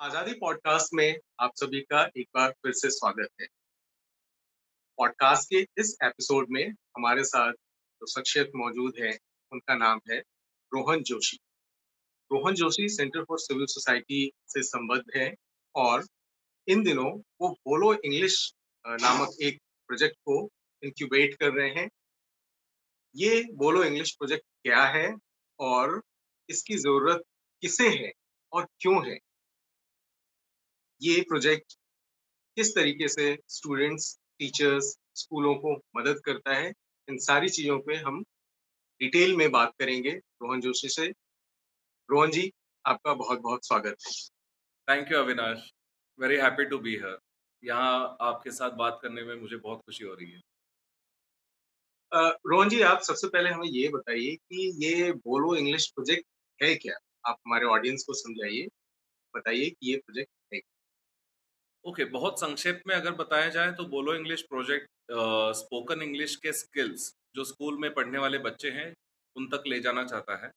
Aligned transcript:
आज़ादी 0.00 0.32
पॉडकास्ट 0.32 0.92
में 0.94 1.16
आप 1.40 1.52
सभी 1.56 1.80
का 1.82 2.02
एक 2.16 2.26
बार 2.34 2.50
फिर 2.62 2.72
से 2.72 2.90
स्वागत 2.90 3.28
है। 3.40 3.46
पॉडकास्ट 4.98 5.48
के 5.50 5.60
इस 5.80 5.96
एपिसोड 6.04 6.46
में 6.50 6.68
हमारे 6.96 7.24
साथ 7.24 7.52
जो 7.52 8.06
शख्सियत 8.06 8.52
मौजूद 8.56 9.00
है, 9.00 9.10
उनका 9.52 9.74
नाम 9.74 10.00
है 10.10 10.18
Rohan 10.72 11.02
Joshi. 11.02 11.38
Rohan 12.30 12.54
Joshi 12.54 12.88
centre 12.88 13.24
for 13.24 13.38
civil 13.38 13.66
society 13.66 14.30
से 14.46 14.62
संबद्ध 14.62 15.02
है 15.16 15.34
और 15.74 16.06
इन 16.68 16.82
दिनों 16.84 17.10
वो 17.40 17.48
बोलो 17.50 17.92
इंग्लिश 17.94 18.40
नामक 18.84 19.36
एक 19.42 19.60
प्रोजेक्ट 19.88 20.16
को 20.24 20.40
इंक्यूबेट 20.82 21.34
कर 21.34 21.52
रहे 21.52 21.70
हैं। 21.70 21.88
ये 23.14 23.44
बोलो 23.54 23.84
इंग्लिश 23.84 24.16
प्रोजेक्ट 24.16 24.44
क्या 24.62 24.84
है 24.88 25.14
और 25.60 26.00
इसकी 26.48 26.76
ज़रूरत 26.78 27.24
किसे 27.62 27.88
है 27.88 28.12
और 28.52 28.68
क्यों 28.80 29.08
है? 29.08 29.18
ये 31.02 31.20
प्रोजेक्ट 31.20 31.74
किस 32.56 32.74
तरीके 32.74 33.08
से 33.08 33.38
स्टूडेंट्स, 33.48 34.18
टीचर्स, 34.38 34.98
स्कूलों 35.14 35.54
को 35.54 35.76
मदद 35.96 36.20
करता 36.24 36.54
है, 36.54 36.72
इन 37.08 37.18
सारी 37.18 37.48
चीज़ों 37.48 37.78
पे 37.78 37.94
हम 37.94 38.22
डिटेल 39.00 39.36
में 39.36 39.50
बात 39.50 39.72
करेंगे 39.78 40.10
रोहन 40.10 40.60
जोशी 40.60 40.88
से। 40.88 41.08
रोहन 42.10 42.30
जी, 42.30 42.52
आपका 42.86 43.14
बहुत-बहुत 43.14 43.66
स्वागत 43.66 43.96
है। 44.06 44.12
Thank 44.88 45.12
you 45.12 45.18
Avinash, 45.18 45.70
very 46.20 46.36
happy 46.36 46.64
to 46.64 46.78
be 46.78 46.96
here 46.96 47.18
यहाँ 47.64 48.16
आपके 48.20 48.50
साथ 48.50 48.70
बात 48.70 48.98
करने 49.02 49.22
में 49.22 49.34
मुझे 49.34 49.56
बहुत 49.56 49.78
खुशी 49.78 50.04
हो 50.04 50.14
रही 50.14 50.30
है। 50.30 50.40
रोहन 52.46 52.68
जी, 52.68 52.80
आप 52.80 53.00
सबसे 53.00 53.28
पहले 53.28 53.50
हमें 53.50 53.68
ये 53.68 53.88
बताइए 53.88 54.36
कि 54.36 54.86
ये 54.86 55.12
बोलो 55.12 55.56
इंग्लिश 55.56 55.90
प्रोजेक्ट 55.90 56.24
है 56.62 56.74
क्या? 56.74 56.96
आप 57.30 57.36
हमारे 57.46 57.66
ऑडियंस 57.66 58.04
को 58.06 58.14
समझाइए, 58.14 58.66
बताइए 59.36 59.70
कि 59.70 59.90
ये 59.90 59.96
प्रोजेक्ट 59.96 60.30
ओके 61.88 62.02
okay, 62.02 62.12
बहुत 62.12 62.40
संक्षेप 62.40 62.80
में 62.86 62.94
अगर 62.94 63.12
बताया 63.12 63.48
जाए 63.48 63.70
तो 63.72 63.84
बोलो 63.88 64.14
इंग्लिश 64.14 64.42
प्रोजेक्ट 64.42 64.86
स्पोकन 65.56 66.02
इंग्लिश 66.02 66.34
के 66.36 66.52
स्किल्स 66.52 67.12
जो 67.34 67.44
स्कूल 67.44 67.78
में 67.78 67.92
पढ़ने 67.94 68.18
वाले 68.18 68.38
बच्चे 68.38 68.70
हैं 68.70 68.92
उन 69.36 69.46
तक 69.46 69.62
ले 69.66 69.78
जाना 69.80 70.04
चाहता 70.04 70.36
है। 70.44 70.48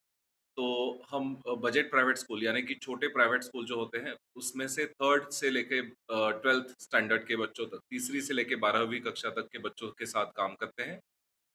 तो 0.58 0.66
हम 1.12 1.36
बजट 1.60 1.90
प्राइवेट 1.92 2.18
स्कूल 2.18 2.44
यानी 2.44 2.62
कि 2.62 2.74
छोटे 2.76 3.08
प्राइवेट 3.08 3.44
स्कूल 3.44 3.66
जो 3.66 3.76
होते 3.76 3.98
हैं 3.98 4.16
उसमें 4.38 4.68
से 4.68 4.86
थर्ड 4.86 5.30
से 5.32 5.50
लेके 5.50 5.82
ट्वेल्थ 5.82 6.76
स्टैंडर्ड 6.82 7.28
के 7.28 7.36
बच्चों 7.36 7.66
तक 7.66 7.80
तीसरी 7.90 8.22
से 8.22 8.34
लेके 8.34 8.56
बारहवीं 8.66 9.00
कक्षा 9.02 9.30
तक 9.30 9.48
के 9.52 9.60
बच्चों 9.60 9.90
के 10.00 10.06
साथ 10.06 10.32
काम 10.36 10.56
करते 10.56 10.84
हैं। 10.84 11.00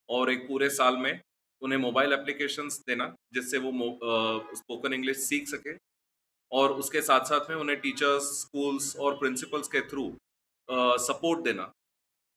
और 0.09 0.33
एक 0.33 0.47
पूरे 0.49 0.71
साल 0.71 0.97
में 0.97 1.21
उन्हें 1.63 1.79
मोबाइल 1.79 2.13
एप्लीकेशंस 2.13 2.83
देना 2.87 3.15
जिससे 3.35 3.59
वो 3.59 3.73
स्पोकन 4.57 4.93
इंग्लिश 4.95 5.19
सीख 5.19 5.49
सके। 5.49 5.77
और 6.53 6.73
उसके 6.73 7.01
साथ 7.03 7.25
साथ 7.25 7.51
में 7.51 7.57
उन्हें 7.57 7.79
टीचर्स 7.81 8.25
स्कूल्स 8.41 8.95
और 8.97 9.19
प्रिंसिपल्स 9.19 9.69
के 9.69 9.81
थ्रू 9.89 10.13
सपोर्ट 11.01 11.45
देना। 11.45 11.73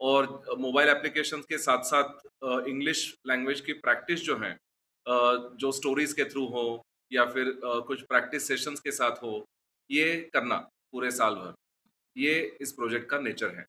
और 0.01 0.27
मोबाइल 0.59 0.89
एप्लीकेशन 0.89 1.41
के 1.49 1.57
साथ 1.57 1.83
साथ 1.83 2.67
इंग्लिश 2.67 3.03
लैंग्वेज 3.27 3.61
की 3.61 3.73
प्रैक्टिस 3.75 4.19
जो 4.21 4.37
है 4.37 4.57
जो 5.05 5.71
स्टोरीज 5.71 6.13
के 6.13 6.25
थ्रू 6.25 6.45
हो 6.47 6.65
या 7.11 7.25
फिर 7.25 7.51
कुछ 7.63 8.01
प्रैक्टिस 8.03 8.47
सेशंस 8.47 8.79
के 8.79 8.91
साथ 8.91 9.23
हो, 9.23 9.45
ये 9.89 10.15
करना 10.33 10.57
पूरे 10.91 11.11
साल 11.11 11.35
भर। 11.35 11.53
ये 12.15 12.57
इस 12.61 12.71
प्रोजेक्ट 12.71 13.09
का 13.09 13.19
नेचर 13.19 13.55
है। 13.55 13.65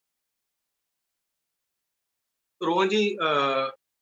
तो 2.61 2.67
रोहन 2.67 2.89
जी 2.89 3.17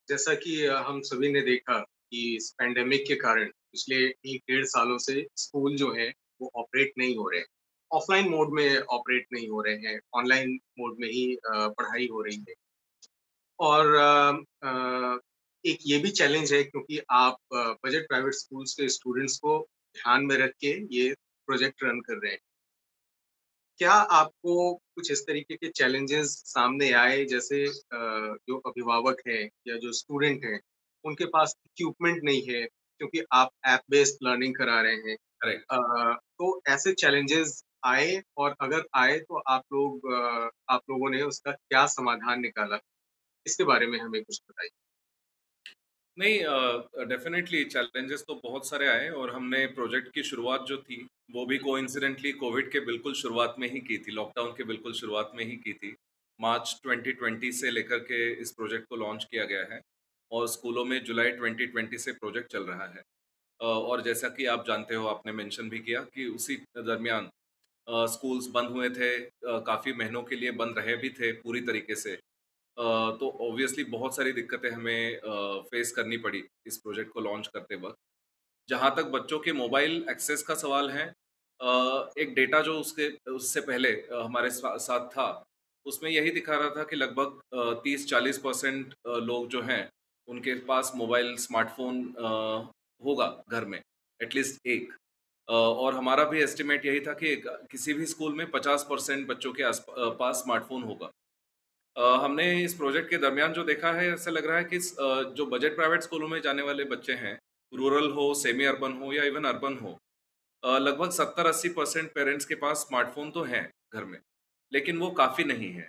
जैसा 0.08 0.34
कि 0.36 0.64
हम 0.66 1.00
सभी 1.02 1.32
ने 1.32 1.40
देखा 1.42 1.78
कि 1.78 2.36
इस 2.36 2.50
पैंडेमिक 2.58 3.04
के 3.08 3.14
कारण 3.16 3.50
पिछले 3.72 3.96
एक 4.06 4.42
डेढ़ 4.50 4.64
सालों 4.66 4.98
से 4.98 5.26
स्कूल 5.36 5.76
जो 5.76 5.92
है 5.92 6.12
वो 6.40 6.50
ऑपरेट 6.56 6.92
नहीं 6.98 7.16
हो 7.16 7.28
रहे 7.28 7.42
ऑफलाइन 7.90 8.28
मोड 8.28 8.52
में 8.54 8.78
ऑपरेट 8.78 9.26
नहीं 9.32 9.48
हो 9.48 9.60
रहे 9.62 9.74
हैं। 9.76 9.98
ऑनलाइन 10.14 10.50
मोड 10.78 10.96
में 11.00 11.08
ही 11.08 11.38
पढ़ाई 11.46 12.08
हो 12.12 12.20
रही 12.22 12.44
है। 12.48 12.54
और 13.60 13.96
एक 15.64 15.78
ये 15.86 15.98
भी 15.98 16.10
चैलेंज 16.10 16.52
है 16.52 16.62
क्योंकि 16.64 17.00
आप 17.10 17.36
बजट 17.54 18.06
प्राइवेट 18.08 18.34
स्कूल्स 18.34 18.74
के 18.74 18.88
स्टूडेंट्स 18.88 19.38
को 19.38 19.58
ध्यान 19.94 20.24
में 20.24 20.36
रख 20.36 20.52
के 20.60 20.76
ये 20.96 21.14
प्रोजेक्ट 21.48 21.84
रन 21.84 22.00
कर 22.00 22.16
रहे 22.16 22.32
हैं। 22.32 22.40
क्या 23.80 23.92
आपको 23.92 24.74
कुछ 24.74 25.10
इस 25.12 25.20
तरीके 25.26 25.56
के 25.56 25.68
चैलेंजेस 25.70 26.30
सामने 26.46 26.90
आए? 26.92 27.24
जैसे 27.24 27.66
जो 27.66 28.58
अभिभावक 28.58 29.20
हैं 29.28 29.42
या 29.68 29.76
जो 29.76 29.92
स्टूडेंट 29.92 30.44
हैं, 30.44 30.60
उनके 31.04 31.24
पास 31.26 31.54
इक्विपमेंट 31.66 32.22
नहीं 32.24 32.42
है 32.48 32.66
क्योंकि 32.98 33.22
आप 33.32 33.50
ऐप 33.66 33.80
बेस्ड 33.90 34.28
लर्निंग 34.28 34.56
करा 34.56 34.80
रहे 34.80 34.94
हैं। 34.94 35.16
तो 36.14 36.60
ऐसे 36.68 36.92
चैलेंजेस 36.92 37.64
आए 37.84 38.22
और 38.36 38.56
अगर 38.60 38.84
आए 38.94 39.18
तो 39.18 39.38
आप 39.38 39.62
लोग 39.72 40.12
आप 40.68 40.80
लोगों 40.90 41.10
ने 41.10 41.22
उसका 41.22 41.52
क्या 41.52 41.86
समाधान 41.86 42.40
निकाला? 42.40 42.78
इसके 43.46 43.64
बारे 43.64 43.86
में 43.86 43.98
हमें 43.98 44.24
कुछ 44.24 44.40
बताइए। 44.50 44.70
नहीं 46.18 46.38
डेफिनेटली 47.08 47.64
uh, 47.64 47.70
चैलेंजेस 47.70 48.24
तो 48.28 48.40
बहुत 48.44 48.68
सारे 48.68 48.88
आए 48.88 49.08
और 49.08 49.34
हमने 49.34 49.66
प्रोजेक्ट 49.66 50.14
की 50.14 50.22
शुरुआत 50.22 50.60
जो 50.60 50.76
थी 50.76 51.06
वो 51.30 51.46
भी 51.46 51.58
को 51.58 51.72
कोविड 52.32 52.72
के 52.72 52.80
बिल्कुल 52.80 53.14
शुरुआत 53.14 53.56
में 53.58 53.70
ही 53.70 53.80
की 53.80 53.98
थी 53.98 54.12
लॉकडाउन 54.12 54.52
के 54.52 54.64
बिल्कुल 54.64 54.92
शुरुआत 54.92 55.32
में 55.34 55.44
ही 55.44 55.56
की 55.56 55.72
थी। 55.72 55.96
मार्च 56.40 56.80
2020 56.86 57.60
से 57.60 57.70
लेकर 57.70 57.98
के 57.98 58.32
इस 58.32 58.52
प्रोजेक्ट 58.52 58.86
को 58.88 58.96
लॉन्च 58.96 59.24
किया 59.24 59.44
गया 59.44 59.74
है। 59.74 59.80
और 60.32 60.46
स्कूलों 60.48 60.84
में 60.84 61.02
जुलाई 61.04 61.30
2020 61.32 61.98
से 61.98 62.12
प्रोजेक्ट 62.12 62.52
चल 62.52 62.62
रहा 62.62 62.86
है। 62.86 63.02
और 63.60 64.02
जैसा 64.02 64.28
कि 64.28 64.46
आप 64.46 64.64
जानते 64.66 64.94
हो, 64.94 65.06
आपने 65.06 65.32
मेंशन 65.32 65.68
भी 65.68 65.78
किया 65.78 66.00
कि 66.04 66.26
उसी 66.26 66.56
दरमियान 66.78 67.28
स्कूल्स 68.08 68.46
बंद 68.46 68.70
हुए 68.70 68.88
थे 68.90 69.18
काफ़ी 69.44 69.92
महीनों 69.92 70.22
के 70.22 70.36
लिए 70.36 70.50
बंद 70.54 70.78
रहे 70.78 70.96
भी 70.96 71.10
थे 71.10 71.32
पूरी 71.34 71.60
तरीके 71.60 71.94
से। 71.94 72.14
तो 72.76 73.30
ऑब्वियसली 73.42 73.84
बहुत 73.86 74.16
सारी 74.16 74.32
दिक्कतें 74.32 74.70
हमें 74.70 75.20
फेस 75.70 75.92
करनी 75.92 76.16
पड़ी 76.18 76.42
इस 76.66 76.76
प्रोजेक्ट 76.76 77.12
को 77.12 77.20
लॉन्च 77.20 77.46
करते 77.54 77.76
वक्त। 77.76 77.96
जहाँ 78.68 78.94
तक 78.96 79.04
बच्चों 79.10 79.38
के 79.38 79.52
मोबाइल 79.52 80.04
एक्सेस 80.10 80.42
का 80.42 80.54
सवाल 80.54 80.90
है 80.90 81.06
एक 82.18 82.34
डेटा 82.34 82.60
जो 82.60 82.78
उसके, 82.80 83.08
उससे 83.30 83.60
पहले 83.60 83.90
हमारे 84.12 84.50
साथ 84.50 85.08
था, 85.08 85.44
उसमें 85.86 86.10
यही 86.10 86.30
दिखा 86.30 86.56
रहा 86.56 86.70
था 86.70 86.84
कि 86.84 86.96
लगभग 86.96 87.80
तीस 87.84 88.08
चालीस 88.10 88.38
परसेंट 88.38 88.94
लोग 89.06 89.48
जो 89.48 89.62
हैं 89.62 89.88
उनके 90.28 90.54
पास 90.64 90.92
मोबाइल, 90.96 91.34
स्मार्टफ़ोन 91.38 92.02
होगा 93.02 93.26
घर 93.50 93.64
में 93.64 93.80
एटलीस्ट 94.20 94.66
एक। 94.68 94.92
और 95.48 95.94
हमारा 95.94 96.24
भी 96.24 96.40
एस्टिमेट 96.42 96.84
यही 96.86 97.00
था 97.00 97.12
कि 97.14 97.34
किसी 97.70 97.94
भी 97.94 98.06
स्कूल 98.06 98.34
में 98.34 98.50
50 98.50 98.82
परसेंट 98.90 99.26
बच्चों 99.28 99.52
के 99.52 99.70
पास 100.18 100.36
स्मार्टफ़ोन 100.36 100.82
होगा। 100.84 101.10
हमने 102.16 102.44
इस 102.64 102.74
प्रोजेक्ट 102.74 103.10
के 103.10 103.18
दरमियान 103.18 103.52
जो 103.52 103.64
देखा 103.64 103.92
है, 103.92 104.12
ऐसा 104.12 104.30
लग 104.30 104.46
रहा 104.46 104.56
है 104.58 104.64
कि 104.64 104.78
जो 104.78 105.46
बजट 105.46 105.76
प्राइवेट 105.76 106.02
स्कूलों 106.02 106.28
में 106.28 106.40
जाने 106.42 106.62
वाले 106.62 106.84
बच्चे 106.86 107.12
हैं 107.14 107.38
रूरल 107.72 108.10
हो 108.10 108.32
सेमी 108.36 108.64
अर्बन 108.64 108.92
हो 108.94 109.12
या 109.12 109.24
इवन 109.24 109.44
अर्बन 109.44 109.78
हो 109.78 109.98
लगभग 110.62 111.10
सत्तर 111.12 111.46
अस्सी 111.46 111.68
परसेंट 111.70 112.12
पेरेंट्स 112.14 112.44
के 112.44 112.54
पास 112.56 112.78
स्मार्टफ़ोन 112.78 113.30
तो 113.30 113.42
हैं 113.44 113.68
घर 113.94 114.04
में, 114.04 114.18
लेकिन 114.72 114.98
वो 114.98 115.10
काफ़ी 115.12 115.44
नहीं 115.44 115.70
है। 115.72 115.88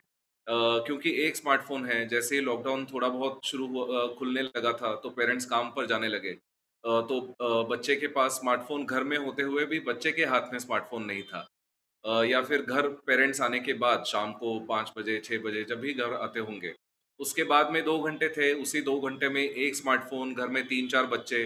क्योंकि 0.50 1.12
एक 1.24 1.36
स्मार्टफ़ोन 1.36 1.86
है, 1.86 2.08
जैसे 2.08 2.36
ही 2.36 2.42
लॉकडाउन 2.42 2.86
थोड़ा 2.86 3.08
बहुत 3.10 3.40
शुरू 3.46 3.68
खुलने 4.20 4.42
लगा 4.42 4.72
था 4.74 4.94
तो 5.04 5.10
पेरेंट्स 5.12 5.46
काम 5.46 5.70
पर 5.72 5.86
जाने 5.88 6.08
लगे। 6.08 6.32
तो 6.84 7.66
बच्चे 7.70 7.96
के 7.96 8.08
पास 8.10 8.40
स्मार्टफ़ोन 8.40 8.86
घर 8.86 9.04
में 9.04 9.18
होते 9.18 9.44
हुए 9.44 9.66
भी 9.66 9.80
बच्चे 9.88 10.12
के 10.12 10.26
हाथ 10.26 10.52
में 10.54 10.60
स्मार्टफ़ोन 10.60 11.04
नहीं 11.06 11.24
था। 11.24 11.48
या 12.24 12.42
फिर 12.42 12.62
घर 12.62 12.88
पेरेंट्स 13.08 13.42
आने 13.42 13.60
के 13.60 13.74
बाद 13.76 14.04
शाम 14.08 14.32
को 14.34 14.60
पाँच 14.68 14.92
बजे 14.98 15.20
छः 15.26 15.40
बजे 15.44 15.64
जब 15.70 15.80
भी 15.80 15.94
घर 15.94 16.14
आते 16.16 16.40
होंगे, 16.42 16.74
उसके 17.20 17.44
बाद 17.46 17.72
में 17.72 17.84
दो 17.86 17.98
घंटे 18.00 18.30
थे, 18.30 18.52
उसी 18.54 18.82
दो 18.82 19.00
घंटे 19.02 19.30
में 19.30 19.42
एक 19.42 19.76
स्मार्टफ़ोन 19.76 20.34
घर 20.34 20.48
में 20.48 20.64
तीन 20.68 20.88
चार 20.88 21.06
बच्चे 21.08 21.44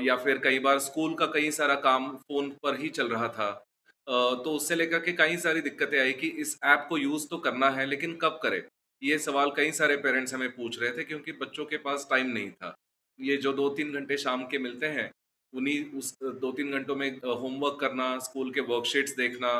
या 0.00 0.16
फिर 0.16 0.38
कई 0.38 0.58
बार 0.58 0.78
स्कूल 0.80 1.14
का 1.14 1.26
कई 1.28 1.50
सारा 1.52 1.74
काम 1.82 2.16
फ़ोन 2.18 2.50
पर 2.62 2.80
ही 2.80 2.88
चल 2.90 3.08
रहा 3.08 3.28
था। 3.30 3.65
तो 4.06 4.52
उससे 4.52 4.74
लेकर 4.74 4.98
के 4.98 5.12
कई 5.12 5.36
सारी 5.36 5.60
दिक्कतें 5.60 5.98
आई 6.00 6.12
कि 6.12 6.28
इस 6.40 6.56
ऐप 6.64 6.86
को 6.88 6.98
यूज़ 6.98 7.26
तो 7.28 7.38
करना 7.38 7.70
है, 7.70 7.86
लेकिन 7.86 8.16
कब 8.16 8.38
करें? 8.42 8.62
ये 9.02 9.18
सवाल 9.18 9.50
कई 9.56 9.72
सारे 9.72 9.96
पेरेंट्स 9.98 10.34
हमें 10.34 10.50
पूछ 10.50 10.80
रहे 10.82 10.90
थे 10.90 11.04
क्योंकि 11.04 11.32
बच्चों 11.34 11.64
के 11.64 11.76
पास 11.78 12.06
टाइम 12.10 12.26
नहीं 12.28 12.50
था। 12.50 12.74
ये 13.18 13.36
जो 13.36 13.52
दो 13.52 13.68
तीन 13.70 13.92
घंटे 13.92 14.16
शाम 14.16 14.44
के 14.46 14.58
मिलते 14.58 14.86
हैं, 14.88 15.10
उन्हीं 15.52 15.84
उस 15.98 16.12
दो 16.22 16.52
तीन 16.52 16.72
घंटों 16.72 16.96
में 16.96 17.10
होमवर्क 17.18 17.78
करना, 17.80 18.18
स्कूल 18.18 18.50
के 18.52 18.60
वर्कशीट्स 18.62 19.16
देखना 19.16 19.52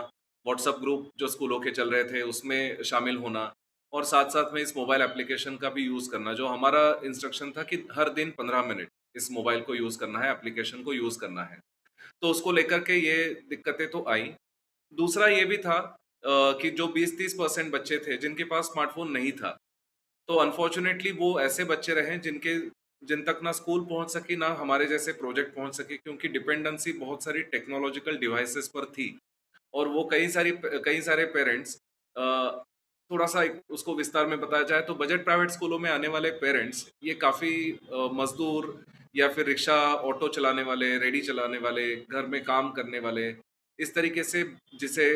व्हाट्सअप 0.46 0.80
ग्रुप 0.80 1.10
जो 1.18 1.28
स्कूलों 1.28 1.60
के 1.60 1.70
चल 1.70 1.90
रहे 1.90 2.04
थे 2.04 2.22
उसमें 2.24 2.82
शामिल 2.84 3.16
होना 3.16 3.52
और 3.92 4.04
साथ 4.04 4.30
साथ 4.30 4.52
में 4.54 4.60
इस 4.62 4.76
मोबाइल 4.76 5.02
एप्लीकेशन 5.02 5.56
का 5.56 5.70
भी 5.70 5.84
यूज़ 5.84 6.10
करना, 6.10 6.32
जो 6.32 6.46
हमारा 6.46 7.00
इंस्ट्रक्शन 7.04 7.52
था 7.56 7.62
कि 7.62 7.76
हर 7.92 8.10
दिन 8.10 8.30
पंद्रह 8.38 8.62
मिनट 8.62 8.88
इस 9.16 9.30
मोबाइल 9.32 9.60
को 9.60 9.74
यूज़ 9.74 9.98
करना 9.98 10.18
है, 10.18 10.30
एप्लीकेशन 10.30 10.82
को 10.82 10.92
यूज़ 10.92 11.18
करना 11.18 11.44
है। 11.44 11.58
तो 12.22 12.30
उसको 12.30 12.52
लेकर 12.52 12.80
के 12.80 12.94
ये 12.96 13.24
दिक्कतें 13.48 13.88
तो 13.90 14.04
आई। 14.08 14.32
दूसरा 14.92 15.26
ये 15.28 15.44
भी 15.44 15.56
था 15.58 15.78
कि 16.24 16.70
जो 16.70 16.86
20-30 16.88 17.34
परसेंट 17.34 17.72
बच्चे 17.72 17.98
थे, 17.98 18.16
जिनके 18.16 18.44
पास 18.44 18.64
स्मार्टफ़ोन 18.64 19.10
नहीं 19.10 19.32
था 19.32 19.56
तो 20.28 20.36
अनफॉर्चुनेटली 20.36 21.10
वो 21.12 21.38
ऐसे 21.40 21.64
बच्चे 21.64 21.94
रहे 21.94 22.16
जिनके, 22.18 22.54
जिन 23.02 23.22
तक 23.24 23.40
ना 23.42 23.52
स्कूल 23.52 23.84
पहुँच 23.84 24.10
सकी, 24.10 24.36
ना 24.36 24.48
हमारे 24.54 24.86
जैसे 24.86 25.12
प्रोजेक्ट 25.14 25.54
पहुँच 25.56 25.74
सके, 25.74 25.96
क्योंकि 25.96 26.28
डिपेंडेंसी 26.28 26.92
बहुत 26.94 27.24
सारी 27.24 27.42
टेक्नोलॉजिकल 27.44 28.16
डिवाइसेस 28.18 28.68
पर 28.68 28.84
थी। 28.86 29.18
और 29.74 29.88
वो 29.88 30.04
कई 30.04 30.28
सारी, 30.28 30.52
कई 30.64 31.00
सारे 31.00 31.24
पेरेंट्स 31.26 31.76
थोड़ा-सा 33.10 33.44
उसको 33.70 33.94
विस्तार 33.94 34.26
में 34.26 34.38
बताया 34.40 34.62
जाए 34.62 34.82
तो 34.82 34.94
बजट 34.94 35.24
प्राइवेट 35.24 35.50
स्कूलों 35.50 35.78
में 35.78 35.90
आने 35.90 36.08
वाले 36.08 36.30
पेरेंट्स 36.40 36.86
ये 37.04 37.14
काफ़ी 37.16 37.52
मज़दूर 37.92 38.84
या 39.16 39.28
फिर 39.28 39.46
रिक्शा, 39.46 39.76
ऑटो 39.94 40.28
चलाने 40.28 40.62
वाले, 40.62 40.96
रेडी 40.98 41.20
चलाने 41.20 41.58
वाले, 41.58 41.84
घर 41.96 42.26
में 42.26 42.42
काम 42.44 42.70
करने 42.72 42.98
वाले, 42.98 43.28
इस 43.78 43.94
तरीके 43.94 44.22
से 44.24 44.42
जिसे 44.80 45.06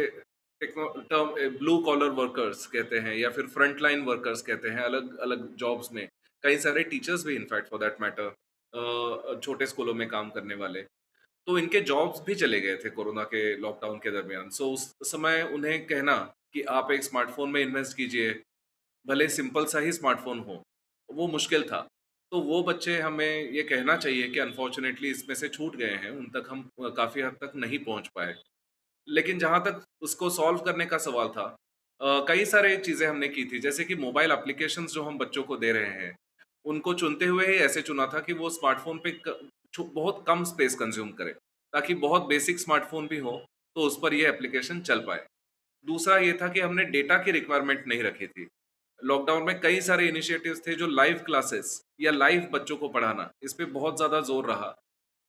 टर्म 0.61 1.59
ब्लू 1.59 1.77
कॉलर 1.79 2.09
वर्कर्स 2.13 2.67
कहते 2.67 2.99
हैं 2.99 3.15
या 3.17 3.31
फिर 3.31 3.47
फ्रंट 3.49 3.81
लाइन 3.83 4.03
वर्कर्स 4.05 4.43
कहते 4.43 4.69
हैं 4.69 4.83
अलग-अलग 4.83 5.55
जॉब्स 5.57 5.93
में। 5.93 6.07
कई 6.45 6.57
सारे 6.59 6.83
टीचर्स 6.85 7.25
भी 7.27 7.37
इनफैक्ट 7.37 7.69
फॉर 7.71 7.81
दैट 7.81 8.01
मैटर 8.01 9.39
छोटे 9.43 9.67
स्कूलों 9.67 9.95
में 9.95 10.07
काम 10.09 10.31
करने 10.31 10.55
वाले। 10.55 10.83
तो 11.47 11.59
इनके 11.59 11.81
जॉब्स 11.83 12.21
भी 12.27 12.35
चले 12.35 12.61
गए 12.61 12.77
थे 12.77 12.91
कोरोना 12.91 13.23
के 13.25 13.57
लॉकडाउन 13.57 13.99
के 13.99 14.11
दरमियान। 14.11 14.51
सो 14.51 14.71
उस 14.73 14.93
समय 15.05 15.43
उन्हें 15.55 15.87
कहना 15.87 16.17
कि 16.55 16.62
आप 16.70 16.91
एक 16.93 17.05
स्मार्टफ़ोन 17.05 17.50
में 17.50 17.61
इन्वेस्ट 17.62 17.97
कीजिए, 17.97 18.31
भले 19.06 19.29
सिंपल 19.31 19.64
सा 19.67 19.79
ही 19.79 19.93
स्मार्टफ़ोन 19.93 20.38
हो, 20.41 20.62
वो 21.08 21.26
मुश्किल 21.29 21.62
था। 21.64 21.87
तो 22.32 22.41
वो 22.43 22.62
बच्चे 22.62 22.99
हमें 23.00 23.50
ये 23.50 23.62
कहना 23.64 23.97
चाहिए 23.97 24.29
कि 24.29 24.38
अनफॉर्चुनेटली 24.38 25.11
इसमें 25.11 25.35
से 25.35 25.49
छूट 25.49 25.76
गए 25.76 25.94
हैं, 25.94 26.11
उन 26.11 26.26
तक 26.35 26.49
हम 26.50 26.69
काफ़ी 26.97 27.23
हद 27.23 27.37
तक 27.41 27.52
नहीं 27.56 27.79
पहुँच 27.81 28.08
पाए। 28.14 28.35
लेकिन 29.08 29.38
जहाँ 29.38 29.62
तक 29.64 29.82
उसको 30.02 30.31
सॉल्व 30.31 30.58
करने 30.61 30.87
का 30.87 30.99
सवाल 31.00 31.29
था 31.31 31.56
कई 32.00 32.44
सारे 32.44 32.76
चीज़ें 32.79 33.06
हमने 33.06 33.29
की 33.29 33.44
थी, 33.44 33.58
जैसे 33.58 33.85
कि 33.85 33.94
मोबाइल 33.97 34.32
एप्लीकेशंस 34.32 34.93
जो 34.93 35.02
हम 35.02 35.19
बच्चों 35.19 35.43
को 35.43 35.56
दे 35.56 35.73
रहे 35.73 35.91
हैं, 35.94 36.14
उनको 36.64 36.94
चुनते 36.94 37.25
हुए 37.25 37.47
ही 37.47 37.56
ऐसे 37.64 37.82
चुना 37.82 38.06
था 38.06 38.20
कि 38.20 38.32
वो 38.32 38.50
स्मार्टफ़ोन 38.50 39.00
पे 39.05 39.20
बहुत 39.79 40.25
कम 40.26 40.44
स्पेस 40.44 40.75
कंज़्यूम 40.75 41.11
करे, 41.12 41.32
ताकि 41.73 41.94
बहुत 41.97 42.26
बेसिक 42.29 42.58
स्मार्टफ़ोन 42.61 43.06
भी 43.08 43.19
हो, 43.19 43.32
तो 43.76 43.81
उस 43.81 43.99
पर 44.02 44.14
ये 44.14 44.29
एप्लीकेशन 44.29 44.81
चल 44.82 45.00
पाए। 45.00 45.26
दूसरा 45.85 46.17
ये 46.19 46.32
था 46.32 46.49
कि 46.49 46.61
हमने 46.61 46.85
डेटा 46.87 47.17
की 47.19 47.31
रिक्वायरमेंट 47.31 47.85
नहीं 47.88 48.03
रखी 48.03 48.27
थी। 48.27 48.47
लॉकडाउन 49.00 49.43
में 49.43 49.59
कई 49.61 49.81
सारे 49.81 50.09
इनिशिएटिव्स 50.09 50.61
थे 50.67 50.75
जो 50.75 50.87
लाइव 50.87 51.23
क्लासेस 51.27 51.81
या 52.00 52.11
लाइव 52.12 52.49
बच्चों 52.53 52.77
को 52.77 52.88
पढ़ाना, 52.88 53.31
इस 53.43 53.53
पे 53.53 53.65
बहुत 53.67 53.97
ज़्यादा 53.97 54.21
ज़ोर 54.21 54.47
रहा। 54.47 54.75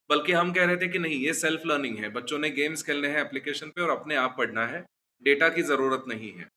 बल्कि 0.10 0.32
हम 0.32 0.52
कह 0.54 0.66
रहे 0.66 0.78
थे 0.78 0.88
कि 0.88 1.00
नहीं 1.00 1.20
ये 1.20 1.34
सेल्फ 1.34 1.62
लर्निंग 1.66 1.98
है, 1.98 2.10
बच्चों 2.10 2.40
ने 2.40 2.50
गेम्स 2.52 2.84
खेलने 2.84 3.08
हैं 3.08 3.22
एप्लीकेशन 3.22 3.68
पे 3.68 3.82
और 3.82 3.90
अपने 3.90 4.16
आप 4.16 4.36
पढ़ना 4.38 4.66
है, 4.68 4.86
डेटा 5.24 5.50
की 5.50 5.62
ज़रूरत 5.64 6.04
नहीं 6.08 6.32
है। 6.32 6.48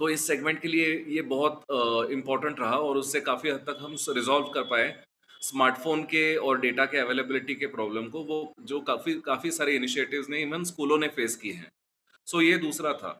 तो 0.00 0.08
इस 0.08 0.26
सेगमेंट 0.26 0.60
के 0.62 0.68
लिए 0.68 0.94
ये 1.08 1.22
बहुत 1.24 1.62
अ, 1.62 2.12
इम्पोर्टेंट 2.12 2.60
रहा 2.60 2.76
और 2.78 2.96
उससे 2.96 3.20
काफ़ी 3.20 3.50
हद 3.50 3.64
तक 3.68 3.78
हम 3.80 3.96
रिज़ॉल्व 4.10 4.46
कर 4.54 4.62
पाए 4.64 4.94
स्मार्टफ़ोन 5.42 6.02
के 6.04 6.34
और 6.36 6.60
डेटा 6.60 6.84
के 6.84 6.98
अवेलेबिलिटी 6.98 7.54
के 7.54 7.66
प्रॉब्लम 7.68 8.08
को, 8.08 8.22
वो 8.22 8.52
जो 8.62 8.80
काफ़ी 8.82 9.14
काफ़ी 9.24 9.50
सारे 9.50 9.74
इनिशिएटिव्स 9.76 10.28
ने 10.30 10.42
इवन 10.42 10.64
स्कूलों 10.64 10.98
ने 10.98 11.08
फेस 11.08 11.36
किए 11.36 11.52
हैं। 11.52 11.70
सो 12.28 12.40
ये 12.40 12.56
दूसरा 12.58 12.92
था। 12.94 13.18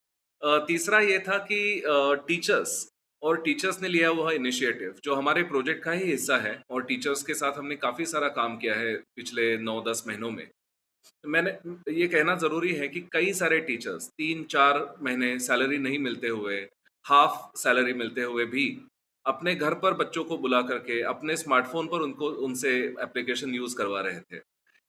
तीसरा 0.66 1.00
ये 1.00 1.18
था 1.18 1.38
कि 1.44 1.60
टीचर्स 2.28 2.72
और 3.22 3.40
टीचर्स 3.42 3.80
ने 3.82 3.88
लिया 3.88 4.08
हुआ 4.08 4.32
इनिशिएटिव 4.32 4.94
जो 5.04 5.14
हमारे 5.14 5.42
प्रोजेक्ट 5.44 5.82
का 5.84 5.92
ही 5.92 6.04
हिस्सा 6.04 6.36
है 6.38 6.60
और 6.70 6.82
टीचर्स 6.84 7.22
के 7.22 7.34
साथ 7.34 7.58
हमने 7.58 7.76
काफ़ी 7.78 8.06
सारा 8.06 8.28
काम 8.34 8.56
किया 8.56 8.74
है 8.74 8.94
पिछले 9.16 9.56
नौ 9.58 9.80
दस 9.88 10.04
महीनों 10.08 10.30
में। 10.30 10.46
मैंने 11.24 11.50
ये 11.92 12.06
कहना 12.08 12.34
ज़रूरी 12.36 12.72
है 12.74 12.88
कि 12.88 13.00
कई 13.12 13.32
सारे 13.34 13.58
टीचर्स 13.60 14.08
3-4 14.18 14.78
महीने 15.02 15.38
सैलरी 15.38 15.78
नहीं 15.78 15.98
मिलते 15.98 16.28
हुए, 16.28 16.58
हाफ़ 17.04 17.58
सैलरी 17.58 17.92
मिलते 17.94 18.22
हुए 18.22 18.44
भी 18.46 18.66
अपने 19.26 19.54
घर 19.54 19.74
पर 19.76 19.94
बच्चों 19.94 20.24
को 20.24 20.38
बुला 20.38 20.60
करके 20.62 21.00
अपने 21.06 21.36
स्मार्टफ़ोन 21.36 21.86
पर 21.86 22.00
उनको 22.00 22.28
उनसे 22.46 22.76
एप्लीकेशन 23.02 23.54
यूज़ 23.54 23.76
करवा 23.76 24.00
रहे 24.00 24.20
थे। 24.22 24.40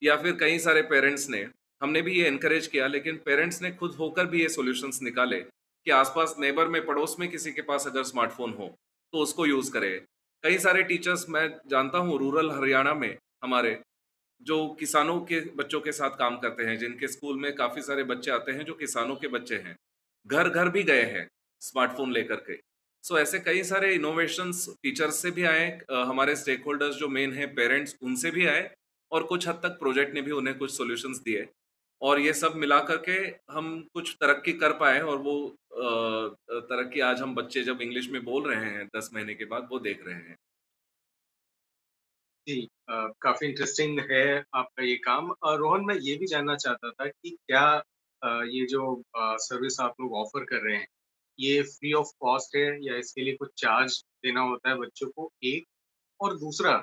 या 0.02 0.16
फिर 0.18 0.36
कई 0.40 0.60
सारे 0.60 0.82
पेरेंट्स 0.92 1.30
ने 1.30 1.42
हमने 1.82 2.02
भी 2.02 2.14
ये 2.14 2.28
एनकरेज 2.28 2.68
किया 2.68 2.88
लेकिन 2.88 3.18
पेरेंट्स 3.18 3.62
ने 3.62 3.72
खुद 3.72 3.96
होकर 3.96 4.26
भी 4.26 4.42
ये 4.42 4.50
सॉल्यूशंस 4.50 5.02
निकाले 5.02 5.40
कि 5.86 5.92
आस-पास 5.92 6.36
नेबर 6.40 6.68
में, 6.68 6.86
पड़ोस 6.86 7.16
में 7.20 7.30
किसी 7.30 7.52
के 7.52 7.62
पास 7.62 7.88
अगर 7.88 8.04
स्मार्टफ़ोन 8.04 8.54
हो, 8.54 8.68
तो 9.14 9.20
उसको 9.20 9.46
यूज़ 9.46 9.72
करे। 9.72 10.06
कई 10.44 10.58
सारे 10.58 10.84
टीचर्स 10.84 11.30
मैं 11.30 11.48
जानता 11.68 11.98
हूँ 11.98 12.18
रूरल 12.20 12.52
हरियाणा 12.52 12.94
में 12.94 13.18
हमारे, 13.44 13.82
जो 14.42 14.68
किसानों 14.80 15.20
के 15.22 15.40
बच्चों 15.56 15.82
के 15.82 15.92
साथ 15.92 16.10
काम 16.10 16.38
करते 16.38 16.64
हैं, 16.64 16.78
जिनके 16.78 17.08
स्कूल 17.08 17.40
में 17.40 17.54
काफ़ी 17.56 17.82
सारे 17.82 18.04
बच्चे 18.04 18.32
आते 18.32 18.52
हैं 18.52 18.66
जो 18.66 18.74
किसानों 18.74 19.16
के 19.16 19.28
बच्चे 19.28 19.56
हैं। 19.56 19.76
घर-घर 20.28 20.70
भी 20.70 20.84
गए 20.84 21.04
हैं 21.04 21.28
स्मार्टफ़ोन 21.62 22.12
लेकर 22.12 22.36
के। 22.36 22.60
सो 23.04 23.20
ऐसे 23.20 23.40
कई 23.40 23.64
सारे 23.64 23.94
इनोवेशंस 23.94 24.68
टीचर्स 24.84 25.16
से 25.16 25.32
भी 25.32 25.44
आए 25.44 25.80
हमारे 25.92 26.36
स्टेक 26.36 26.64
होल्डर्स 26.66 26.96
जो 26.96 27.08
मेन 27.08 27.34
हैं 27.34 27.54
पेरेंट्स 27.56 27.96
उनसे 28.02 28.32
भी 28.32 28.46
आए 28.46 28.70
और 29.12 29.24
कुछ 29.24 29.48
हद 29.48 29.60
तक 29.64 29.70
प्रोजेक्ट 29.70 30.14
ने 30.14 30.22
भी 30.22 30.32
उन्हें 30.32 30.58
कुछ 30.58 30.72
सॉल्यूशंस 30.72 31.18
दिए। 31.18 31.48
और 32.02 32.20
ये 32.20 32.34
सब 32.34 32.54
मिला 32.56 32.80
करके 32.84 33.14
हम 33.54 33.70
कुछ 33.94 34.16
तरक्की 34.16 34.54
कर 34.56 34.74
पाए 34.76 35.00
और 35.02 35.18
वो 35.20 35.36
तरक्की 36.62 37.00
आज 37.04 37.22
हम 37.22 37.36
बच्चे 37.36 37.64
जब 37.64 37.82
इंग्लिश 37.82 38.10
में 38.10 38.24
बोल 38.26 38.50
रहे 38.50 38.66
हैं 38.68 38.88
10 38.96 39.10
महीने 39.14 39.34
के 39.36 39.46
बाद, 39.46 39.68
वो 39.72 39.80
देख 39.80 40.06
रहे 40.08 40.16
हैं। 40.16 40.36
जी 42.48 42.56
काफ़ी 43.24 43.48
इंटरेस्टिंग 43.48 44.00
है 44.10 44.24
आपका 44.56 44.84
ये 44.84 44.96
काम। 45.04 45.32
रोहन 45.56 45.86
मैं 45.86 45.96
ये 46.00 46.16
भी 46.18 46.28
जानना 46.28 46.56
चाहता 46.58 46.90
था 46.92 47.06
कि 47.08 47.30
क्या 47.32 47.62
अ, 48.22 48.28
ये 48.46 48.66
जो 48.68 49.02
सर्विस 49.40 49.80
आप 49.82 49.94
लोग 50.02 50.14
ऑफ़र 50.16 50.44
कर 50.46 50.62
रहे 50.64 50.76
हैं, 50.78 50.88
ये 51.40 51.62
फ्री 51.64 51.94
ऑफ़ 51.94 52.12
कॉस्ट 52.20 52.56
है 52.56 52.64
या 52.84 52.96
इसके 52.98 53.22
लिए 53.22 53.36
कुछ 53.36 53.50
चार्ज 53.58 54.02
देना 54.24 54.42
होता 54.44 54.70
है 54.70 54.76
बच्चों 54.78 55.10
को? 55.10 55.30
एक 55.46 55.66
और 56.20 56.38
दूसरा 56.40 56.74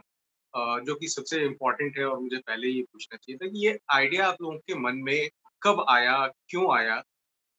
जो 0.57 0.95
कि 0.95 1.09
सबसे 1.09 1.45
इम्पोर्टेंट 1.45 1.99
है 1.99 2.05
और 2.05 2.19
मुझे 2.19 2.39
पहले 2.39 2.69
ये 2.69 2.83
पूछना 2.83 3.17
चाहिए 3.17 3.37
था 3.39 3.51
कि 3.51 3.67
ये 3.67 3.79
आइडिया 3.93 4.29
आप 4.29 4.37
लोगों 4.43 4.59
के 4.59 4.75
मन 4.75 4.97
में 4.97 5.31
कब 5.63 5.85
आया, 5.89 6.27
क्यों 6.49 6.77
आया 6.79 6.97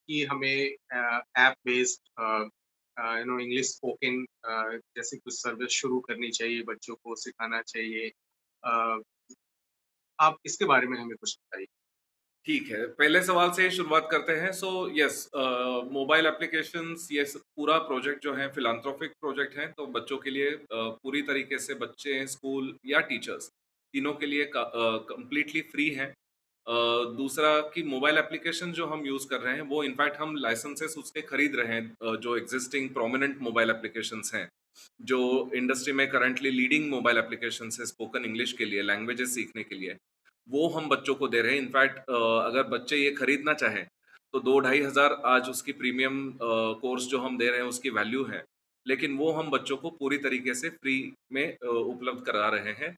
कि 0.07 0.23
हमें 0.23 0.75
app 1.37 1.55
based 1.65 2.01
you 2.99 3.25
know 3.25 3.39
English 3.39 3.67
spoken 3.67 4.25
जैसे 4.97 5.17
कुछ 5.17 5.33
सर्विस 5.33 5.69
शुरू 5.71 5.99
करनी 5.99 6.29
चाहिए, 6.31 6.61
बच्चों 6.63 6.95
को 6.95 7.15
सिखाना 7.15 7.61
चाहिए? 7.61 8.11
uh, 8.67 9.03
आप 10.19 10.37
इसके 10.45 10.65
बारे 10.65 10.87
में 10.87 10.97
हमें 10.99 11.17
कुछ 11.17 11.37
बताइए। 11.39 11.67
ठीक 12.47 12.69
है, 12.71 12.85
पहले 12.89 13.21
सवाल 13.23 13.49
से 13.51 13.69
शुरुआत 13.71 14.07
करते 14.11 14.33
हैं। 14.33 14.51
सो 14.51 14.69
यस 14.97 15.15
मोबाइल 15.93 16.25
एप्लीकेशंस 16.25 17.07
ये 17.11 17.23
पूरा 17.55 17.77
प्रोजेक्ट 17.87 18.23
जो 18.23 18.33
है 18.33 18.47
फिलैंथ्रोपिक 18.53 19.11
प्रोजेक्ट 19.21 19.57
है, 19.57 19.67
तो 19.67 19.85
बच्चों 19.97 20.17
के 20.17 20.29
लिए 20.29 20.49
अ, 20.51 20.57
पूरी 20.73 21.21
तरीके 21.21 21.57
से 21.59 21.73
बच्चे, 21.75 22.25
स्कूल 22.27 22.75
या 22.85 22.99
टीचर्स, 23.09 23.49
तीनों 23.93 24.13
के 24.13 24.25
लिए 24.25 24.49
क 24.55 24.63
कंप्लीटली 25.09 25.61
फ्री 25.73 25.89
है। 25.89 26.05
अ, 26.05 26.77
दूसरा 27.17 27.59
कि 27.73 27.83
मोबाइल 27.85 28.17
एप्लीकेशन 28.17 28.71
जो 28.71 28.85
हम 28.85 29.05
यूज़ 29.05 29.27
कर 29.29 29.39
रहे 29.41 29.53
हैं, 29.55 29.61
वो 29.63 29.83
इनफैक्ट 29.83 30.17
हम 30.17 30.35
लाइसेंसेस 30.37 30.95
उसके 30.97 31.21
खरीद 31.23 31.55
रहे 31.55 31.73
हैं 31.73 31.85
अ, 32.03 32.15
जो 32.17 32.37
एग्जिस्टिंग 32.37 32.89
प्रोमिनेंट 32.89 33.41
मोबाइल 33.41 33.69
एप्लीकेशन 33.69 34.21
हैं, 34.33 34.47
जो 35.01 35.19
इंडस्ट्री 35.55 35.93
में 35.93 36.07
करंटली 36.09 36.51
लीडिंग 36.51 36.89
मोबाइल 36.89 37.17
एप्लीकेशन 37.17 37.69
है 37.79 37.85
स्पोकन 37.85 38.25
इंग्लिश 38.25 38.53
के 38.53 38.65
लिए, 38.65 38.81
लैंग्वेजेस 38.83 39.35
सीखने 39.35 39.63
के 39.63 39.75
लिए। 39.75 39.97
वो 40.47 40.67
हम 40.69 40.89
बच्चों 40.89 41.15
को 41.15 41.27
दे 41.27 41.41
रहे 41.41 41.51
हैं। 41.51 41.61
इनफैक्ट 41.61 41.97
अगर 42.09 42.63
बच्चे 42.69 42.97
ये 42.97 43.11
खरीदना 43.13 43.53
चाहें, 43.55 43.85
तो 44.33 44.39
दो 44.41 44.59
ढाई 44.59 44.81
हज़ार 44.81 45.21
आज 45.27 45.49
उसकी 45.49 45.71
प्रीमियम 45.73 46.21
कोर्स 46.41 47.07
जो 47.07 47.19
हम 47.19 47.37
दे 47.37 47.49
रहे 47.49 47.59
हैं 47.59 47.67
उसकी 47.67 47.89
वैल्यू 47.91 48.23
है। 48.25 48.43
लेकिन 48.85 49.17
वो 49.17 49.31
हम 49.31 49.49
बच्चों 49.51 49.77
को 49.77 49.89
पूरी 49.91 50.17
तरीके 50.19 50.53
से 50.53 50.69
फ्री 50.71 50.95
में 51.33 51.57
उपलब्ध 51.59 52.23
करा 52.25 52.47
रहे 52.49 52.73
हैं। 52.75 52.95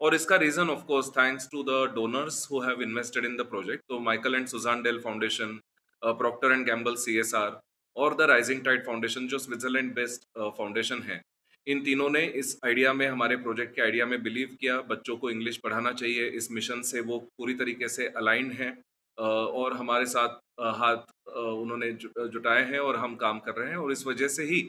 और 0.00 0.14
इसका 0.14 0.36
reason 0.36 0.70
of 0.70 0.84
course 0.86 1.08
thanks 1.10 1.48
to 1.52 1.62
the 1.64 1.82
donors 1.94 2.46
who 2.50 2.60
have 2.60 2.82
invested 2.82 3.24
in 3.24 3.36
the 3.36 3.46
project. 3.50 3.82
तो 3.88 3.98
Michael 4.00 4.34
and 4.34 4.46
Susan 4.48 4.82
Dell 4.82 4.98
Foundation, 5.00 5.58
Procter 6.02 6.52
and 6.52 6.64
Gamble 6.66 6.94
CSR 6.98 7.60
और 7.96 8.14
द 8.16 8.30
राइजिंग 8.30 8.64
टाइड 8.64 8.84
फाउंडेशन 8.86 9.26
जो 9.28 9.38
स्विट्ज़रलैंड 9.38 9.94
बेस्ड 9.94 10.22
फाउंडेशन 10.56 11.02
है। 11.02 11.20
इन 11.66 11.82
तीनों 11.84 12.08
ने 12.10 12.24
इस 12.26 12.58
आइडिया 12.64 12.92
में 12.92 13.06
हमारे 13.06 13.36
प्रोजेक्ट 13.36 13.74
के 13.74 13.82
आइडिया 13.82 14.06
में 14.06 14.22
बिलीव 14.22 14.56
किया, 14.60 14.80
बच्चों 14.82 15.16
को 15.16 15.30
इंग्लिश 15.30 15.56
पढ़ाना 15.56 15.92
चाहिए, 15.92 16.28
इस 16.28 16.50
मिशन 16.52 16.82
से 16.82 17.00
वो 17.00 17.18
पूरी 17.18 17.54
तरीके 17.54 17.88
से 17.88 18.06
अलाइन्ड 18.08 18.52
हैं 18.52 18.72
और 19.18 19.72
हमारे 19.72 20.06
साथ 20.06 20.38
हाथ 20.76 21.28
उन्होंने 21.28 21.92
जुटाए 21.92 22.62
हैं 22.64 22.78
और 22.78 22.96
हम 22.96 23.14
काम 23.16 23.38
कर 23.38 23.54
रहे 23.54 23.68
हैं 23.70 23.76
और 23.76 23.92
इस 23.92 24.06
वजह 24.06 24.28
से 24.28 24.44
ही 24.44 24.60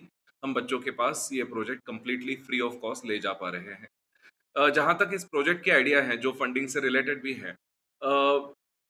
हम 0.44 0.54
बच्चों 0.54 0.80
के 0.80 0.92
पास 0.92 1.30
ये 1.34 1.44
project 1.46 1.82
completely 1.86 2.36
free 2.38 2.60
of 2.60 2.74
cost 2.78 3.06
ले 3.06 3.18
जा 3.20 3.34
पा 3.34 3.50
रहे 3.50 3.74
हैं। 3.74 4.72
जहाँ 4.72 4.98
तक 4.98 5.12
इस 5.14 5.24
प्रोजेक्ट 5.24 5.64
के 5.64 5.72
आइडिया 5.72 6.02
हैं, 6.02 6.20
जो 6.20 6.32
फंडिंग 6.32 6.68
से 6.68 6.80
रिलेटेड 6.80 7.22
भी 7.24 7.34
हैं 7.34 7.58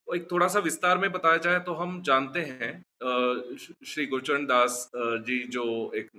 एक 0.07 0.31
थोड़ा-सा 0.31 0.59
विस्तार 0.59 0.97
में 0.97 1.11
बताया 1.11 1.37
जाए 1.37 1.59
तो 1.59 1.73
हम 1.73 2.01
जानते 2.01 2.39
हैं 2.39 2.71
श्री 3.85 4.05
गुरचरण 4.05 4.45
दास 4.45 4.75
जी 4.95 5.37
जो 5.47 5.63
एक 5.95 6.09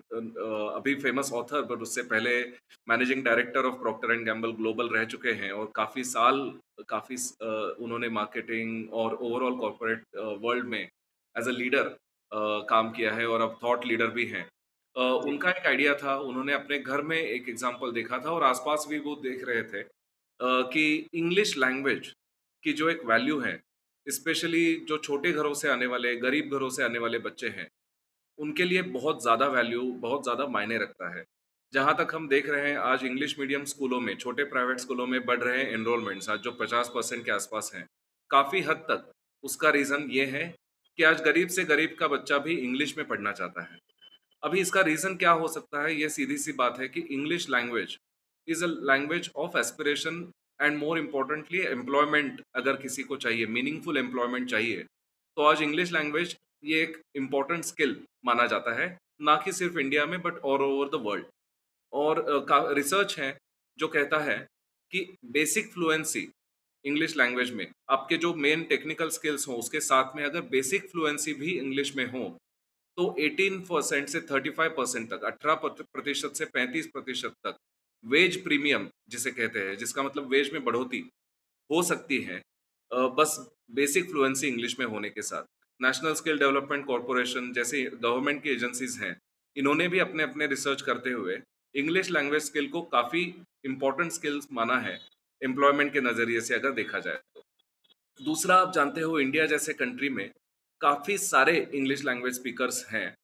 अभी 0.76 0.94
फ़ेमस 0.94 1.30
ऑथर 1.32 1.62
पर 1.62 1.82
उससे 1.82 2.02
पहले 2.02 2.40
managing 2.88 3.22
director 3.24 3.66
of 3.66 3.74
Procter 3.74 4.12
and 4.12 4.24
Gamble 4.24 4.52
global 4.52 4.88
रह 4.88 5.04
चुके 5.04 5.32
हैं 5.32 5.50
और 5.52 5.70
काफ़ी 5.76 6.04
साल 6.04 6.40
काफ़ी 6.88 7.16
उन्होंने 7.84 8.08
मार्केटिंग 8.08 8.92
और 8.92 9.14
ओवरऑल 9.14 9.56
कॉर्पोरेट 9.58 10.02
वर्ल्ड 10.42 10.66
में 10.66 10.80
एज़ 10.80 11.48
अ 11.48 11.52
लीडर 11.52 11.94
काम 12.68 12.90
किया 12.90 13.12
है 13.14 13.26
और 13.26 13.40
अब 13.40 13.58
थॉट 13.62 13.86
लीडर 13.86 14.06
भी 14.10 14.24
हैं। 14.26 14.46
उनका 14.96 15.50
एक 15.50 15.66
आइडिया 15.66 15.94
था, 15.94 16.16
उन्होंने 16.18 16.52
अपने 16.52 16.78
घर 16.78 17.02
में 17.02 17.16
एक 17.16 17.48
एग्ज़ाम्पल 17.48 17.92
देखा 17.92 18.18
था 18.18 18.30
और 18.30 18.44
आस-पास 18.44 18.86
भी 18.90 18.98
वो 18.98 19.14
देख 19.22 19.44
रहे 19.48 19.62
थे 19.64 19.82
कि 20.72 20.84
इंग्लिश 21.14 21.56
लैंग्वेज 21.58 22.12
की 22.64 22.72
जो 22.72 22.88
एक 22.90 23.04
वैल्यू 23.06 23.38
है 23.40 23.54
स्पेशली 24.06 24.74
जो 24.88 24.98
छोटे 24.98 25.32
घरों 25.32 25.54
से 25.54 25.68
आने 25.68 25.86
वाले, 25.86 26.16
गरीब 26.16 26.50
घरों 26.52 26.68
से 26.68 26.82
आने 26.82 26.98
वाले 26.98 27.18
बच्चे 27.18 27.48
हैं, 27.48 27.68
उनके 28.38 28.64
लिए 28.64 28.82
बहुत 28.82 29.22
ज़्यादा 29.22 29.46
वैल्यू, 29.46 29.82
बहुत 29.82 30.22
ज़्यादा 30.22 30.46
मायने 30.46 30.78
रखता 30.78 31.16
है। 31.16 31.24
जहाँ 31.72 31.94
तक 31.96 32.14
हम 32.14 32.28
देख 32.28 32.48
रहे 32.48 32.70
हैं 32.70 32.76
आज 32.78 33.04
इंग्लिश 33.04 33.38
मीडियम 33.38 33.64
स्कूलों 33.64 34.00
में, 34.00 34.14
छोटे 34.16 34.44
प्राइवेट 34.44 34.80
स्कूलों 34.80 35.06
में 35.06 35.24
बढ़ 35.26 35.40
रहे 35.40 35.58
हैं 35.58 35.70
एनरोलमेंट्स 35.70 36.28
आज 36.30 36.38
जो 36.38 36.50
50 36.52 36.88
परसेंट 36.88 37.24
के 37.24 37.30
आसपास 37.30 37.70
हैं। 37.74 37.86
काफ़ी 38.30 38.60
हद 38.60 38.76
तक 38.76 39.10
उसका 39.44 39.70
रीज़न 39.70 40.08
ये 40.10 40.24
है 40.26 40.54
कि 40.98 41.02
आज 41.02 41.22
गरीब 41.22 41.48
से 41.48 41.64
गरीब 41.64 41.96
का 42.00 42.08
बच्चा 42.08 42.38
भी 42.38 42.54
इंग्लिश 42.54 42.96
में 42.98 43.06
पढ़ना 43.08 43.32
चाहता 43.32 43.62
है। 43.62 43.78
अभी 44.42 44.60
इसका 44.60 44.80
रीज़न 44.80 45.16
क्या 45.16 45.30
हो 45.30 45.48
सकता 45.48 45.82
है? 45.82 45.94
ये 45.94 46.08
सीधी-सी 46.08 46.52
बात 46.52 46.78
है 46.80 46.88
कि 46.88 47.00
English 47.00 47.48
language 47.50 47.96
is 48.48 48.64
a 48.64 48.66
language 48.66 49.30
of 49.36 49.58
aspiration 49.58 50.30
and 50.60 50.78
more 50.78 50.98
importantly 50.98 51.60
employment 51.60 52.40
अगर 52.54 52.76
किसी 52.76 53.02
को 53.02 53.16
चाहिए, 53.16 53.46
मीनिंगफुल 53.46 53.96
एम्प्लॉयमेंट 53.98 54.50
चाहिए, 54.50 54.84
तो 55.36 55.42
आज 55.42 55.62
इंग्लिश 55.62 55.92
लैंग्वेज 55.92 56.36
ये 56.64 56.82
एक 56.82 57.00
इंपॉर्टेंट 57.16 57.64
स्किल 57.64 57.96
माना 58.26 58.46
जाता 58.46 58.74
है, 58.80 58.96
ना 59.22 59.36
कि 59.36 59.52
सिर्फ़ 59.52 59.78
इंडिया 59.78 60.06
में 60.06 60.20
but 60.22 60.38
all 60.44 60.62
over 60.62 60.88
the 60.88 61.00
world. 61.06 61.26
और 61.92 62.24
रिसर्च 62.74 63.18
है 63.18 63.36
जो 63.78 63.88
कहता 63.88 64.18
है 64.18 64.36
कि 64.92 65.06
बेसिक 65.32 65.72
फ्लुएंसी 65.72 66.28
इंग्लिश 66.84 67.16
लैंग्वेज 67.16 67.50
में 67.50 67.66
आपके 67.90 68.16
जो 68.16 68.32
मेन 68.36 68.62
टेक्निकल 68.64 69.08
स्किल्स 69.08 69.46
हों 69.48 69.58
उसके 69.58 69.80
साथ 69.80 70.16
में 70.16 70.24
अगर 70.24 70.40
बेसिक 70.50 70.90
फ्लुएंसी 70.90 71.34
भी 71.34 71.52
इंग्लिश 71.58 71.94
में 71.96 72.04
हो 72.06 72.24
तो 72.98 73.04
18 73.20 73.60
परसेंट 73.68 74.08
से 74.08 74.20
35 74.22 74.68
परसेंट 74.76 75.08
तक 75.10 75.24
18 75.24 75.56
प्रतिशत 75.94 76.32
से 76.34 76.46
35 76.56 76.86
प्रतिशत 76.86 77.32
तक 77.46 77.56
वेज 78.04 78.42
प्रीमियम 78.44 78.88
जिसे 79.08 79.30
कहते 79.30 79.58
हैं, 79.58 79.76
जिसका 79.76 80.02
मतलब 80.02 80.30
वेज 80.30 80.50
में 80.52 80.64
बढ़ोतरी 80.64 81.04
हो 81.70 81.82
सकती 81.82 82.18
है 82.20 82.40
बस 82.90 83.36
बेसिक 83.72 84.10
फ्लुएंसी 84.10 84.46
इंग्लिश 84.48 84.78
में 84.78 84.86
होने 84.86 85.10
के 85.10 85.22
साथ। 85.22 85.44
नेशनल 85.80 86.14
स्किल 86.14 86.38
डेवलपमेंट 86.38 86.84
कॉरपोरेशन 86.86 87.52
जैसे 87.52 87.82
गवर्नमेंट 87.94 88.42
की 88.42 88.50
एजेंसीज 88.50 88.98
हैं, 89.02 89.16
इन्होंने 89.56 89.88
भी 89.88 89.98
अपने 89.98 90.22
अपने 90.22 90.46
रिसर्च 90.46 90.82
करते 90.82 91.10
हुए 91.12 91.38
इंग्लिश 91.74 92.10
लैंग्वेज 92.10 92.42
स्किल 92.42 92.68
को 92.68 92.82
काफ़ी 92.90 93.22
इंपॉर्टेंट 93.64 94.12
स्किल्स 94.12 94.46
माना 94.52 94.78
है 94.80 94.98
एम्प्लॉयमेंट 95.42 95.92
के 95.92 96.00
नज़रिए 96.00 96.40
से 96.40 96.54
अगर 96.54 96.72
देखा 96.72 96.98
जाए 96.98 97.18
तो। 97.34 97.42
दूसरा, 98.20 98.56
आप 98.56 98.72
जानते 98.74 99.00
हो 99.00 99.18
इंडिया 99.20 99.46
जैसे 99.46 99.72
कंट्री 99.74 100.08
में 100.10 100.30
काफ़ी 100.80 101.16
सारे 101.18 101.56
इंग्लिश 101.74 102.04
लैंग्वेज 102.04 102.34
स्पीकर्स 102.34 102.84
हैं 102.88 103.14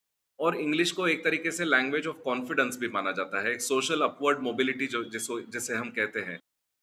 और 0.41 0.57
इंग्लिश 0.57 0.93
को 0.93 1.07
एक 1.09 1.25
तरीके 1.25 1.51
से 1.51 1.65
लैंग्वेज 1.65 2.07
ऑफ़ 2.07 2.17
कॉन्फिडेंस 2.25 2.77
भी 2.79 2.89
माना 2.89 3.13
जाता 3.13 3.41
है 3.43 3.59
सोशल 3.61 4.01
अपवर्ड 4.03 4.39
मोबिलिटी 4.41 4.87
जो 4.87 5.03
जिसो 5.07 5.41
जिसे 5.53 5.75
हम 5.75 5.91
कहते 5.91 6.21
हैं, 6.21 6.39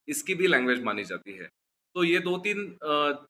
इसकी 0.08 0.34
भी 0.34 0.46
लैंग्वेज 0.46 0.82
मानी 0.82 1.04
जाती 1.04 1.32
है। 1.32 1.48
तो 1.96 2.04
ये 2.04 2.18
दो 2.20 2.36
तीन 2.38 2.76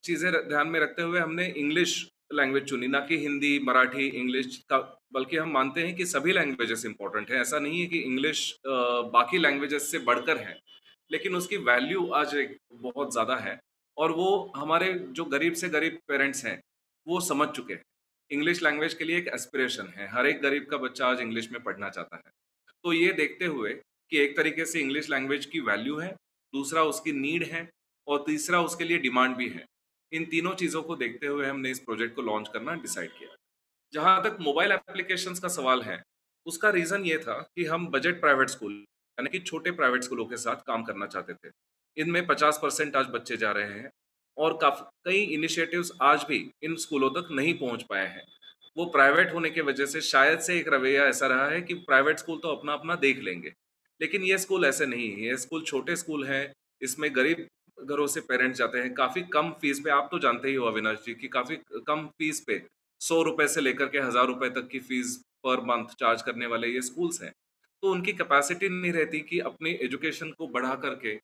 चीज़ें 0.04 0.32
ध्यान 0.48 0.68
में 0.68 0.78
रखते 0.80 1.02
हुए 1.02 1.20
हमने 1.20 1.46
इंग्लिश 1.48 2.06
लैंग्वेज 2.32 2.64
चुनी, 2.64 2.86
ना 2.86 3.00
कि 3.00 3.16
हिंदी, 3.18 3.58
मराठी 3.58 4.06
इंग्लिश 4.08 4.56
का, 4.70 4.78
बल्कि 5.12 5.36
हम 5.36 5.50
मानते 5.50 5.80
हैं 5.80 5.94
कि 5.96 6.06
सभी 6.06 6.32
लैंग्वेजेस 6.32 6.84
इंपॉर्टेंट 6.86 7.30
हैं। 7.30 7.40
ऐसा 7.40 7.58
नहीं 7.58 7.80
है 7.80 7.86
कि 7.86 7.98
इंग्लिश 8.00 8.58
बाकी 8.66 9.38
लैंग्वेजेस 9.38 9.90
से 9.90 9.98
बढ़कर 10.00 10.38
है, 10.38 10.58
लेकिन 11.10 11.34
उसकी 11.36 11.56
वैल्यू 11.64 12.06
आज 12.14 12.34
एक 12.36 12.56
बहुत 12.74 13.12
ज़्यादा 13.12 13.36
है। 13.38 13.58
और 13.96 14.12
वो 14.12 14.52
हमारे 14.56 14.92
जो 15.10 15.24
गरीब 15.26 15.52
से 15.54 15.68
गरीब 15.68 15.98
पेरेंट्स 16.08 16.44
हैं, 16.44 16.60
वो 17.06 17.20
समझ 17.22 17.48
चुके 17.50 17.74
हैं। 17.74 17.82
इंग्लिश 18.30 18.62
लैंग्वेज 18.62 18.94
के 18.94 19.04
लिए 19.04 19.18
एक 19.18 19.28
एस्पिरेशन 19.28 19.86
है। 19.86 20.08
हर 20.08 20.26
एक 20.26 20.40
गरीब 20.42 20.66
का 20.70 20.76
बच्चा 20.76 21.06
आज 21.06 21.20
इंग्लिश 21.20 21.50
में 21.52 21.62
पढ़ना 21.62 21.88
चाहता 21.90 22.16
है। 22.16 22.32
तो 22.84 22.92
ये 22.92 23.12
देखते 23.12 23.44
हुए 23.44 23.72
कि 24.10 24.18
एक 24.18 24.36
तरीके 24.36 24.64
से 24.64 24.80
इंग्लिश 24.80 25.10
लैंग्वेज 25.10 25.46
की 25.46 25.60
वैल्यू 25.60 25.98
है, 25.98 26.14
दूसरा 26.54 26.82
उसकी 26.82 27.12
नीड 27.12 27.42
है 27.42 27.68
और 28.06 28.24
तीसरा 28.26 28.60
उसके 28.62 28.84
लिए 28.84 28.98
डिमांड 28.98 29.36
भी 29.36 29.48
है। 29.48 29.64
इन 30.12 30.24
तीनों 30.24 30.54
चीज़ों 30.54 30.82
को 30.82 30.96
देखते 30.96 31.26
हुए 31.26 31.46
हमने 31.46 31.70
इस 31.70 31.78
प्रोजेक्ट 31.78 32.14
को 32.16 32.22
लॉन्च 32.22 32.48
करना 32.52 32.74
डिसाइड 32.74 33.10
किया। 33.10 33.36
जहाँ 33.92 34.22
तक 34.22 34.36
मोबाइल 34.40 34.72
एप्लीकेशन 34.72 35.34
का 35.34 35.48
सवाल 35.48 35.82
है, 35.82 36.02
उसका 36.46 36.70
रीज़न 36.70 37.04
ये 37.04 37.18
था 37.18 37.40
कि 37.56 37.64
हम 37.64 37.86
बजट 37.86 38.20
प्राइवेट 38.20 38.48
स्कूल 38.48 38.72
यानी 38.72 39.30
कि 39.30 39.38
छोटे 39.38 39.70
प्राइवेट 39.70 40.02
स्कूलों 40.02 40.24
के 40.26 40.36
साथ 40.36 40.56
काम 40.56 40.84
करना 40.84 41.06
चाहते 41.06 41.34
थे। 41.34 41.52
इनमें 41.96 42.26
50 42.26 42.58
परसेंट 42.62 42.96
आज 42.96 43.06
बच्चे 43.06 43.36
जा 43.36 43.52
रहे 43.52 43.72
हैं। 43.72 43.90
और 44.38 44.58
काफ़ी, 44.60 44.84
कई 45.04 45.20
इनिशिएटिव्स 45.34 45.92
आज 46.02 46.24
भी 46.28 46.38
इन 46.62 46.76
स्कूलों 46.76 47.10
तक 47.10 47.28
नहीं 47.30 47.54
पहुँच 47.58 47.82
पाए 47.82 48.06
हैं। 48.06 48.22
वो 48.76 48.84
प्राइवेट 48.86 49.32
होने 49.34 49.50
की 49.50 49.60
वजह 49.60 49.86
से 49.86 50.00
शायद 50.00 50.40
से 50.40 50.58
एक 50.58 50.68
रवैया 50.68 51.04
ऐसा 51.04 51.26
रहा 51.26 51.48
है 51.48 51.60
कि 51.62 51.74
प्राइवेट 51.76 52.18
स्कूल 52.18 52.38
तो 52.38 52.48
अपना 52.48 52.72
अपना 52.72 52.94
देख 52.96 53.18
लेंगे। 53.18 53.52
लेकिन 54.00 54.22
ये 54.22 54.38
स्कूल 54.38 54.64
ऐसे 54.64 54.86
नहीं 54.86 55.10
है। 55.10 55.26
ये 55.26 55.36
स्कूल 55.36 55.62
छोटे 55.62 55.96
स्कूल 55.96 56.24
हैं। 56.24 56.52
इसमें 56.82 57.10
गरीब 57.16 57.46
घरों 57.78 58.06
से 58.06 58.20
पेरेंट्स 58.20 58.58
जाते 58.58 58.78
हैं। 58.78 58.92
काफ़ी 58.94 59.22
कम 59.32 59.50
फ़ीस 59.60 59.80
पे, 59.80 59.90
आप 59.90 60.08
तो 60.10 60.18
जानते 60.18 60.48
ही 60.48 60.54
हो 60.54 60.66
अविनाश 60.66 60.98
जी, 61.06 61.14
कि 61.14 61.28
काफ़ी 61.28 61.56
कम 61.86 62.06
फ़ीस 62.08 62.40
पे 62.40 62.62
सौ 63.00 63.22
रुपए 63.22 63.46
से 63.48 63.60
लेकर 63.60 63.86
के 63.86 63.98
हज़ार 63.98 64.26
रुपए 64.26 64.48
तक 64.50 64.68
की 64.68 64.78
फ़ीस 64.80 65.16
पर 65.44 65.60
मंथ 65.64 65.94
चार्ज 66.00 66.22
करने 66.22 66.46
वाले 66.46 66.68
ये 66.68 66.80
स्कूल्स 66.82 67.22
हैं। 67.22 67.32
तो 67.82 67.90
उनकी 67.92 68.12
कैपेसिटी 68.12 68.68
नहीं 68.68 68.92
रहती 68.92 69.20
कि 69.20 69.38
अपनी 69.40 69.70
एजुकेशन 69.82 70.30
को 70.30 70.46
बढ़ा 70.48 70.74
करके 70.76 71.14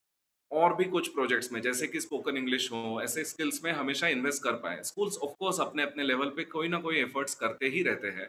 और 0.54 0.74
भी 0.74 0.84
कुछ 0.84 1.08
प्रोजेक्ट्स 1.08 1.52
में, 1.52 1.60
जैसे 1.62 1.86
कि 1.86 2.00
स्पोकन 2.00 2.36
इंग्लिश 2.36 2.72
हो, 2.72 3.00
ऐसे 3.02 3.24
स्किल्स 3.24 3.64
में 3.64 3.72
हमेशा 3.72 4.08
इन्वेस्ट 4.08 4.42
कर 4.42 4.52
पाए। 4.52 4.82
स्कूल्स 4.82 5.16
ऑफ़ 5.16 5.30
कोर्स 5.38 5.60
अपने 5.60 5.82
अपने 5.82 6.04
लेवल 6.04 6.26
पे 6.26 6.44
कोई 6.44 6.68
ना 6.68 6.78
कोई 6.78 6.96
एफर्ट्स 6.96 7.34
करते 7.34 7.66
ही 7.66 7.82
रहते 7.82 8.08
हैं। 8.08 8.28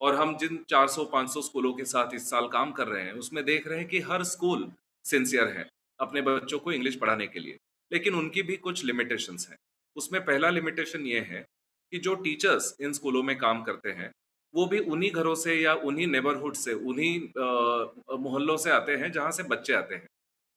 और 0.00 0.14
हम 0.14 0.36
जिन 0.36 0.64
400-500 0.68 1.42
स्कूलों 1.42 1.72
के 1.72 1.84
साथ 1.84 2.14
इस 2.14 2.30
साल 2.30 2.48
काम 2.48 2.72
कर 2.72 2.88
रहे 2.88 3.02
हैं, 3.02 3.12
उसमें 3.12 3.44
देख 3.44 3.68
रहे 3.68 3.78
हैं 3.78 3.88
कि 3.88 4.00
हर 4.00 4.24
स्कूल 4.24 4.72
सिंसियर 5.04 5.48
है, 5.48 5.68
अपने 6.00 6.22
बच्चों 6.22 6.58
को 6.58 6.72
इंग्लिश 6.72 6.96
पढ़ाने 6.96 7.26
के 7.26 7.40
लिए। 7.40 7.56
लेकिन 7.92 8.14
उनकी 8.14 8.42
भी 8.42 8.56
कुछ 8.56 8.84
लिमिटेशंस 8.84 9.46
हैं। 9.50 9.56
उसमें 9.96 10.24
पहला 10.24 10.50
लिमिटेशन 10.50 11.00
ये 11.00 11.20
है 11.20 11.46
कि 11.92 11.98
जो 11.98 12.14
टीचर्स 12.14 12.76
इन 12.80 12.92
स्कूलों 12.92 13.22
में 13.22 13.38
काम 13.38 13.62
करते 13.62 13.90
हैं, 13.90 14.10
वो 14.54 14.66
भी 14.66 14.78
उन्हीं 14.78 15.10
घरों 15.10 15.34
से 15.34 15.54
या 15.54 15.74
उन्हीं 15.74 16.06
नेबरहुड 16.06 16.54
से, 16.54 16.72
उन्हीं 16.72 17.20
मोहल्लों 18.18 18.56
से 18.56 18.70
आते 18.70 18.96
हैं 18.96 19.12
जहाँ 19.12 19.30
से 19.30 19.42
बच्चे 19.42 19.72
आते 19.72 19.94
हैं। 19.94 20.06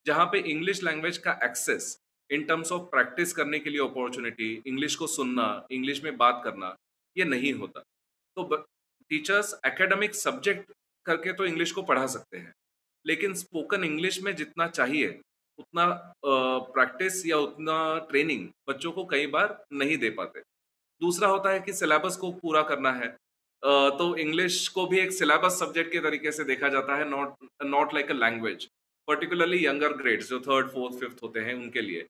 जहाँ 0.05 0.25
पे 0.25 0.39
इंग्लिश 0.51 0.83
लैंग्वेज 0.83 1.17
का 1.17 1.39
access 1.43 1.97
in 2.29 2.43
terms 2.43 2.71
of 2.71 2.81
practice 2.91 3.33
करने 3.33 3.59
के 3.59 3.69
लिए 3.69 3.81
अपॉर्चुनिटी 3.81 4.51
इंग्लिश 4.67 4.95
को 4.95 5.07
सुनना 5.07 5.45
इंग्लिश 5.71 6.03
में 6.03 6.15
बात 6.17 6.41
करना, 6.43 6.75
ये 7.15 7.25
नहीं 7.25 7.53
होता। 7.53 7.79
तो 8.37 8.55
टीचर्स 9.11 9.53
एकेडमिक 9.65 10.15
सब्जेक्ट 10.15 10.71
करके 11.05 11.33
तो 11.33 11.45
इंग्लिश 11.45 11.71
को 11.71 11.81
पढ़ा 11.83 12.05
सकते 12.07 12.37
हैं, 12.37 12.53
लेकिन 13.05 13.33
स्पोकन 13.35 13.83
इंग्लिश 13.83 14.21
में 14.23 14.35
जितना 14.35 14.67
चाहिए, 14.69 15.19
उतना 15.59 15.85
प्रैक्टिस 16.23 17.25
या 17.25 17.37
उतना 17.37 17.77
ट्रेनिंग 18.09 18.47
बच्चों 18.69 18.91
को 18.91 19.05
कई 19.05 19.27
बार 19.27 19.57
नहीं 19.73 19.97
दे 19.97 20.09
पाते। 20.11 20.41
दूसरा 21.01 21.27
होता 21.27 21.49
है 21.49 21.59
कि 21.59 21.73
सिलेबस 21.73 22.15
को 22.17 22.31
पूरा 22.33 22.61
करना 22.63 22.91
है 22.93 23.07
तो 23.63 24.15
इंग्लिश 24.17 24.67
को 24.67 24.85
भी 24.87 24.99
एक 24.99 25.11
सिलेबस 25.13 25.59
सब्जेक्ट 25.59 25.91
के 25.91 25.99
तरीके 25.99 26.31
से 26.31 26.43
देखा 26.45 26.69
जाता 26.69 26.95
है 26.95 27.09
not 27.09 27.47
not 27.65 27.93
like 27.93 28.11
a 28.11 28.13
language 28.15 28.67
particularly 29.09 29.65
younger 29.65 29.93
grades 29.97 30.29
जो 30.29 30.39
थर्ड 30.41 30.69
फोर्थ 30.71 30.99
फिफ्थ 30.99 31.23
होते 31.23 31.39
हैं 31.41 31.53
उनके 31.55 31.81
लिए 31.81 32.05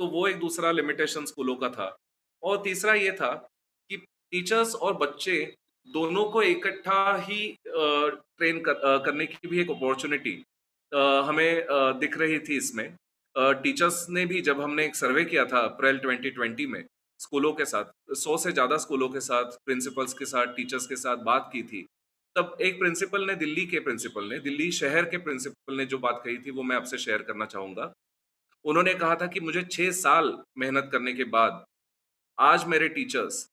तो 0.00 0.06
वो 0.08 0.26
एक 0.28 0.38
दूसरा 0.38 0.70
लिमिटेशन 0.72 1.24
स्कूलों 1.26 1.54
का 1.56 1.68
था। 1.70 1.96
और 2.42 2.62
तीसरा 2.64 2.94
ये 2.94 3.12
था 3.14 3.32
कि 3.90 3.96
टीचर्स 3.96 4.74
और 4.76 4.94
बच्चे 4.98 5.36
दोनों 5.88 6.24
को 6.30 6.42
इकट्ठा 6.44 7.16
ही 7.18 7.40
ट्रेन 7.66 8.60
कर, 8.60 8.98
करने 9.04 9.26
की 9.26 9.48
भी 9.48 9.60
एक 9.60 9.70
अपॉर्चुनिटी 9.70 10.32
हमें 11.26 11.66
दिख 12.00 12.18
रही 12.18 12.38
थी 12.38 12.56
इसमें। 12.56 12.88
टीचर्स 13.36 14.06
ने 14.10 14.24
भी 14.26 14.40
जब 14.42 14.60
हमने 14.60 14.84
एक 14.84 14.96
सर्वे 14.96 15.24
किया 15.24 15.44
था 15.46 15.58
अप्रैल 15.66 15.98
2020 16.00 16.66
में 16.66 16.84
स्कूलों 17.20 17.52
के 17.52 17.64
साथ 17.66 18.14
सौ 18.16 18.36
से 18.38 18.52
ज़्यादा 18.52 18.76
स्कूलों 18.78 19.08
के 19.08 19.20
साथ 19.20 19.56
प्रिंसिपल्स 19.66 20.12
के 20.14 20.24
साथ 20.26 20.54
टीचर्स 20.56 20.86
के 20.86 20.96
साथ 20.96 21.24
बात 21.24 21.50
की 21.52 21.62
थी 21.64 21.86
तब 22.36 22.56
एक 22.60 22.78
प्रिंसिपल 22.78 23.26
ने, 23.26 23.34
दिल्ली 23.34 23.66
के 23.66 23.80
प्रिंसिपल 23.80 24.24
ने, 24.24 24.38
दिल्ली 24.38 24.70
शहर 24.72 25.04
के 25.04 25.18
प्रिंसिपल 25.18 25.76
ने 25.76 25.86
जो 25.86 25.98
बात 25.98 26.22
कही 26.24 26.36
थी, 26.38 26.50
वो 26.50 26.62
मैं 26.62 26.76
आपसे 26.76 26.98
शेयर 26.98 27.22
करना 27.22 27.46
चाहूँगा। 27.46 27.92
उन्होंने 28.64 28.94
कहा 28.94 29.14
था 29.14 29.26
कि 29.26 29.40
मुझे 29.40 29.62
छः 29.62 29.90
साल 29.90 30.42
मेहनत 30.58 30.88
करने 30.92 31.12
के 31.12 31.24
बाद 31.24 31.64
आज 32.38 32.64
मेरे 32.64 32.88
टीचर्स 32.88 33.46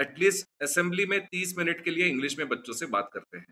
एटलीस्ट 0.00 0.62
असेंबली 0.62 1.06
में 1.06 1.20
तीस 1.26 1.58
मिनट 1.58 1.84
के 1.84 1.90
लिए 1.90 2.06
इंग्लिश 2.06 2.38
में 2.38 2.48
बच्चों 2.48 2.72
से 2.72 2.86
बात 2.86 3.10
करते 3.12 3.38
हैं। 3.38 3.46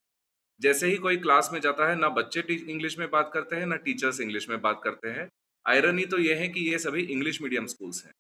जैसे 0.61 0.87
ही 0.87 0.97
कोई 0.97 1.17
क्लास 1.17 1.51
में 1.53 1.61
जाता 1.61 1.89
है, 1.89 1.97
ना 1.97 2.09
बच्चे 2.09 2.41
इंग्लिश 2.41 2.99
में 2.99 3.11
बात 3.11 3.31
करते 3.35 3.57
हैं, 3.57 3.67
ना 3.67 3.77
टीचर्स 3.77 4.21
इंग्लिश 4.21 4.49
में 4.49 4.61
बात 4.61 4.81
करते 4.85 5.09
हैं। 5.09 5.29
आयरनी 5.67 6.05
तो 6.05 6.19
ये 6.19 6.35
है 6.35 6.49
कि 6.49 6.61
ये 6.61 6.79
सभी 6.79 7.03
इंग्लिश 7.03 7.43
मीडियम 7.43 7.67
स्कूल्स 7.67 8.05
हैं। 8.05 8.13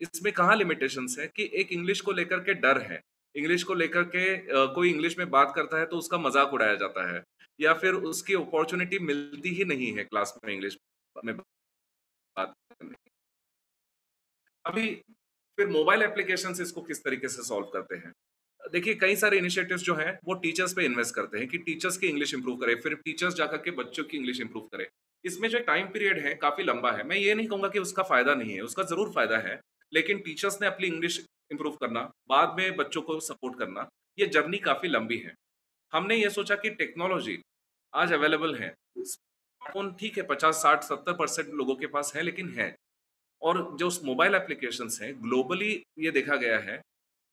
इसमें 0.00 0.32
कहाँ 0.32 0.56
लिमिटेशंस 0.56 1.16
है 1.18 1.26
कि 1.26 1.50
एक 1.54 1.72
इंग्लिश 1.72 2.00
को 2.00 2.12
लेकर 2.12 2.40
के 2.40 2.54
डर 2.54 2.78
है? 2.78 3.00
इंग्लिश 3.34 3.62
को 3.62 3.74
लेकर 3.74 4.02
के 4.14 4.24
कोई 4.74 4.90
इंग्लिश 4.90 5.18
में 5.18 5.28
बात 5.30 5.52
करता 5.56 5.78
है 5.78 5.86
तो 5.86 5.96
उसका 5.96 6.18
मज़ाक 6.18 6.52
उड़ाया 6.54 6.74
जाता 6.76 7.10
है, 7.12 7.22
या 7.60 7.74
फिर 7.74 7.94
उसकी 8.06 8.34
अपॉर्चुनिटी 8.36 8.98
मिलती 9.00 9.54
ही 9.54 9.64
नहीं 9.66 9.92
है 9.92 10.04
क्लास 10.04 10.34
में 10.44 10.52
इंग्लिश 10.54 10.76
में 11.16 11.36
बात 11.36 12.54
करने 12.70 12.94
अभी 14.64 14.88
फिर 15.58 15.66
मोबाइल 15.68 16.02
एप्लीकेशन 16.02 16.62
इसको 16.62 16.80
किस 16.82 17.04
तरीके 17.04 17.28
से 17.28 17.42
सॉल्व 17.44 17.66
करते 17.72 17.96
हैं? 17.96 18.12
देखिए, 18.62 18.94
कई 18.94 19.16
सारे 19.16 19.38
इनिशिएटिव्स 19.38 19.82
जो 19.82 19.94
हैं, 19.94 20.18
वो 20.24 20.34
टीचर्स 20.36 20.72
पे 20.74 20.84
इन्वेस्ट 20.84 21.14
करते 21.14 21.38
हैं 21.38 21.46
कि 21.48 21.58
टीचर्स 21.60 21.96
की 21.96 22.06
इंग्लिश 22.06 22.34
इंप्रूव 22.34 22.56
करें, 22.56 22.74
फिर 22.80 22.94
टीचर्स 22.96 23.34
जाकर 23.34 23.56
के 23.58 23.70
बच्चों 23.72 24.04
की 24.04 24.16
इंग्लिश 24.16 24.40
इंप्रूव 24.40 24.68
करें। 24.72 24.86
इसमें 25.24 25.48
जो 25.48 25.58
टाइम 25.60 25.86
पीरियड 25.88 26.18
है, 26.18 26.34
काफ़ी 26.36 26.64
लंबा 26.64 26.90
है। 26.92 27.06
मैं 27.06 27.16
ये 27.16 27.34
नहीं 27.34 27.46
कहूँगा 27.48 27.68
कि 27.68 27.78
उसका 27.78 28.02
फ़ायदा 28.04 28.34
नहीं 28.34 28.54
है, 28.54 28.60
उसका 28.62 28.82
ज़रूर 28.84 29.12
फ़ायदा 29.14 29.38
है, 29.38 29.60
लेकिन 29.92 30.18
टीचर्स 30.20 30.60
ने 30.60 30.66
अपनी 30.66 30.86
इंग्लिश 30.86 31.18
इंप्रूव 31.50 31.76
करना, 31.76 32.00
बाद 32.28 32.54
में 32.58 32.76
बच्चों 32.76 33.02
को 33.02 33.18
सपोर्ट 33.20 33.58
करना, 33.58 33.88
ये 34.18 34.26
जर्नी 34.26 34.58
काफ़ी 34.58 34.88
लंबी 34.88 35.16
है। 35.18 35.34
हमने 35.92 36.16
ये 36.16 36.30
सोचा 36.30 36.56
कि 36.56 36.70
टेक्नोलॉजी 36.70 37.38
आज 37.94 38.12
अवेलेबल 38.12 38.54
है। 38.54 38.74
स्मार्टफ़ोन 38.98 39.92
ठीक 39.94 40.18
है, 40.18 40.22
पचास, 40.22 40.54
साठ, 40.54 40.84
सत्तर 40.84 41.12
परसेंट 41.12 41.48
लोगों 41.48 41.74
के 41.76 41.86
पास 41.86 42.12
है, 42.16 42.22
लेकिन 42.22 42.48
है। 42.50 42.74
और 43.42 43.76
जो 43.78 43.86
उस 43.86 44.02
मोबाइल 44.04 44.34
एप्लीकेशन 44.34 44.88
हैं 45.02 45.14
ग्लोबली 45.22 45.72
ये 45.98 46.10
देखा 46.10 46.36
गया 46.36 46.58
है 46.60 46.76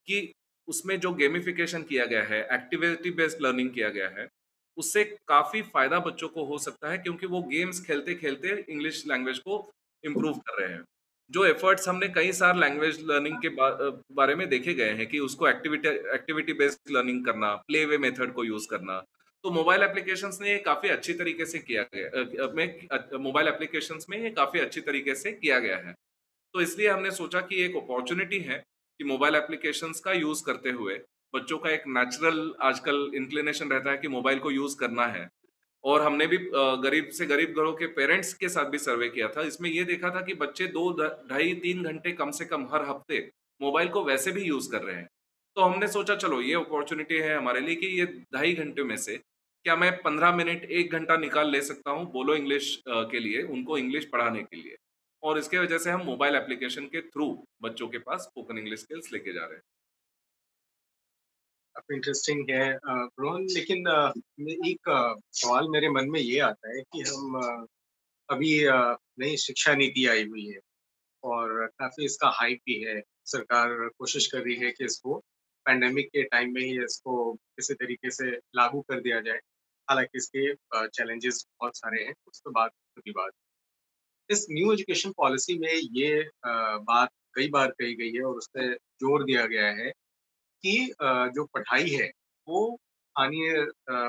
कि 0.06 0.32
उसमें 0.68 0.98
जो 1.00 1.12
गेमिफिकेशन 1.14 1.82
किया 1.82 2.04
गया 2.06 2.22
है 2.22 2.40
एक्टिविटी 2.54 3.10
बेस्ड 3.10 3.42
लर्निंग 3.42 3.70
किया 3.70 3.88
गया 3.88 4.08
है, 4.08 4.26
उससे 4.76 5.04
काफ़ी 5.28 5.62
फ़ायदा 5.64 5.98
बच्चों 6.00 6.28
को 6.28 6.44
हो 6.44 6.58
सकता 6.58 6.90
है, 6.90 6.98
क्योंकि 6.98 7.26
वो 7.26 7.42
गेम्स 7.42 7.80
खेलते 7.86 8.14
खेलते 8.14 8.64
इंग्लिश 8.68 9.06
लैंग्वेज 9.06 9.38
को 9.38 9.70
इम्प्रूव 10.04 10.38
कर 10.38 10.62
रहे 10.62 10.72
हैं। 10.72 10.82
जो 11.30 11.44
एफर्ट्स 11.44 11.88
हमने 11.88 12.08
कई 12.08 12.32
सार 12.32 12.56
लैंग्वेज 12.56 12.98
लर्निंग 13.04 13.36
के 13.36 13.48
बा, 13.48 13.68
बारे 14.12 14.34
में 14.34 14.48
देखे 14.48 14.74
गए 14.74 14.92
हैं 14.92 15.06
कि 15.06 15.18
उसको 15.18 15.48
एक्टिविटी 15.48 15.88
एक्टिविटी 16.14 16.52
बेस्ड 16.52 16.90
लर्निंग 16.90 17.24
करना 17.24 17.54
प्ले 17.66 17.84
वे 17.84 17.98
मेथड 17.98 18.32
को 18.32 18.44
यूज़ 18.44 18.66
करना 18.70 18.98
तो 19.44 19.50
मोबाइल 19.50 19.82
एप्लीकेशंस 19.82 20.38
ने 20.42 20.50
ये 20.50 20.58
काफ़ी 20.58 20.88
अच्छी 20.88 21.12
तरीके 21.14 21.44
से 21.46 21.58
किया 21.58 21.82
गया 21.94 23.18
मोबाइल 23.18 23.48
एप्लीकेशंस 23.48 24.06
में 24.10 24.18
ये 24.18 24.30
काफ़ी 24.30 24.60
अच्छी 24.60 24.80
तरीके 24.80 25.14
से 25.14 25.32
किया 25.32 25.58
गया 25.58 25.76
है। 25.76 25.94
तो 26.54 26.60
इसलिए 26.60 26.88
हमने 26.88 27.10
सोचा 27.10 27.40
कि 27.40 27.62
एक 27.64 27.76
अपॉर्चुनिटी 27.76 28.38
है 28.40 28.58
कि 29.00 29.04
मोबाइल 29.04 29.34
एप्लीकेशंस 29.34 30.00
का 30.00 30.12
यूज़ 30.12 30.42
करते 30.46 30.70
हुए 30.70 30.94
बच्चों 31.34 31.58
का 31.58 31.70
एक 31.70 31.82
नेचुरल 31.88 32.54
आजकल 32.62 33.10
इंक्लिनेशन 33.14 33.70
रहता 33.70 33.90
है 33.90 33.98
कि 33.98 34.08
मोबाइल 34.08 34.38
को 34.38 34.50
यूज़ 34.50 34.76
करना 34.80 35.06
है। 35.06 35.28
और 35.84 36.02
हमने 36.02 36.26
भी 36.26 36.36
गरीब 36.82 37.08
से 37.08 37.26
गरीब 37.26 37.54
घरों 37.54 37.72
के 37.72 37.86
पेरेंट्स 37.94 38.32
के 38.34 38.48
साथ 38.48 38.70
भी 38.70 38.78
सर्वे 38.78 39.08
किया 39.08 39.28
था। 39.28 39.42
इसमें 39.42 39.68
ये 39.70 39.84
देखा 39.84 40.10
था 40.10 40.20
कि 40.20 40.34
बच्चे 40.36 40.66
दो 40.68 40.90
ढाई 41.30 41.52
तीन 41.62 41.82
घंटे 41.84 42.12
कम 42.14 42.30
से 42.30 42.44
कम 42.44 42.66
हर 42.72 42.84
हफ़्ते 42.84 43.18
मोबाइल 43.60 43.88
को 43.88 44.04
वैसे 44.04 44.32
भी 44.32 44.42
यूज़ 44.44 44.70
कर 44.72 44.82
रहे 44.82 44.96
हैं। 44.96 45.08
तो 45.56 45.62
हमने 45.62 45.88
सोचा, 45.88 46.14
चलो 46.16 46.40
ये 46.42 46.54
अपॉर्चुनिटी 46.56 47.18
है 47.18 47.36
हमारे 47.36 47.60
लिए 47.60 47.74
कि 47.74 47.86
ये 47.98 48.04
ढाई 48.34 48.52
घंटे 48.54 48.82
में 48.82 48.96
से 48.98 49.16
क्या 49.64 49.76
मैं 49.76 49.90
पंद्रह 50.02 50.34
मिनट 50.34 50.64
एक 50.64 50.92
घंटा 50.92 51.16
निकाल 51.18 51.50
ले 51.50 51.60
सकता 51.62 51.90
हूँ 51.90 52.10
बोलो 52.12 52.34
इंग्लिश 52.34 52.76
के 52.88 53.18
लिए, 53.20 53.42
उनको 53.44 53.78
इंग्लिश 53.78 54.04
पढ़ाने 54.12 54.42
के 54.42 54.56
लिए। 54.56 54.76
और 55.22 55.38
इसके 55.38 55.58
वजह 55.58 55.78
से 55.78 55.90
हम 55.90 56.04
मोबाइल 56.06 56.34
एप्लीकेशन 56.36 56.84
के 56.86 57.00
थ्रू 57.02 57.26
बच्चों 57.62 57.88
के 57.88 57.98
पास 58.00 58.20
स्पोकन 58.22 58.58
इंग्लिश 58.58 58.80
स्किल्स 58.80 59.12
लेके 59.12 59.32
जा 59.32 59.40
रहे 59.40 59.54
हैं। 59.54 59.62
इंटरेस्टिंग 61.90 62.50
है 62.50 62.68
रोहन। 62.84 63.46
लेकिन 63.50 63.86
एक 64.66 64.90
सवाल 65.34 65.68
मेरे 65.70 65.88
मन 65.90 66.10
में 66.10 66.20
ये 66.20 66.38
आता 66.42 66.76
है 66.76 66.82
कि 66.84 67.02
हम 67.02 67.66
अभी 68.28 68.52
नई 69.20 69.36
शिक्षा 69.38 69.74
नीति 69.74 70.06
आई 70.06 70.24
हुई 70.24 70.46
है 70.46 70.60
और 71.22 71.66
काफ़ी 71.78 72.04
इसका 72.04 72.28
हाइप 72.34 72.58
भी 72.66 72.80
है। 72.82 73.00
सरकार 73.26 73.88
कोशिश 73.88 74.26
कर 74.32 74.42
रही 74.42 74.54
है 74.56 74.70
कि 74.70 74.84
इसको 74.84 75.18
पैंडेमिक 75.66 76.06
के 76.08 76.22
टाइम 76.24 76.52
में 76.54 76.60
ही 76.62 76.84
इसको 76.84 77.32
किसी 77.34 77.74
तरीके 77.74 78.10
से 78.10 78.30
लागू 78.56 78.80
कर 78.80 79.00
दिया 79.00 79.20
जाए। 79.20 79.40
हालाँकि 79.88 80.18
इसके 80.18 80.54
चैलेंजेस 80.88 81.44
बहुत 81.60 81.76
सारे 81.76 82.04
हैं। 82.04 82.14
उसके 82.26 82.50
बाद 82.50 82.70
की 82.98 83.10
बात। 83.10 83.32
इस 84.30 84.46
न्यू 84.50 84.72
एजुकेशन 84.72 85.12
पॉलिसी 85.16 85.58
में 85.58 85.72
ये 85.94 86.22
बात 86.46 87.10
कई 87.34 87.48
बार 87.48 87.70
कही 87.70 87.94
गई 87.94 88.12
है 88.12 88.22
और 88.22 88.36
उस 88.36 88.46
पर 88.56 88.74
ज़ोर 88.74 89.24
दिया 89.24 89.46
गया 89.46 89.66
है 89.74 89.92
कि 90.64 90.76
जो 91.34 91.44
पढ़ाई 91.54 91.90
है 91.90 92.10
वो 92.48 92.60
स्थानीय 92.76 93.54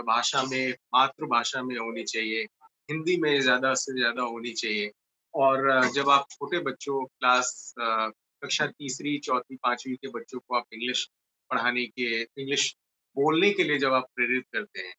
भाषा 0.08 0.44
में 0.44 0.72
मातृभाषा 0.96 1.62
में 1.64 1.76
होनी 1.78 2.04
चाहिए 2.06 2.44
हिंदी 2.90 3.18
में 3.22 3.40
ज़्यादा 3.42 3.74
से 3.76 3.94
ज़्यादा 3.94 4.24
होनी 4.26 4.52
चाहिए। 4.54 4.92
और 5.34 5.90
जब 5.96 6.10
आप 6.10 6.26
छोटे 6.32 6.60
बच्चों 6.64 7.04
क्लास 7.06 7.74
कक्षा 7.80 8.66
तीसरी 8.70 9.18
चौथी 9.26 9.56
पांचवी 9.58 9.96
के 9.96 10.08
बच्चों 10.12 10.40
को 10.40 10.56
आप 10.58 10.66
इंग्लिश 10.74 11.06
पढ़ाने 11.52 11.86
के 11.88 12.10
इंग्लिश 12.22 12.74
बोलने 13.16 13.52
के 13.54 13.64
लिए 13.64 13.78
जब 13.80 13.94
आप 13.94 14.06
प्रेरित 14.16 14.46
करते 14.54 14.82
हैं 14.82 14.94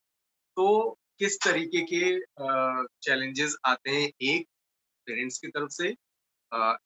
तो 0.56 0.66
किस 1.20 1.38
तरीके 1.44 1.82
के 1.92 2.18
चैलेंजेस 3.04 3.56
आते 3.66 3.90
हैं 3.92 4.08
एक 4.30 4.46
पेरेंट्स 5.06 5.38
की 5.40 5.48
तरफ़ 5.48 5.70
से 5.72 5.88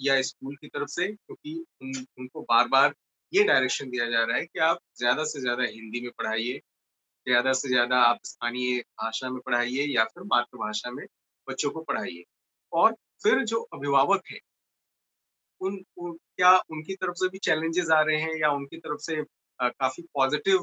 या 0.02 0.20
स्कूल 0.22 0.56
की 0.56 0.68
तरफ़ 0.68 0.88
से? 0.90 1.08
क्योंकि 1.08 1.54
उन, 1.82 1.92
उनको 2.20 2.42
बार 2.44 2.68
बार 2.68 2.94
ये 3.34 3.44
डायरेक्शन 3.44 3.90
दिया 3.90 4.06
जा 4.10 4.24
रहा 4.24 4.36
है 4.36 4.44
कि 4.46 4.58
आप 4.62 4.78
ज़्यादा 4.98 5.24
से 5.26 5.40
ज़्यादा 5.40 5.64
हिंदी 5.66 6.00
में 6.00 6.10
पढ़ाइए 6.18 6.58
ज़्यादा 7.26 7.52
से 7.54 7.68
ज़्यादा 7.68 7.98
आप 8.04 8.18
स्थानीय 8.26 8.80
भाषा 8.98 9.30
में 9.30 9.40
पढ़ाइए 9.46 9.86
या 9.88 10.04
फिर 10.06 10.24
मातृभाषा 10.26 10.90
में 10.92 11.06
बच्चों 11.48 11.70
को 11.70 11.82
पढ़ाइए। 11.84 12.24
और 12.72 12.92
फिर 13.24 13.44
जो 13.46 13.60
अभिभावक 13.74 14.22
हैं 14.28 14.40
उन, 15.60 15.82
उन 15.98 16.12
क्या 16.36 16.50
उनकी 16.70 16.94
तरफ़ 16.96 17.14
से 17.16 17.28
भी 17.28 17.38
चैलेंजेस 17.40 17.90
आ 17.92 18.00
रहे 18.02 18.20
हैं 18.20 18.36
या 18.40 18.50
उनकी 18.52 18.76
तरफ़ 18.78 19.00
से 19.00 19.20
आ, 19.60 19.68
काफ़ी 19.70 20.02
पॉजिटिव 20.14 20.58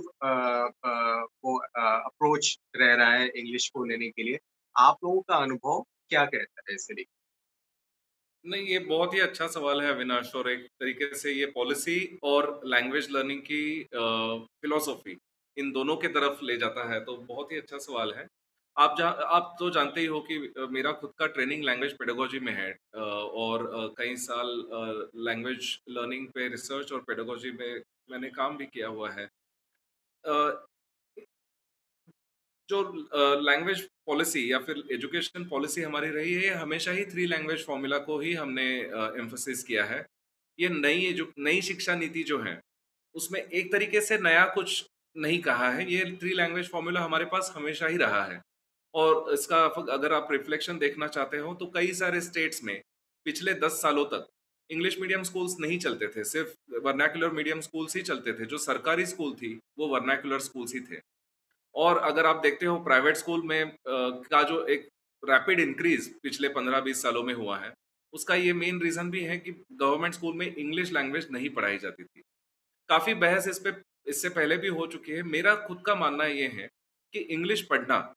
वो 1.43 1.57
अप्रोच 1.79 2.57
रह 2.75 2.93
रहा 2.95 3.13
है 3.13 3.27
इंग्लिश 3.29 3.69
को 3.69 3.83
लेने 3.85 4.09
के 4.09 4.23
लिए 4.23 4.39
आप 4.75 4.97
लोगों 5.03 5.21
का 5.21 5.35
अनुभव 5.37 5.83
क्या 6.09 6.25
कहता 6.27 6.61
है 6.69 6.75
इससे 6.75 6.93
लेकर 6.93 7.20
नहीं, 8.45 8.63
ये 8.63 8.79
बहुत 8.79 9.13
ही 9.13 9.19
अच्छा 9.19 9.47
सवाल 9.47 9.81
है 9.81 9.93
अविनाश 9.93 10.31
और 10.35 10.49
एक 10.49 10.65
तरीके 10.79 11.13
से 11.15 11.31
ये 11.31 11.45
पॉलिसी 11.55 11.97
और 12.23 12.59
लैंग्वेज 12.65 13.07
लर्निंग 13.11 13.41
की 13.41 13.83
फिलोसॉफी 13.93 15.17
इन 15.57 15.71
दोनों 15.71 15.95
के 15.97 16.07
तरफ़ 16.07 16.43
ले 16.45 16.57
जाता 16.57 16.87
है 16.93 16.99
तो 17.05 17.15
बहुत 17.19 17.51
ही 17.51 17.57
अच्छा 17.57 17.77
सवाल 17.77 18.13
है। 18.13 18.27
आप 18.77 18.95
जा, 18.99 19.07
आप 19.07 19.55
तो 19.59 19.69
जानते 19.69 20.01
ही 20.01 20.05
हो 20.07 20.19
कि 20.21 20.37
मेरा 20.71 20.91
खुद 20.91 21.11
का 21.17 21.27
ट्रेनिंग 21.27 21.63
लैंग्वेज 21.63 21.93
पेडोलॉजी 21.93 22.39
में 22.39 22.53
है 22.53 22.71
और 22.95 23.93
कई 23.97 24.15
साल 24.17 24.47
लैंग्वेज 25.25 25.77
लर्निंग 25.89 26.27
पे 26.27 26.47
रिसर्च 26.47 26.91
और 26.91 27.01
पेडोलॉजी 27.01 27.51
में 27.51 27.81
मैंने 28.11 28.29
काम 28.31 28.57
भी 28.57 28.65
किया 28.65 28.87
हुआ 28.87 29.09
है। 29.11 29.27
जो 32.71 32.81
लैंग्वेज 33.41 33.81
पॉलिसी 34.07 34.51
या 34.51 34.59
फिर 34.59 34.83
एजुकेशन 34.93 35.47
पॉलिसी 35.47 35.81
हमारी 35.81 36.09
रही 36.11 36.33
है 36.33 36.53
हमेशा 36.55 36.91
ही 36.91 37.05
थ्री 37.05 37.25
लैंग्वेज 37.27 37.65
फॉर्मूला 37.65 37.97
को 38.01 38.19
ही 38.19 38.33
हमने 38.33 38.67
एम्फोसिस 39.19 39.63
किया 39.63 39.85
है। 39.85 40.05
ये 40.59 40.69
नई 40.69 41.11
जो, 41.13 41.31
नई 41.39 41.61
शिक्षा 41.61 41.95
नीति 41.95 42.23
जो 42.23 42.39
है, 42.39 42.59
उसमें 43.15 43.39
एक 43.41 43.71
तरीके 43.71 44.01
से 44.01 44.17
नया 44.19 44.45
कुछ 44.55 44.85
नहीं 45.15 45.39
कहा 45.41 45.69
है। 45.71 45.91
ये 45.91 46.05
थ्री 46.13 46.33
लैंग्वेज 46.33 46.69
फॉर्मूला 46.69 46.99
हमारे 47.01 47.25
पास 47.25 47.51
हमेशा 47.55 47.87
ही 47.87 47.97
रहा 47.97 48.23
है। 48.25 48.41
और 48.93 49.33
इसका 49.33 49.63
अगर 49.89 50.13
आप 50.13 50.27
रिफ्लेक्शन 50.31 50.77
देखना 50.77 51.07
चाहते 51.07 51.37
हो 51.37 51.53
तो 51.55 51.65
कई 51.73 51.93
सारे 51.93 52.21
स्टेट्स 52.21 52.63
में 52.63 52.81
पिछले 53.25 53.53
दस 53.55 53.81
सालों 53.81 54.05
तक 54.07 54.27
इंग्लिश 54.69 54.99
मीडियम 54.99 55.23
स्कूल्स 55.23 55.55
नहीं 55.59 55.77
चलते 55.79 56.07
थे, 56.07 56.23
सिर्फ़ 56.23 56.79
वर्नाकुलर 56.83 57.31
मीडियम 57.31 57.61
स्कूल्स 57.61 57.95
ही 57.95 58.01
चलते 58.01 58.33
थे। 58.33 58.45
जो 58.45 58.57
सरकारी 58.59 59.05
स्कूल 59.05 59.33
थी, 59.35 59.53
वो 59.79 59.87
वर्नाकुलर 59.87 60.39
स्कूल्स 60.41 60.73
ही 60.73 60.79
थे। 60.81 60.99
और 61.75 61.97
अगर 61.99 62.25
आप 62.25 62.41
देखते 62.43 62.65
हो 62.65 62.77
प्राइवेट 62.79 63.17
स्कूल 63.17 63.41
में 63.43 63.75
का 63.87 64.41
जो 64.43 64.65
एक 64.67 64.87
रैपिड 65.23 65.59
इंक्रीज 65.59 66.13
पिछले 66.23 66.49
पंद्रह 66.49 66.79
बीस 66.81 67.01
सालों 67.03 67.23
में 67.23 67.33
हुआ 67.33 67.57
है, 67.57 67.73
उसका 68.13 68.35
ये 68.35 68.53
मेन 68.53 68.81
रीजन 68.81 69.09
भी 69.11 69.21
है 69.23 69.37
कि 69.37 69.51
गवर्नमेंट 69.51 70.13
स्कूल 70.13 70.33
में 70.35 70.45
इंग्लिश 70.47 70.91
लैंग्वेज 70.93 71.27
नहीं 71.31 71.49
पढ़ाई 71.49 71.77
जाती 71.77 72.03
थी। 72.03 72.21
काफ़ी 72.89 73.13
बहस 73.15 73.47
इस 73.47 73.59
पे, 73.59 73.73
इससे 74.07 74.29
पहले 74.29 74.57
भी 74.57 74.67
हो 74.69 74.87
चुकी 74.87 75.11
है। 75.11 75.23
मेरा 75.25 75.55
खुद 75.57 75.81
का 75.85 75.95
मानना 75.95 76.25
ये 76.25 76.47
है 76.49 76.67
कि 77.13 77.19
इंग्लिश 77.19 77.61
पढ़ना, 77.61 78.13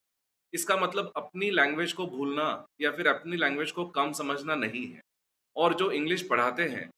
इसका 0.52 0.76
मतलब 0.76 1.12
अपनी 1.16 1.50
लैंग्वेज 1.50 1.92
को 1.92 2.06
भूलना 2.06 2.64
या 2.80 2.90
फिर 2.92 3.08
अपनी 3.08 3.36
लैंग्वेज 3.36 3.70
को 3.72 3.84
कम 3.90 4.12
समझना 4.12 4.54
नहीं 4.56 4.86
है। 4.86 5.00
और 5.56 5.74
जो 5.74 5.90
इंग्लिश 5.92 6.26
पढ़ाते 6.28 6.62
हैं, 6.64 6.88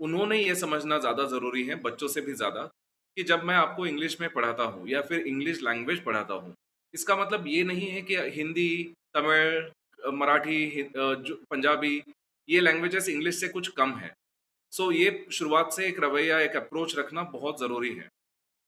उन्होंने 0.00 0.38
ये 0.38 0.54
समझना 0.54 0.98
ज़्यादा 0.98 1.24
ज़रूरी 1.26 1.62
है, 1.64 1.74
बच्चों 1.76 2.08
से 2.08 2.20
भी 2.20 2.32
ज़्यादा 2.34 2.68
कि 3.16 3.22
जब 3.24 3.44
मैं 3.44 3.54
आपको 3.56 3.86
इंग्लिश 3.86 4.20
में 4.20 4.28
पढ़ाता 4.30 4.62
हूँ 4.64 4.88
या 4.88 5.00
फिर 5.02 5.20
इंग्लिश 5.22 5.62
लैंग्वेज 5.62 6.02
पढ़ाता 6.04 6.34
हूँ, 6.34 6.54
इसका 6.94 7.16
मतलब 7.16 7.44
ये 7.48 7.62
नहीं 7.64 7.88
है 7.88 8.02
कि 8.02 8.16
हिंदी, 8.32 8.92
तमिल, 9.14 9.70
मराठी 10.14 10.88
पंजाबी, 10.96 12.02
ये 12.48 12.60
लैंग्वेजेस 12.60 13.08
इंग्लिश 13.08 13.40
से 13.40 13.48
कुछ 13.48 13.68
कम 13.70 13.92
है। 13.94 14.12
सो 14.72 14.90
ये 14.92 15.26
शुरुआत 15.32 15.72
से 15.72 15.86
एक 15.86 16.00
रवैया, 16.00 16.38
एक 16.40 16.56
अप्रोच 16.56 16.98
रखना 16.98 17.22
बहुत 17.32 17.60
ज़रूरी 17.60 17.90
है। 17.90 18.08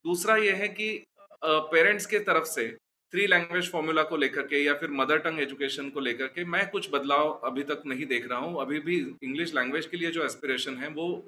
दूसरा 0.04 0.36
ये 0.38 0.52
है 0.52 0.68
कि 0.70 1.04
पेरेंट्स 1.44 2.06
के 2.06 2.18
तरफ़ 2.20 2.44
से 2.46 2.68
थ्री 3.12 3.26
लैंग्वेज 3.26 3.70
फॉर्मूला 3.72 4.02
को 4.02 4.16
लेकर 4.16 4.46
के 4.46 4.62
या 4.64 4.74
फिर 4.74 4.90
मदर 4.92 5.18
टंग 5.18 5.40
एजुकेशन 5.40 5.88
को 5.90 6.00
लेकर 6.00 6.26
के 6.28 6.44
मैं 6.46 6.68
कुछ 6.70 6.88
बदलाव 6.92 7.28
अभी 7.44 7.62
तक 7.64 7.82
नहीं 7.86 8.06
देख 8.06 8.28
रहा 8.30 8.38
हूँ। 8.38 8.60
अभी 8.60 8.80
भी 8.80 8.96
इंग्लिश 9.22 9.54
लैंग्वेज 9.54 9.86
के 9.86 9.96
लिए 9.96 10.10
जो 10.10 10.24
एस्पिरेशन 10.24 10.76
है, 10.76 10.88
वो 10.88 11.24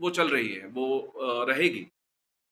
वो 0.00 0.10
चल 0.10 0.28
रही 0.28 0.48
है, 0.48 0.66
वो 0.66 1.44
रहेगी। 1.48 1.86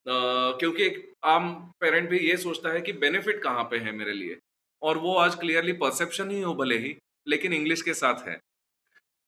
क्योंकि 0.06 0.84
एक 0.84 1.12
आम 1.26 1.50
पेरेंट 1.80 2.08
भी 2.10 2.18
ये 2.18 2.36
सोचता 2.36 2.70
है 2.70 2.80
कि 2.80 2.92
बेनिफिट 2.94 3.42
कहाँ 3.42 3.64
पे 3.64 3.78
है 3.78 3.92
मेरे 3.92 4.12
लिए? 4.12 4.38
और 4.82 4.98
वो 4.98 5.14
आज 5.14 5.34
क्लियरली 5.34 5.72
परसेप्शन 5.74 6.30
ही 6.30 6.40
हो 6.40 6.54
भले 6.54 6.78
ही, 6.78 6.96
लेकिन 7.26 7.52
इंग्लिश 7.52 7.82
के 7.82 7.94
साथ 7.94 8.26
है। 8.28 8.40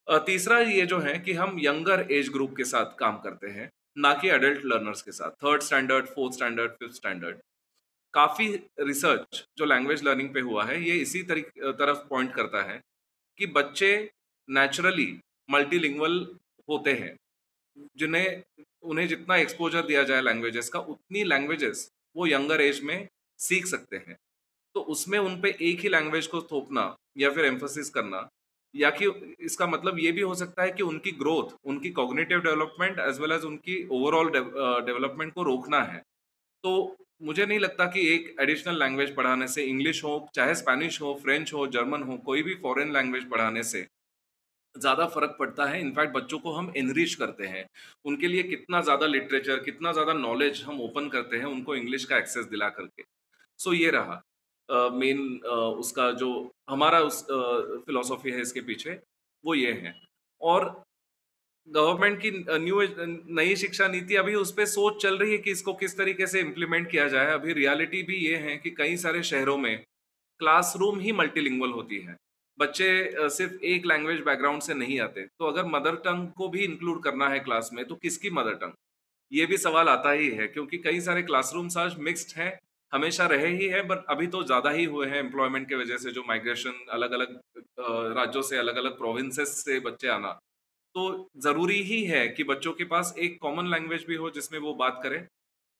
तीसरा 0.08 0.58
ये 0.60 0.86
जो 0.86 0.98
है 0.98 1.18
कि 1.18 1.32
हम 1.32 1.56
यंगर 1.60 2.06
एज 2.12 2.28
ग्रुप 2.28 2.56
के 2.56 2.64
साथ 2.64 2.96
काम 2.98 3.18
करते 3.18 3.48
हैं, 3.48 3.70
ना 3.98 4.12
कि 4.14 4.28
एडल्ट 4.28 4.64
लर्नर्स 4.64 5.02
के 5.02 5.12
साथ। 5.12 5.30
Third 5.44 5.62
standard 5.62 6.06
fourth 6.06 6.34
standard 6.34 6.72
fifth 6.72 6.94
standard 6.94 7.38
काफ़ी 8.14 8.46
रिसर्च 8.80 9.44
जो 9.58 9.64
लैंग्वेज 9.64 10.02
लर्निंग 10.04 10.32
पे 10.34 10.40
हुआ 10.40 10.64
है, 10.64 10.82
ये 10.82 10.94
इसी 10.96 11.22
तरफ़ 11.22 11.98
पॉइंट 12.08 12.34
करता 12.34 12.62
है 12.62 12.80
कि 13.38 13.46
बच्चे 13.48 14.10
नेचुरली 14.48 15.18
मल्टीलिंगुअल 15.48 16.16
होते 16.68 16.92
हैं। 16.92 17.16
जिन्हें, 17.96 18.42
उन्हें 18.82 19.06
जितना 19.08 19.36
एक्सपोजर 19.36 19.82
दिया 19.82 20.02
जाए 20.02 20.20
लैंग्वेजेस 20.22 20.68
का, 20.68 20.78
उतनी 20.80 21.24
लैंग्वेजेस 21.24 21.90
वो 22.16 22.26
यंगर 22.26 22.60
एज 22.60 22.80
में 22.84 23.08
सीख 23.40 23.66
सकते 23.66 23.96
हैं। 23.96 24.16
तो 24.74 24.80
उसमें 24.88 25.18
उन 25.18 25.40
पे 25.40 25.56
एक 25.62 25.80
ही 25.80 25.88
लैंग्वेज 25.88 26.26
को 26.26 26.40
थोपना 26.42 26.94
या 27.18 27.30
फिर 27.30 27.44
एम्फोसिस 27.44 27.90
करना 27.90 28.28
या 28.74 28.90
कि 28.90 29.06
इसका 29.40 29.66
मतलब 29.66 29.98
ये 29.98 30.12
भी 30.12 30.20
हो 30.20 30.34
सकता 30.34 30.62
है 30.62 30.70
कि 30.70 30.82
उनकी 30.82 31.10
ग्रोथ 31.12 31.56
उनकी 31.64 31.90
cognitive 31.90 32.40
development 32.40 32.98
as 32.98 33.18
well 33.20 33.32
as 33.32 33.44
उनकी 33.44 33.86
ओवरऑल 33.88 34.30
डेवलपमेंट 34.30 35.32
को 35.32 35.42
रोकना 35.42 35.82
है। 35.82 36.02
तो 36.64 36.96
मुझे 37.22 37.46
नहीं 37.46 37.58
लगता 37.58 37.86
कि 37.86 38.06
एक 38.14 38.34
एडिशनल 38.40 38.78
लैंग्वेज 38.78 39.14
पढ़ाने 39.16 39.48
से 39.48 39.62
इंग्लिश 39.62 40.02
हो, 40.04 40.28
चाहे 40.34 40.54
स्पेनिश 40.54 41.00
हो 41.00 41.14
फ्रेंच 41.22 41.52
हो 41.54 41.66
जर्मन 41.66 42.02
हो, 42.02 42.16
कोई 42.16 42.42
भी 42.42 42.54
फॉरेन 42.54 42.92
लैंग्वेज 42.92 43.28
पढ़ाने 43.30 43.62
से 43.62 43.86
ज़्यादा 44.74 45.06
फ़र्क 45.06 45.36
पड़ता 45.38 45.64
है। 45.64 45.80
इनफैक्ट 45.80 46.12
बच्चों 46.14 46.38
को 46.38 46.52
हम 46.52 46.72
इनरिच 46.76 47.14
करते 47.14 47.46
हैं। 47.46 47.64
उनके 48.04 48.28
लिए 48.28 48.42
कितना 48.44 48.80
ज़्यादा 48.80 49.06
लिटरेचर 49.06 49.62
कितना 49.64 49.92
ज़्यादा 49.92 50.12
नॉलेज 50.14 50.62
हम 50.66 50.80
ओपन 50.80 51.08
करते 51.08 51.36
हैं 51.36 51.44
उनको 51.46 51.74
इंग्लिश 51.76 52.04
का 52.04 52.18
एक्सेस 52.18 52.46
दिला 52.46 52.68
करके। 52.70 53.02
सो 53.02 53.70
so, 53.70 53.76
ये 53.76 53.90
रहा। 53.90 54.20
मेन 54.68 55.18
uh, 55.18 55.52
uh, 55.52 55.72
उसका 55.78 56.10
जो 56.12 56.28
हमारा 56.70 57.00
उस 57.00 57.22
फिलोसॉफी 57.86 58.28
uh, 58.30 58.34
है 58.36 58.42
इसके 58.42 58.60
पीछे 58.60 58.98
वो 59.44 59.54
ये 59.54 59.72
है। 59.72 59.94
और 60.40 60.82
गवर्नमेंट 61.68 62.20
की 62.20 62.30
न्यू 62.58 62.80
नई 63.36 63.56
शिक्षा 63.56 63.88
नीति 63.88 64.16
अभी 64.16 64.34
उस 64.34 64.52
पर 64.52 64.64
सोच 64.66 65.02
चल 65.02 65.18
रही 65.18 65.32
है 65.32 65.38
कि 65.38 65.50
इसको 65.50 65.72
किस 65.74 65.96
तरीके 65.98 66.26
से 66.26 66.40
इम्प्लीमेंट 66.40 66.90
किया 66.90 67.06
जाए। 67.08 67.32
अभी 67.32 67.52
रियलिटी 67.52 68.02
भी 68.02 68.16
ये 68.16 68.36
है 68.38 68.56
कि 68.56 68.70
कई 68.70 68.96
सारे 68.96 69.22
शहरों 69.22 69.56
में 69.58 69.76
क्लासरूम 70.40 71.00
ही 71.00 71.12
मल्टीलिंगुअल 71.12 71.72
होती 71.72 71.98
है। 71.98 72.16
बच्चे 72.58 73.28
सिर्फ़ 73.30 73.52
एक 73.64 73.86
लैंग्वेज 73.86 74.20
बैकग्राउंड 74.22 74.62
से 74.62 74.74
नहीं 74.74 74.98
आते। 75.00 75.22
तो 75.28 75.46
अगर 75.46 75.64
मदर 75.68 75.94
टंग 76.04 76.28
को 76.32 76.48
भी 76.48 76.64
इंक्लूड 76.64 77.02
करना 77.04 77.28
है 77.28 77.38
क्लास 77.40 77.70
में 77.72 77.84
तो 77.84 77.94
किसकी 77.96 78.30
मदर 78.32 78.54
टंग 78.56 78.72
ये 79.32 79.46
भी 79.46 79.56
सवाल 79.58 79.88
आता 79.88 80.10
ही 80.10 80.28
है, 80.30 80.46
क्योंकि 80.48 80.78
कई 80.78 81.00
सारे 81.00 81.22
क्लासरूम्स 81.22 81.76
आज 81.76 81.96
मिक्स्ड 82.00 82.36
हैं, 82.36 82.58
हमेशा 82.92 83.26
रहे 83.26 83.48
ही 83.50 83.68
है 83.68 83.82
बट 83.88 84.04
अभी 84.10 84.26
तो 84.26 84.42
ज़्यादा 84.44 84.70
ही 84.70 84.84
हुए 84.86 85.06
हैं 85.08 85.18
एम्प्लॉयमेंट 85.18 85.68
के 85.68 85.74
वजह 85.74 85.96
से 85.96 86.10
जो 86.10 86.24
माइग्रेशन 86.28 86.84
अलग 86.92 87.12
अलग 87.12 87.40
राज्यों 88.16 88.42
से 88.42 88.56
अलग 88.58 88.76
अलग 88.76 88.98
प्रोविंसेस 88.98 89.56
से 89.64 89.78
बच्चे 89.80 90.08
आना। 90.10 90.32
तो 90.94 91.28
ज़रूरी 91.38 91.80
ही 91.84 92.02
है 92.04 92.26
कि 92.28 92.44
बच्चों 92.44 92.72
के 92.72 92.84
पास 92.86 93.14
एक 93.18 93.38
कॉमन 93.42 93.66
लैंग्वेज 93.70 94.04
भी 94.06 94.14
हो 94.16 94.30
जिसमें 94.30 94.58
वो 94.60 94.74
बात 94.76 95.00
करें 95.02 95.24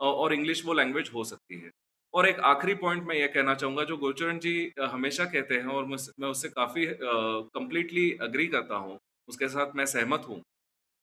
और 0.00 0.35
इंग्लिश 0.35 0.64
वो 0.66 0.72
लैंग्वेज 0.74 1.11
हो 1.14 1.24
सकती 1.24 1.61
है। 1.61 1.70
और 2.14 2.28
एक 2.28 2.40
आखिरी 2.46 2.74
पॉइंट 2.76 3.02
मैं 3.06 3.16
ये 3.16 3.26
कहना 3.28 3.54
चाहूँगा, 3.54 3.84
जो 3.84 3.96
गोचरण 3.96 4.38
जी 4.38 4.72
हमेशा 4.82 5.24
कहते 5.26 5.54
हैं 5.54 5.66
और 5.66 5.84
मैं 5.86 6.28
उससे 6.28 6.48
काफ़ी 6.50 6.86
कम्प्लीटली 7.02 8.10
अग्री 8.22 8.46
करता 8.48 8.76
हूँ, 8.76 8.98
उसके 9.28 9.48
साथ 9.48 9.76
मैं 9.76 9.86
सहमत 9.86 10.24
हूँ, 10.28 10.40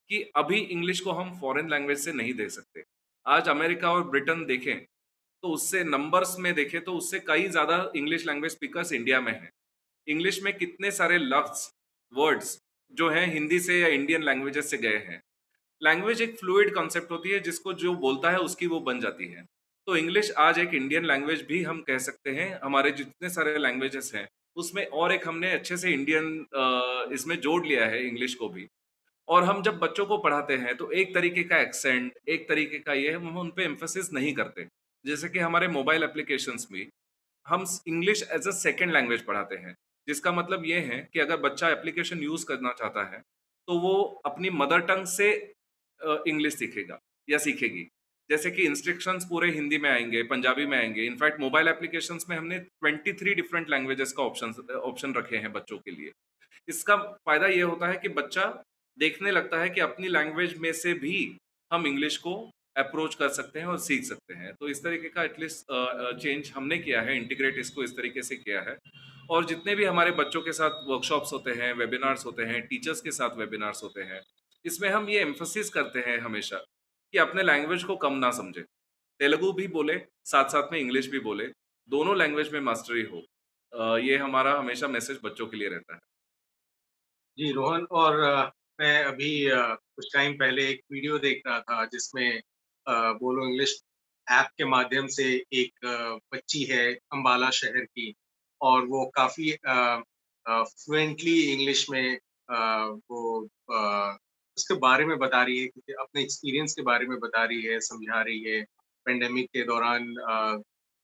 कि 0.09 0.21
अभी 0.35 0.57
इंग्लिश 0.57 0.99
को 0.99 1.11
हम 1.13 1.33
फॉरेन 1.39 1.69
लैंग्वेज 1.69 1.97
से 1.99 2.13
नहीं 2.13 2.33
दे 2.33 2.49
सकते। 2.49 2.83
आज 3.25 3.49
अमेरिका 3.49 3.91
और 3.91 4.03
ब्रिटेन 4.09 4.45
देखें 4.45 4.85
तो 5.43 5.47
उससे 5.49 5.83
नंबर्स 5.85 6.35
में 6.39 6.53
देखें 6.55 6.79
तो 6.83 6.93
उससे 6.93 7.19
कई 7.27 7.47
ज़्यादा 7.49 7.75
इंग्लिश 7.95 8.25
लैंग्वेज 8.27 8.51
स्पीकर्स 8.51 8.91
इंडिया 8.93 9.19
में 9.21 9.31
हैं। 9.31 9.51
इंग्लिश 10.07 10.41
में 10.43 10.53
कितने 10.57 10.91
सारे 10.91 11.17
लफ्ज 11.17 11.67
वर्ड्स 12.13 12.57
जो 12.93 13.09
हैं 13.09 13.25
हिंदी 13.33 13.59
से 13.59 13.79
या 13.79 13.87
इंडियन 13.89 14.23
लैंग्वेजेस 14.23 14.69
से 14.71 14.77
गए 14.77 14.97
हैं। 14.99 15.21
लैंग्वेज 15.81 16.21
एक 16.21 16.37
फ्लूइड 16.39 16.73
कॉन्सेप्ट 16.73 17.11
होती 17.11 17.29
है, 17.29 17.39
जिसको 17.39 17.73
जो 17.75 17.93
बोलता 17.95 18.31
है 18.31 18.37
उसकी 18.39 18.67
वो 18.67 18.79
बन 18.81 18.99
जाती 18.99 19.27
है। 19.27 19.45
तो 19.87 19.95
इंग्लिश 19.95 20.31
आज 20.37 20.57
एक 20.59 20.73
इंडियन 20.73 21.05
लैंग्वेज 21.05 21.45
भी 21.47 21.61
हम 21.63 21.79
कह 21.81 21.97
सकते 21.97 22.29
हैं। 22.29 22.59
हमारे 22.63 22.89
जितने 22.91 23.29
सारे 23.29 23.57
लैंग्वेजेस 23.57 24.11
हैं, 24.15 24.27
उसमें 24.57 24.85
और 24.85 25.13
एक 25.13 25.27
हमने 25.27 25.51
अच्छे 25.51 25.77
से 25.77 25.91
इंडियन 25.91 27.13
इसमें 27.13 27.35
जोड़ 27.41 27.65
लिया 27.65 27.85
है 27.85 28.03
इंग्लिश 28.07 28.33
को 28.35 28.49
भी। 28.49 28.67
और 29.27 29.43
हम 29.43 29.61
जब 29.63 29.77
बच्चों 29.79 30.05
को 30.05 30.17
पढ़ाते 30.17 30.57
हैं 30.57 30.75
तो 30.77 30.89
एक 30.91 31.13
तरीके 31.13 31.43
का 31.43 31.59
एक्सेंट 31.59 32.19
एक 32.27 32.47
तरीके 32.49 32.79
का 32.79 32.93
ये, 32.93 33.11
हम 33.11 33.37
उन 33.37 33.49
पर 33.49 33.61
एम्फोसिस 33.61 34.11
नहीं 34.13 34.33
करते। 34.33 34.67
जैसे 35.05 35.29
कि 35.29 35.39
हमारे 35.39 35.67
मोबाइल 35.69 36.03
एप्लीकेशंस 36.03 36.67
भी, 36.71 36.87
हम 37.45 37.65
English 37.87 38.23
as 38.25 38.47
a 38.47 38.51
second 38.53 38.93
language 38.93 39.25
पढ़ाते 39.25 39.55
हैं। 39.57 39.75
जिसका 40.07 40.31
मतलब 40.33 40.65
ये 40.65 40.79
है 40.81 41.07
कि 41.13 41.19
अगर 41.19 41.37
बच्चा 41.41 41.69
एप्लीकेशन 41.71 42.23
यूज़ 42.23 42.45
करना 42.45 42.71
चाहता 42.73 43.11
है 43.13 43.21
तो 43.67 43.79
वो 43.79 43.93
अपनी 44.25 44.49
मदर 44.51 44.81
टंग 44.87 45.05
से 45.09 45.31
इंग्लिश 46.01 46.55
सीखेगा 46.55 46.99
या 47.27 47.37
सीखेगी। 47.39 47.87
जैसे 48.29 48.51
कि 48.51 48.63
इंस्ट्रक्शंस 48.63 49.25
पूरे 49.25 49.51
हिंदी 49.51 49.77
में 49.77 49.89
आएँगे, 49.89 50.23
पंजाबी 50.25 50.65
में 50.65 50.77
आएँगे। 50.77 51.05
इनफैक्ट 51.05 51.39
मोबाइल 51.39 51.67
एप्लीकेशंस 51.67 52.25
में 52.29 52.35
हमने 52.37 52.59
23 52.83 53.33
डिफरेंट 53.35 53.69
लैंग्वेजेस 53.69 54.11
का 54.11 54.23
ऑप्शन 54.23 54.53
ऑप्शन 54.75 55.13
रखे 55.13 55.37
हैं 55.37 55.51
बच्चों 55.53 55.77
के 55.77 55.91
लिए। 55.91 56.11
इसका 56.67 56.95
फ़ायदा 56.97 57.47
ये 57.47 57.61
होता 57.61 57.87
है 57.87 57.97
कि 57.97 58.09
बच्चा 58.11 58.45
देखने 58.97 59.31
लगता 59.31 59.61
है 59.61 59.69
कि 59.69 59.81
अपनी 59.81 60.07
लैंग्वेज 60.09 60.57
में 60.57 60.71
से 60.73 60.93
भी 60.95 61.17
हम 61.71 61.87
इंग्लिश 61.87 62.17
को 62.17 62.33
अप्रोच 62.75 63.15
कर 63.15 63.29
सकते 63.31 63.59
हैं 63.59 63.65
और 63.67 63.77
सीख 63.79 64.03
सकते 64.03 64.33
हैं। 64.33 64.53
तो 64.53 64.67
इस 64.69 64.83
तरीके 64.83 65.09
का 65.09 65.23
एटलीस्ट 65.23 65.65
चेंज 66.21 66.51
हमने 66.55 66.77
किया 66.77 67.01
है 67.01 67.17
इंटीग्रेट 67.17 67.57
इसको 67.59 67.83
इस 67.83 67.95
तरीके 67.97 68.21
से 68.23 68.35
किया 68.35 68.61
है। 68.61 68.77
और 69.29 69.45
जितने 69.45 69.75
भी 69.75 69.85
हमारे 69.85 70.11
बच्चों 70.13 70.41
के 70.41 70.51
साथ 70.53 70.83
वर्कशॉप्स 70.87 71.33
होते 71.33 71.51
हैं 71.53 71.73
वेबिनार्स 71.75 72.25
होते 72.25 72.43
हैं 72.43 72.61
टीचर्स 72.67 73.01
के 73.01 73.11
साथ 73.11 73.37
वेबिनार्स 73.37 73.83
होते 73.83 74.01
हैं, 74.01 74.21
इसमें 74.65 74.89
हम 74.89 75.09
ये 75.09 75.21
एम्फोसिस 75.21 75.69
करते 75.69 75.99
हैं 75.99 76.17
हमेशा 76.19 76.63
कि 77.13 77.17
अपने 77.17 77.43
लैंग्वेज 77.43 77.83
को 77.83 77.95
कम 77.97 78.13
ना 78.15 78.31
समझे। 78.33 78.61
तेलुगु 79.19 79.51
भी 79.53 79.67
बोले 79.69 79.97
साथ 80.25 80.49
साथ 80.49 80.71
में 80.71 80.79
इंग्लिश 80.79 81.09
भी 81.09 81.19
बोले, 81.19 81.47
दोनों 81.89 82.17
लैंग्वेज 82.17 82.51
में 82.53 82.59
मास्टरी 82.61 83.03
हो 83.05 83.23
ये 83.99 84.17
हमारा 84.17 84.53
हमेशा 84.53 84.87
मैसेज 84.87 85.19
बच्चों 85.23 85.47
के 85.47 85.57
लिए 85.57 85.69
रहता 85.69 85.93
है। 85.95 85.99
जी, 87.37 87.51
रोहन, 87.51 87.83
और 87.83 88.17
मैं 88.79 89.03
अभी 89.05 89.29
कुछ 89.49 90.07
टाइम 90.13 90.33
पहले 90.33 90.67
एक 90.69 90.81
वीडियो 90.91 91.17
देख 91.19 91.41
रहा 91.47 91.59
था 91.61 91.85
जिसमें 91.85 92.41
बोलो 93.19 93.45
इंग्लिश 93.47 93.81
ऐप 94.27 94.47
के 94.57 94.65
माध्यम 94.65 95.07
से 95.07 95.25
एक 95.53 95.85
बच्ची 96.33 96.63
है 96.63 96.93
अम्बाला 97.13 97.49
शहर 97.51 97.85
की 97.85 98.13
और 98.61 98.85
वो 98.85 99.05
काफ़ी 99.15 99.51
फ्लुएंटली 100.45 101.39
इंग्लिश 101.53 101.89
में 101.89 102.17
वो 102.49 103.47
उसके 104.57 104.75
बारे 104.79 105.05
में 105.05 105.17
बता 105.19 105.43
रही 105.43 105.59
है, 105.59 105.67
क्योंकि 105.67 105.93
अपने 106.01 106.21
एक्सपीरियंस 106.21 106.73
के 106.73 106.81
बारे 106.83 107.07
में 107.07 107.17
बता 107.19 107.43
रही 107.45 107.61
है, 107.63 107.79
समझा 107.81 108.21
रही 108.21 108.43
है। 108.43 108.61
पेंडेमिक 109.05 109.49
के 109.53 109.63
दौरान 109.65 110.13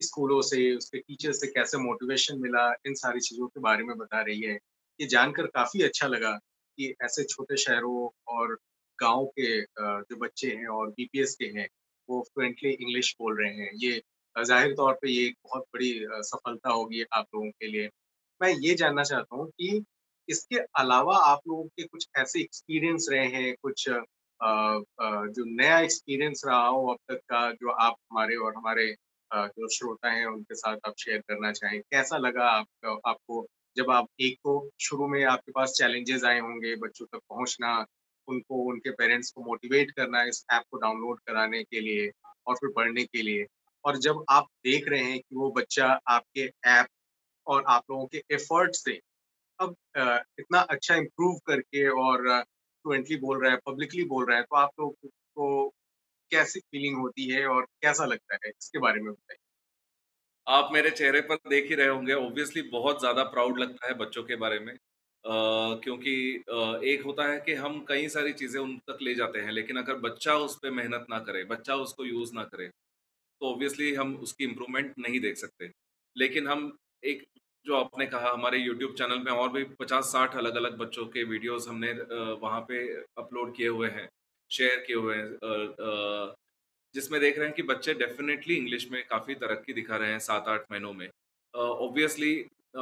स्कूलों 0.01 0.41
से, 0.41 0.75
उसके 0.75 0.99
टीचर 0.99 1.31
से 1.33 1.47
कैसे 1.47 1.77
मोटिवेशन 1.79 2.39
मिला, 2.41 2.67
इन 2.87 2.93
सारी 2.95 3.19
चीज़ों 3.21 3.47
के 3.47 3.59
बारे 3.61 3.83
में 3.83 3.97
बता 3.97 4.21
रही 4.21 4.41
है। 4.41 4.53
ये 4.99 5.07
जानकर 5.07 5.45
काफ़ी 5.49 5.81
अच्छा 5.83 6.07
लगा 6.07 6.31
कि 6.77 6.93
ऐसे 7.03 7.23
छोटे 7.25 7.57
शहरों 7.57 8.09
और 8.29 8.57
गाँव 8.99 9.25
के 9.39 9.61
जो 9.61 10.15
बच्चे 10.17 10.47
हैं 10.49 10.67
और 10.69 10.89
बीपीएस 10.91 11.35
के 11.35 11.45
हैं, 11.57 11.67
वो 12.09 12.21
फ्लुएंटली 12.23 12.71
इंग्लिश 12.71 13.15
बोल 13.21 13.41
रहे 13.41 13.53
हैं। 13.55 13.69
ये 13.75 14.01
ज़ाहिर 14.35 14.73
तौर 14.75 14.93
पे 15.01 15.09
ये 15.11 15.25
एक 15.27 15.35
बहुत 15.45 15.63
बड़ी 15.73 15.91
सफलता 16.23 16.69
होगी 16.71 17.03
आप 17.13 17.25
लोगों 17.35 17.49
के 17.51 17.67
लिए। 17.67 17.89
मैं 18.41 18.49
ये 18.59 18.73
जानना 18.75 19.03
चाहता 19.03 19.35
हूँ 19.35 19.47
कि 19.51 19.83
इसके 20.29 20.59
अलावा 20.75 21.17
आप 21.25 21.39
लोगों 21.47 21.63
के 21.67 21.83
कुछ 21.83 22.07
ऐसे 22.17 22.41
एक्सपीरियंस 22.41 23.07
रहे 23.11 23.27
हैं 23.27 23.55
कुछ 23.61 23.89
आ, 23.89 24.49
आ, 25.01 25.25
जो 25.27 25.43
नया 25.55 25.79
एक्सपीरियंस 25.79 26.41
रहा 26.45 26.67
हो 26.67 26.87
अब 26.87 26.97
तक 27.11 27.19
का 27.29 27.51
जो 27.51 27.71
आप 27.71 27.95
हमारे 28.11 28.35
और 28.35 28.55
हमारे 28.55 28.95
जो 29.31 29.67
श्रोता 29.67 30.11
हैं 30.11 30.25
उनके 30.25 30.55
साथ 30.55 30.77
आप 30.85 30.93
शेयर 30.97 31.19
करना 31.19 31.51
चाहें 31.51 31.79
कैसा 31.81 32.17
लगा 32.17 32.49
आप, 32.49 32.67
आपको 33.07 33.45
जब 33.77 33.91
आप 33.91 34.07
एक 34.19 34.37
तो 34.37 34.69
शुरू 34.79 35.07
में 35.07 35.23
आपके 35.25 35.51
पास 35.51 35.71
चैलेंजेस 35.77 36.23
आए 36.23 36.39
होंगे 36.39 36.75
बच्चों 36.75 37.05
तक 37.05 37.19
पहुँचना 37.29 37.85
उनको 38.27 38.55
उनके 38.63 38.91
पेरेंट्स 38.91 39.31
को 39.31 39.43
मोटिवेट 39.43 39.91
करना 39.91 40.23
इस 40.23 40.45
ऐप 40.53 40.63
को 40.71 40.77
डाउनलोड 40.77 41.19
कराने 41.19 41.63
के 41.63 41.79
लिए 41.79 42.11
और 42.47 42.55
फिर 42.55 42.69
पढ़ने 42.75 43.03
के 43.03 43.21
लिए 43.21 43.45
और 43.85 43.97
जब 43.97 44.23
आप 44.29 44.47
देख 44.65 44.87
रहे 44.87 45.03
हैं 45.03 45.19
कि 45.19 45.35
वो 45.35 45.49
बच्चा 45.51 45.87
आपके 46.07 46.49
ऐप 46.67 46.87
और 47.47 47.63
आप 47.67 47.83
लोगों 47.91 48.05
के 48.05 48.23
एफर्ट 48.31 48.75
से 48.75 48.99
अब 49.63 49.75
इतना 50.39 50.59
अच्छा 50.71 50.95
इम्प्रूव 50.95 51.37
करके 51.47 51.87
और 52.01 52.29
फ्लुएंटली 52.41 53.17
बोल 53.19 53.43
रहा 53.43 53.51
है 53.51 53.57
पब्लिकली 53.67 54.03
बोल 54.07 54.25
रहा 54.27 54.37
है 54.37 54.43
तो 54.43 54.55
आप 54.57 54.71
लोग 54.79 54.95
को 55.05 55.69
कैसी 56.31 56.59
फीलिंग 56.61 56.97
होती 56.97 57.29
है 57.31 57.45
और 57.47 57.65
कैसा 57.83 58.05
लगता 58.07 58.35
है? 58.37 58.49
इसके 58.51 58.79
बारे 58.79 59.01
में 59.01 59.11
बताइए। 59.13 59.37
आप 60.47 60.69
मेरे 60.73 60.89
चेहरे 60.91 61.19
पर 61.21 61.35
देख 61.49 61.69
ही 61.69 61.75
रहे 61.75 61.87
होंगे 61.87 62.13
ऑब्वियसली 62.13 62.61
बहुत 62.69 62.99
ज़्यादा 62.99 63.23
प्राउड 63.25 63.59
लगता 63.59 63.87
है 63.87 63.93
बच्चों 63.97 64.23
के 64.23 64.35
बारे 64.37 64.59
में 64.59 64.75
Uh, 65.23 65.75
क्योंकि 65.83 66.13
uh, 66.51 66.83
एक 66.83 67.03
होता 67.03 67.23
है 67.27 67.37
कि 67.39 67.53
हम 67.55 67.79
कई 67.89 68.07
सारी 68.09 68.31
चीज़ें 68.33 68.59
उन 68.61 68.75
तक 68.89 68.97
ले 69.01 69.13
जाते 69.15 69.39
हैं 69.39 69.51
लेकिन 69.51 69.77
अगर 69.77 69.95
बच्चा 69.99 70.33
उस 70.37 70.55
पर 70.55 70.71
मेहनत 70.71 71.05
ना 71.09 71.19
करे 71.19 71.43
बच्चा 71.45 71.75
उसको 71.75 72.05
यूज़ 72.05 72.33
ना 72.35 72.43
करे 72.45 72.67
तो 73.11 73.51
ऑब्वियसली 73.53 73.93
हम 73.95 74.15
उसकी 74.17 74.43
इम्प्रूवमेंट 74.43 74.93
नहीं 74.99 75.19
देख 75.19 75.37
सकते। 75.37 75.71
लेकिन 76.15 76.47
हम 76.47 76.71
एक 77.03 77.23
जो 77.65 77.75
आपने 77.75 78.05
कहा, 78.05 78.31
हमारे 78.31 78.57
यूट्यूब 78.57 78.93
चैनल 78.93 79.19
में 79.19 79.31
और 79.31 79.49
भी 79.51 79.63
पचास 79.79 80.05
साठ 80.05 80.35
अलग 80.37 80.55
अलग 80.55 80.77
बच्चों 80.77 81.05
के 81.07 81.23
वीडियोस 81.23 81.67
हमने 81.67 81.91
वहाँ 82.41 82.59
पे 82.69 82.79
अपलोड 83.17 83.55
किए 83.55 83.67
हुए 83.67 83.89
हैं 83.89 84.07
शेयर 84.51 84.83
किए 84.87 84.95
हुए 84.95 85.15
हैं 85.15 86.33
जिसमें 86.95 87.19
देख 87.21 87.37
रहे 87.37 87.47
हैं 87.47 87.55
कि 87.55 87.63
बच्चे 87.63 87.93
डेफिनेटली 87.93 88.55
इंग्लिश 88.55 88.87
में 88.91 89.03
काफ़ी 89.09 89.35
तरक्की 89.35 89.73
दिखा 89.73 89.97
रहे 89.97 90.11
हैं 90.11 90.19
सात 90.19 90.47
आठ 90.47 90.65
महीनों 90.71 90.93
में। 90.93 91.07
ऑब्वियसली 91.53 92.33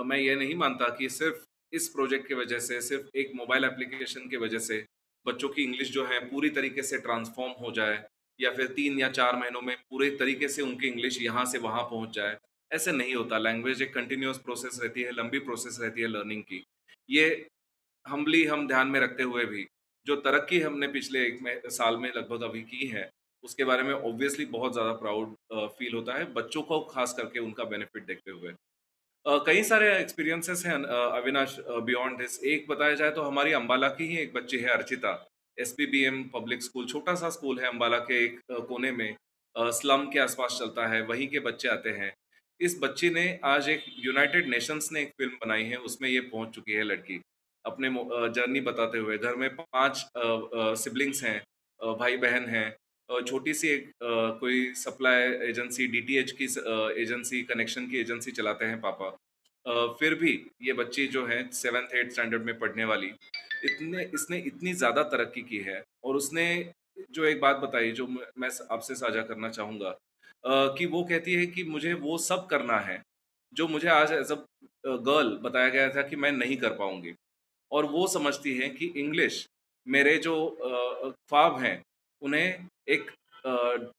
मैं 0.05 0.17
ये 0.17 0.35
नहीं 0.35 0.55
मानता 0.55 0.87
कि 0.97 1.09
सिर्फ़ 1.09 1.43
इस 1.73 1.87
प्रोजेक्ट 1.89 2.27
की 2.27 2.33
वजह 2.33 2.59
से, 2.59 2.81
सिर्फ़ 2.81 3.17
एक 3.17 3.31
मोबाइल 3.35 3.63
एप्लीकेशन 3.65 4.27
की 4.29 4.37
वजह 4.37 4.59
से 4.59 4.85
बच्चों 5.25 5.49
की 5.49 5.63
इंग्लिश 5.63 5.91
जो 5.91 6.05
है 6.05 6.19
पूरी 6.29 6.49
तरीके 6.49 6.83
से 6.83 6.97
ट्रांसफॉर्म 6.99 7.51
हो 7.61 7.71
जाए 7.71 8.03
या 8.39 8.51
फिर 8.51 8.67
तीन 8.75 8.99
या 8.99 9.09
चार 9.11 9.35
महीनों 9.35 9.61
में 9.61 9.75
पूरे 9.89 10.09
तरीके 10.19 10.47
से 10.47 10.61
उनकी 10.61 10.87
इंग्लिश 10.87 11.21
यहाँ 11.21 11.45
से 11.45 11.57
वहाँ 11.59 11.83
पहुँच 11.83 12.15
जाए। 12.15 12.37
ऐसे 12.71 12.91
नहीं 12.93 13.15
होता। 13.15 13.37
लैंग्वेज 13.39 13.81
एक 13.81 13.93
कंटिन्यूस 13.93 14.37
प्रोसेस 14.39 14.79
रहती 14.81 15.01
है 15.01 15.11
लंबी 15.13 15.39
प्रोसेस 15.41 15.77
रहती 15.81 16.01
है 16.01 16.07
लर्निंग 16.09 16.43
की। 16.43 16.63
ये 17.09 17.25
हम्बली 18.05 18.43
हम 18.45 18.67
ध्यान 18.67 18.87
में 18.87 18.99
रखते 18.99 19.23
हुए 19.25 19.45
भी 19.45 19.67
जो 20.07 20.15
तरक्की 20.17 20.59
हमने 20.59 20.87
पिछले 20.89 21.25
एक 21.25 21.39
में, 21.41 21.61
साल 21.67 21.97
में 21.97 22.09
लगभग 22.09 22.43
अभी 22.43 22.61
की 22.63 22.87
है 22.87 23.09
उसके 23.43 23.63
बारे 23.63 23.83
में 23.83 23.93
ऑब्वियसली 23.93 24.45
बहुत 24.47 24.73
ज़्यादा 24.73 24.91
प्राउड 24.95 25.35
फील 25.77 25.93
होता 25.95 26.13
है 26.13 26.25
बच्चों 26.33 26.61
को 26.63 26.79
खास 26.85 27.13
करके 27.13 27.39
उनका 27.39 27.63
बेनिफिट 27.65 28.05
देखते 28.05 28.31
हुए। 28.31 28.53
कई 29.45 29.63
सारे 29.63 29.91
एक्सपीरियंसेस 29.95 30.63
हैं 30.65 30.75
अविनाश 30.83 31.57
बियॉन्ड 31.85 32.17
दिस 32.17 32.43
एक 32.45 32.67
बताया 32.69 32.93
जाए 32.95 33.11
तो 33.11 33.21
हमारी 33.23 33.51
अंबाला 33.53 33.87
की 33.89 34.07
ही 34.07 34.17
एक 34.17 34.33
बच्ची 34.33 34.57
है 34.57 34.69
अर्चिता। 34.69 35.13
एस 35.57 35.75
पब्लिक 35.79 36.63
स्कूल 36.63 36.87
छोटा 36.87 37.15
सा 37.15 37.29
स्कूल 37.29 37.59
है 37.59 37.67
अंबाला 37.67 37.97
के 38.01 38.23
एक 38.23 38.39
कोने 38.69 38.91
में। 38.93 39.15
स्लम 39.55 40.05
के 40.09 40.19
आसपास 40.19 40.57
चलता 40.59 40.87
है 40.87 41.01
वहीं 41.03 41.27
के 41.27 41.39
बच्चे 41.41 41.67
आते 41.69 41.89
हैं। 41.91 42.13
इस 42.61 42.77
बच्ची 42.81 43.09
ने 43.09 43.23
आज 43.43 43.67
एक 43.69 43.83
यूनाइटेड 43.99 44.47
नेशंस 44.49 44.89
ने 44.93 45.01
एक 45.01 45.09
फ़िल्म 45.17 45.37
बनाई 45.43 45.63
है, 45.63 45.77
उसमें 45.77 46.07
ये 46.09 46.19
पहुँच 46.23 46.49
चुकी 46.55 46.71
है 46.71 46.83
लड़की। 46.83 47.19
अपने 47.65 47.89
जर्नी 48.35 48.59
बताते 48.61 48.97
हुए। 48.97 49.17
घर 49.17 49.35
में 49.35 49.49
पाँच 49.55 50.05
सिबलिंग्स 50.79 51.23
हैं 51.23 51.41
भाई 51.99 52.17
बहन 52.17 52.45
हैं 52.49 53.23
छोटी 53.27 53.53
सी 53.53 53.67
एक 53.67 53.89
कोई 54.39 54.73
सप्लाई 54.75 55.23
एजेंसी 55.49 55.87
डीटीएच 55.87 56.31
की 56.33 56.45
एजेंसी 57.01 57.41
कनेक्शन 57.43 57.87
की 57.87 57.99
एजेंसी 57.99 58.31
चलाते 58.31 58.65
हैं 58.65 58.79
पापा। 58.81 59.09
फिर 59.99 60.15
भी 60.15 60.33
ये 60.63 60.73
बच्ची 60.73 61.07
जो 61.07 61.25
है 61.27 61.41
सेवन्थ 61.53 61.95
एट 61.95 62.11
स्टैंडर्ड 62.11 62.43
में 62.43 62.57
पढ़ने 62.59 62.85
वाली, 62.85 63.11
इतने, 63.65 64.03
इसने 64.05 64.37
इतनी 64.47 64.73
ज़्यादा 64.75 65.03
तरक्की 65.09 65.41
की 65.43 65.57
है, 65.61 65.81
और 66.03 66.15
उसने 66.15 66.47
जो 67.11 67.25
एक 67.25 67.41
बात 67.41 67.57
बताई, 67.57 67.91
जो 67.91 68.07
मैं 68.07 68.49
आपसे 68.71 68.95
साझा 68.95 69.21
करना 69.23 69.49
चाहूँगा 69.49 69.97
कि 70.43 70.85
वो 70.85 71.03
कहती 71.03 71.33
है 71.33 71.45
कि 71.47 71.63
मुझे 71.65 71.93
वो 71.95 72.17
सब 72.19 72.45
करना 72.47 72.79
है, 72.79 73.01
जो 73.53 73.67
मुझे 73.67 73.87
आज 73.89 74.11
एज 74.11 74.31
अ 74.31 74.35
गर्ल 74.85 75.37
बताया 75.43 75.69
गया 75.69 75.89
था 75.89 76.01
कि 76.01 76.15
मैं 76.15 76.31
नहीं 76.31 76.57
कर 76.57 76.75
पाऊँगी। 76.75 77.13
और 77.71 77.85
वो 77.85 78.07
समझती 78.07 78.57
है 78.57 78.69
कि 78.69 78.85
इंग्लिश 78.97 79.45
मेरे 79.87 80.17
जो 80.17 80.35
ख्वाब 81.05 81.59
हैं, 81.59 81.81
उन्हें 82.21 82.67
एक 82.89 83.11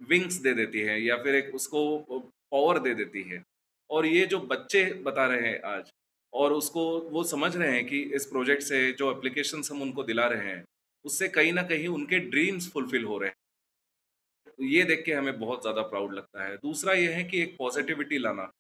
विंग्स 0.09 0.35
दे 0.37 0.53
देती 0.55 0.81
है 0.81 1.01
या 1.03 1.17
फिर 1.23 1.35
एक 1.35 1.55
उसको 1.55 1.99
पावर 2.11 2.79
दे 2.79 2.95
देती 2.95 3.23
है। 3.23 3.43
और 3.91 4.07
ये 4.07 4.27
जो 4.27 4.39
बच्चे 4.41 4.85
बता 5.05 5.27
रहे 5.27 5.49
हैं 5.49 5.61
आज 5.69 5.91
और 6.33 6.53
उसको 6.53 6.85
वो 7.11 7.23
समझ 7.25 7.57
रहे 7.57 7.73
हैं 7.73 7.85
कि 7.87 8.01
इस 8.17 8.27
प्रोजेक्ट 8.27 8.63
से, 8.63 8.93
जो 8.93 9.11
एप्लीकेशन 9.11 9.63
हम 9.71 9.83
उनको 9.83 10.03
दिला 10.03 10.27
रहे 10.27 10.49
हैं, 10.49 10.63
उससे 11.05 11.29
कहीं 11.29 11.53
ना 11.53 11.63
कहीं 11.63 11.89
उनके 11.89 12.19
ड्रीम्स 12.31 12.71
फुलफिल 12.73 13.05
हो 13.05 13.19
रहे 13.19 13.31
हैं 14.63 14.71
ये 14.71 14.83
देख 14.85 15.03
के 15.07 15.13
हमें 15.13 15.39
बहुत 15.39 15.63
ज़्यादा 15.63 15.83
प्राउड 15.83 16.15
लगता 16.15 16.45
है। 16.45 16.57
दूसरा 16.57 16.93
ये 16.93 17.13
है 17.13 17.25
कि 17.25 17.43
एक 17.43 17.57
पॉजिटिविटी 17.59 18.19
लाना। 18.19 18.51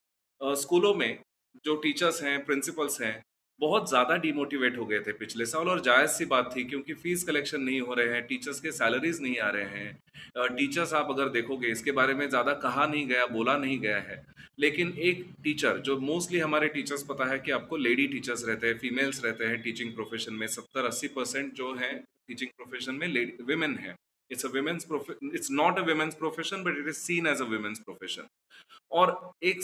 स्कूलों 0.40 0.94
में 0.94 1.18
जो 1.64 1.74
टीचर्स 1.76 2.22
हैं, 2.22 2.44
प्रिंसिपल्स 2.44 3.00
हैं, 3.02 3.22
बहुत 3.60 3.88
ज़्यादा 3.88 4.16
डिमोटिवेट 4.16 4.78
हो 4.78 4.84
गए 4.86 4.98
थे 5.00 5.12
पिछले 5.12 5.46
साल 5.46 5.68
और 5.68 5.80
जायज़ 5.80 6.10
सी 6.10 6.24
बात 6.24 6.50
थी 6.56 6.64
क्योंकि 6.64 6.94
फ़ीस 6.94 7.24
कलेक्शन 7.24 7.60
नहीं 7.60 7.80
हो 7.80 7.94
रहे 7.94 8.14
हैं, 8.14 8.26
टीचर्स 8.26 8.60
के 8.60 8.72
सैलरीज 8.72 9.20
नहीं 9.22 9.38
आ 9.38 9.50
रहे 9.50 9.64
हैं। 9.64 10.56
टीचर्स 10.56 10.92
आप 10.92 11.10
अगर 11.10 11.28
देखोगे, 11.28 11.68
इसके 11.68 11.92
बारे 11.92 12.14
में 12.14 12.28
ज़्यादा 12.28 12.52
कहा 12.54 12.86
नहीं 12.86 13.06
गया, 13.08 13.26
बोला 13.26 13.56
नहीं 13.56 13.78
गया 13.80 13.98
है। 13.98 14.24
लेकिन 14.58 14.92
एक 14.98 15.24
टीचर, 15.44 15.78
जो 15.78 15.98
मोस्टली 16.00 16.38
हमारे 16.38 16.68
टीचर्स 16.68 17.02
पता 17.02 17.24
है 17.24 17.38
कि 17.38 17.50
आपको 17.50 17.76
लेडी 17.76 18.06
टीचर्स 18.06 18.44
रहते 18.48 18.66
हैं, 18.66 18.78
फीमेल्स 18.78 19.24
रहते 19.24 19.44
हैं, 19.44 19.62
टीचिंग 19.62 19.94
प्रोफेशन 19.94 20.34
में 20.34 20.46
सत्तर 20.46 20.84
अस्सी 20.84 21.08
परसेंट 21.08 21.52
जो 21.54 21.74
है, 21.74 21.92
टीचिंग 22.28 22.50
प्रोफेशन 22.50 22.94
में 22.94 23.06
लेडी, 23.08 23.42
वेमेन 23.44 23.76
है। 23.76 23.94
It's 24.32 24.46
a 24.46 24.48
women's 24.48 24.84
prof- 24.84 25.36
it's 25.36 25.50
not 25.60 25.76
a 25.76 25.84
women's 25.84 26.16
profession, 26.24 26.64
but 26.66 26.74
it 26.76 26.86
is 26.88 27.10
seen 27.10 27.26
as 27.34 27.40
a 27.40 27.48
women's 27.48 28.20
और 28.92 29.32
एक 29.42 29.60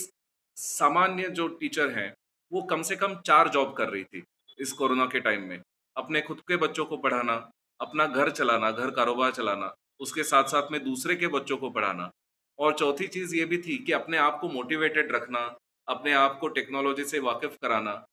सामान्य 0.57 1.29
जो 1.29 1.49
टीचर 1.49 1.91
है, 1.91 2.15
वो 2.53 2.63
कम 2.63 2.83
से 2.83 2.97
कम 2.97 3.17
चार 3.17 3.49
जॉब 3.49 3.77
कर 3.77 3.89
रही 3.89 4.05
थी 4.05 4.25
इस 4.59 4.73
कोरोना 4.73 5.07
के 5.07 5.21
टाइम 5.21 5.43
में। 5.43 5.63
अपने 5.97 6.21
खुद 6.21 6.41
के 6.41 6.57
बच्चों 6.57 6.85
को 6.85 6.97
पढ़ाना, 6.97 7.51
अपना 7.81 8.07
घर 8.07 8.31
चलाना, 8.31 8.71
घर 8.71 8.91
कारोबार 8.91 9.33
चलाना, 9.33 9.75
उसके 10.01 10.23
साथ 10.23 10.45
साथ 10.45 10.73
में 10.73 10.85
दूसरे 10.85 11.17
के 11.17 11.27
बच्चों 11.27 11.57
को 11.57 11.71
पढ़ाना। 11.71 12.11
और 12.59 12.79
चौथी 12.79 13.07
चीज़ 13.07 13.35
ये 13.35 13.45
भी 13.45 13.59
थी 13.59 13.85
कि 13.85 13.93
अपने 13.93 14.17
आप 14.17 14.39
को 14.41 14.49
मोटिवेटेड 14.49 15.13
रखना, 15.13 15.59
अपने 15.89 16.13
आप 16.13 16.39
को 16.39 16.49
टेक्नोलॉजी 16.49 17.05
से 17.05 17.19
वाकिफ 17.19 17.57
कराना। 17.63 18.07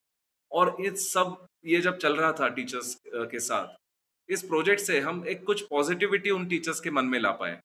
और 0.52 0.78
इस 0.80 1.14
सब, 1.14 1.46
ये 1.66 1.82
जब 1.82 1.98
चल 1.98 2.16
रहा 2.16 2.32
था 2.34 2.48
टीचर्स 2.48 3.02
के 3.08 3.40
साथ 3.40 3.85
इस 4.30 4.42
प्रोजेक्ट 4.44 4.82
से 4.82 5.00
हम 5.00 5.24
एक 5.28 5.44
कुछ 5.44 5.62
पॉजिटिविटी 5.62 6.30
उन 6.30 6.46
टीचर्स 6.46 6.80
के 6.80 6.92
मन 6.92 7.06
में 7.06 7.20
ला 7.20 7.32
पाए। 7.32 7.60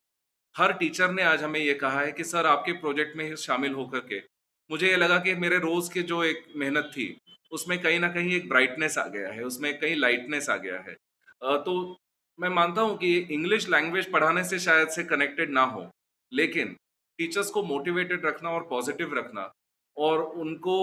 हर 0.55 0.73
टीचर 0.73 1.11
ने 1.11 1.23
आज 1.23 1.43
हमें 1.43 1.59
ये 1.59 1.73
कहा 1.73 1.99
है 2.01 2.11
कि, 2.11 2.23
सर, 2.23 2.45
आपके 2.45 2.71
प्रोजेक्ट 2.73 3.17
में 3.17 3.35
शामिल 3.35 3.73
होकर 3.73 3.99
के 3.99 4.19
मुझे 4.69 4.87
ये 4.87 4.95
लगा 4.95 5.17
कि 5.19 5.33
मेरे 5.35 5.57
रोज 5.59 5.89
के 5.93 6.01
जो 6.01 6.23
एक 6.23 6.43
मेहनत 6.55 6.91
थी, 6.97 7.17
उसमें 7.51 7.77
कहीं 7.81 7.99
ना 7.99 8.07
कहीं 8.09 8.35
एक 8.35 8.47
ब्राइटनेस 8.49 8.97
आ 8.97 9.07
गया 9.07 9.29
है, 9.29 9.43
उसमें 9.43 9.77
कहीं 9.79 9.95
लाइटनेस 9.95 10.49
आ 10.49 10.55
गया 10.57 10.79
है। 10.79 10.95
तो 11.41 11.97
मैं 12.39 12.49
मानता 12.49 12.81
हूँ 12.81 12.97
कि 12.97 13.17
इंग्लिश 13.17 13.69
लैंग्वेज 13.69 14.11
पढ़ाने 14.11 14.43
से 14.43 14.59
शायद 14.59 14.89
से 14.89 15.03
कनेक्टेड 15.03 15.49
ना 15.49 15.63
हो, 15.63 15.89
लेकिन 16.31 16.75
टीचर्स 17.19 17.49
को 17.49 17.63
मोटिवेटेड 17.63 18.25
रखना 18.25 18.49
और 18.49 18.67
पॉजिटिव 18.69 19.17
रखना 19.17 19.51
और 19.97 20.23
उनको 20.23 20.77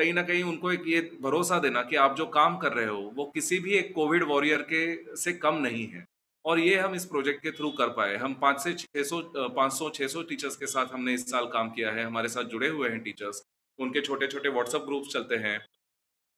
कहीं 0.00 0.12
ना 0.12 0.22
कहीं 0.22 0.42
उनको 0.42 0.72
एक 0.72 0.84
ये 0.86 1.00
भरोसा 1.20 1.58
देना 1.58 1.82
कि 1.82 1.96
आप 1.96 2.16
जो 2.16 2.26
काम 2.26 2.56
कर 2.58 2.72
रहे 2.72 2.86
हो, 2.86 3.00
वो 3.16 3.24
किसी 3.34 3.58
भी 3.58 3.72
एक 3.72 3.92
कोविड 3.94 4.22
वॉरियर 4.24 4.62
के 4.72 5.16
से 5.16 5.32
कम 5.32 5.54
नहीं 5.54 5.86
है। 5.86 6.04
और 6.44 6.58
ये 6.58 6.76
हम 6.76 6.94
इस 6.94 7.04
प्रोजेक्ट 7.04 7.42
के 7.42 7.50
थ्रू 7.50 7.70
कर 7.70 7.88
पाए। 7.88 8.16
हम 8.16 8.34
पाँच 8.34 8.60
से 8.60 8.72
छः 8.74 9.02
सौ 9.02 9.20
पाँच 9.56 9.72
सौ 9.72 9.90
छः 9.90 10.06
सौ 10.08 10.22
टीचर्स 10.22 10.56
के 10.56 10.66
साथ 10.66 10.86
हमने 10.86 11.14
इस 11.14 11.26
साल 11.30 11.46
काम 11.46 11.70
किया 11.70 11.90
है। 11.90 12.04
हमारे 12.04 12.28
साथ 12.28 12.44
जुड़े 12.44 12.68
हुए 12.68 12.88
हैं 12.88 13.00
टीचर्स। 13.00 13.42
उनके 13.78 14.00
छोटे 14.00 14.26
छोटे 14.26 14.48
व्हाट्सएप 14.48 14.82
ग्रुप्स 14.82 15.12
चलते 15.12 15.34
हैं। 15.36 15.58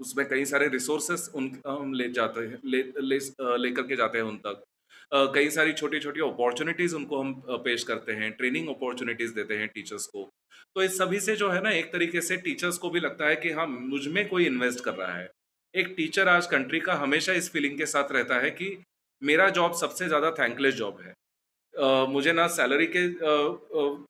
उसमें 0.01 0.29
कई 0.29 0.45
सारे 0.45 0.69
रिसोर्सेस 0.69 1.31
उन, 1.35 1.51
हम 1.67 1.93
ले 1.93 2.09
जाते 2.09 2.41
हैं, 2.41 2.59
ले 2.65 2.83
लेकर 2.83 3.59
ले 3.59 3.71
के 3.71 3.97
जाते 3.97 4.19
हैं 4.19 4.25
उन 4.25 4.37
तक। 4.47 4.63
कई 5.35 5.51
सारी 5.51 5.73
छोटी 5.73 5.99
छोटी 6.01 6.21
अपॉर्चुनिटीज़ 6.21 6.95
उनको 6.97 7.21
हम 7.21 7.35
पेश 7.65 7.85
करते 7.85 8.13
हैं। 8.13 8.31
ट्रेनिंग 8.33 8.69
अपॉर्चुनिटीज़ 8.69 9.35
देते 9.35 9.57
हैं 9.57 9.69
टीचर्स 9.69 10.07
को। 10.07 10.29
तो 10.77 10.83
इस 10.83 10.97
सभी 10.99 11.21
से 11.21 11.35
जो 11.37 11.49
है 11.51 11.61
ना 11.63 11.71
एक 11.71 11.93
तरीके 11.93 12.21
से 12.21 12.37
टीचर्स 12.37 12.79
को 12.79 12.91
भी 12.91 13.01
लगता 13.01 13.29
है 13.29 13.37
कि 13.37 13.51
हाँ 13.51 13.67
मुझमें 13.67 14.29
कोई 14.29 14.47
इन्वेस्ट 14.47 14.85
कर 14.85 14.95
रहा 14.95 15.17
है। 15.17 15.29
एक 15.75 15.93
टीचर 15.97 16.29
आज 16.29 16.47
कंट्री 16.47 16.81
का 16.81 16.95
हमेशा 16.95 17.33
इस 17.33 17.51
फीलिंग 17.53 17.77
के 17.79 17.87
साथ 17.87 18.13
रहता 18.13 18.39
है 18.41 18.51
कि 18.51 18.77
मेरा 19.23 19.49
जॉब 19.51 19.75
सबसे 19.75 20.07
ज़्यादा 20.09 20.31
थैंकलेस 20.31 20.75
जॉब 20.75 21.01
है। 21.01 21.13
uh, 21.75 22.09
मुझे 22.09 22.33
ना 22.33 22.47
सैलरी 22.49 22.87
के 22.97 23.09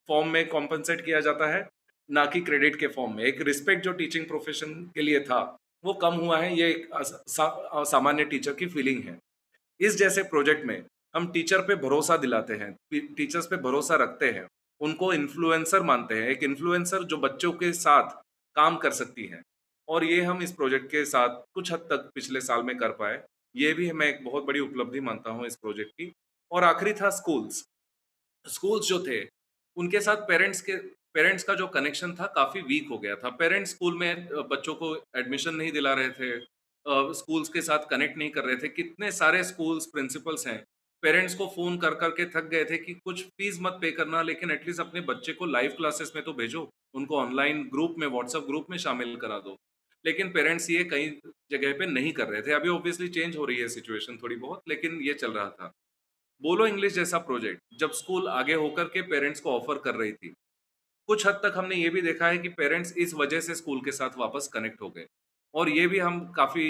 फॉर्म 0.09 0.29
में 0.29 0.48
कॉम्पनसेट 0.48 1.05
किया 1.05 1.20
जाता 1.20 1.53
है 1.55 1.66
ना 2.09 2.25
कि 2.27 2.40
क्रेडिट 2.40 2.77
के 2.77 2.87
फॉर्म 2.88 3.16
में। 3.16 3.25
एक 3.25 3.40
रिस्पेक्ट 3.42 3.85
जो 3.85 3.92
टीचिंग 3.92 4.27
प्रोफेशन 4.27 4.72
के 4.94 5.03
लिए 5.03 5.20
था 5.20 5.40
वो 5.85 5.92
कम 5.94 6.14
हुआ 6.14 6.38
है। 6.38 6.57
ये 6.59 6.70
एक 6.70 6.88
सा, 6.94 7.85
सामान्य 7.85 8.25
टीचर 8.25 8.55
की 8.55 8.66
फीलिंग 8.68 9.03
है। 9.05 9.18
इस 9.81 9.96
जैसे 9.96 10.22
प्रोजेक्ट 10.22 10.64
में 10.66 10.83
हम 11.14 11.31
टीचर 11.33 11.61
पे 11.61 11.75
भरोसा 11.79 12.16
दिलाते 12.16 12.55
हैं 12.55 12.75
टीचर्स 12.94 13.46
पे 13.46 13.57
भरोसा 13.62 13.96
रखते 13.96 14.31
हैं। 14.31 14.46
उनको 14.80 15.12
इन्फ्लुएंसर 15.12 15.82
मानते 15.82 16.14
हैं। 16.14 16.28
एक 16.28 16.42
इन्फ्लुएंसर 16.42 17.02
जो 17.04 17.16
बच्चों 17.18 17.52
के 17.52 17.72
साथ 17.72 18.11
काम 18.56 18.76
कर 18.76 18.90
सकती 18.92 19.26
है। 19.26 19.42
और 19.88 20.04
ये 20.04 20.20
हम 20.22 20.42
इस 20.42 20.52
प्रोजेक्ट 20.52 20.87
के 20.87 21.04
साथ 21.04 21.42
कुछ 21.54 21.72
हद 21.72 21.87
तक 21.90 22.11
पिछले 22.14 22.40
साल 22.40 22.62
में 22.62 22.76
कर 22.78 22.90
पाए। 22.94 23.22
ये 23.54 23.72
भी 23.74 23.90
मैं 23.92 24.06
एक 24.06 24.24
बहुत 24.24 24.44
बड़ी 24.44 24.61
उपलब्धि 24.61 25.00
मानता 25.00 25.30
हूँ 25.30 25.46
इस 25.46 25.56
प्रोजेक्ट 25.56 25.90
की। 25.92 26.12
और 26.50 26.64
आखिरी 26.64 26.92
था 26.92 27.11
स्कूल्स 27.11 27.64
स्कूल्स 28.46 28.87
जो 28.87 28.98
थे, 29.06 29.20
उनके 29.76 30.00
साथ 30.00 30.16
पेरेंट्स 30.28 30.61
के 30.61 30.76
पेरेंट्स 31.14 31.44
का 31.44 31.54
जो 31.54 31.66
कनेक्शन 31.68 32.14
था 32.14 32.26
काफ़ी 32.26 32.61
वीक 32.62 32.88
हो 32.90 32.98
गया 32.98 33.14
था। 33.16 33.30
पेरेंट्स 33.30 33.70
स्कूल 33.70 33.96
में 33.98 34.28
बच्चों 34.48 34.74
को 34.74 34.94
एडमिशन 35.16 35.54
नहीं 35.54 35.72
दिला 35.72 35.92
रहे 35.94 36.11
थे। 36.11 36.38
स्कूल्स 37.14 37.48
के 37.48 37.61
साथ 37.62 37.88
कनेक्ट 37.90 38.16
नहीं 38.18 38.30
कर 38.30 38.44
रहे 38.44 38.56
थे। 38.56 38.68
कितने 38.70 39.11
सारे 39.12 39.42
स्कूल्स 39.44 39.87
प्रिंसिपल्स 39.87 40.46
हैं 40.46 40.62
पेरेंट्स 41.02 41.34
को 41.34 41.46
फ़ोन 41.46 41.78
कर 41.78 41.94
करके 41.94 42.24
थक 42.26 42.44
गए 42.44 42.64
थे 42.64 42.78
कि 42.78 42.94
कुछ 42.94 43.24
फ़ीस 43.24 43.58
मत 43.60 43.78
पे 43.80 43.90
करना, 43.90 44.22
लेकिन 44.22 44.50
एटलीस्ट 44.50 44.80
अपने 44.80 45.00
बच्चे 45.00 45.32
को 45.32 45.46
लाइव 45.46 45.70
क्लासेस 45.70 46.12
में 46.16 46.24
तो 46.24 46.32
भेजो, 46.32 46.70
उनको 46.94 47.16
ऑनलाइन 47.16 47.62
ग्रुप 47.62 47.94
में 47.98 48.06
व्हाट्सएप 48.06 48.42
ग्रुप 48.42 48.66
में 48.70 48.78
शामिल 48.78 49.16
करा 49.16 49.38
दो। 49.38 49.56
लेकिन 50.04 50.30
पेरेंट्स 50.32 50.70
ये 50.70 50.84
कई 50.84 51.20
जगह 51.50 51.72
पे 51.72 51.86
नहीं 51.86 52.12
कर 52.12 52.28
रहे 52.28 52.42
थे। 52.42 52.52
अभी 52.52 52.68
ऑब्वियसली 52.68 53.08
चेंज 53.08 53.36
हो 53.36 53.44
रही 53.44 53.56
है 53.56 53.68
सिचुएशन 53.68 54.18
थोड़ी 54.22 54.36
बहुत, 54.36 54.62
लेकिन 54.68 55.00
ये 55.02 55.14
चल 55.14 55.32
रहा 55.32 55.50
था। 55.50 55.72
बोलो 56.42 56.66
इंग्लिश 56.66 56.92
जैसा 56.92 57.18
प्रोजेक्ट 57.18 57.60
जब 57.78 57.92
स्कूल 57.92 58.28
आगे 58.28 58.54
होकर 58.54 58.84
के 58.84 59.02
पेरेंट्स 59.02 59.40
को 59.40 59.52
ऑफ़र 59.52 59.78
कर 59.78 59.94
रही 59.94 60.12
थी। 60.12 60.34
कुछ 61.06 61.26
हद 61.26 61.34
तक 61.34 61.52
हमने 61.56 61.76
ये 61.76 61.88
भी 61.88 62.02
देखा 62.02 62.28
है 62.28 62.38
कि 62.38 62.48
पेरेंट्स 62.48 62.96
इस 62.96 63.14
वजह 63.14 63.40
से 63.40 63.54
स्कूल 63.54 63.80
के 63.80 63.92
साथ 63.92 64.10
वापस 64.18 64.48
कनेक्ट 64.52 64.82
हो 64.82 64.90
गए। 64.90 65.06
और 65.54 65.68
ये 65.68 65.86
भी 65.86 65.98
हम 65.98 66.20
काफ़ी 66.32 66.66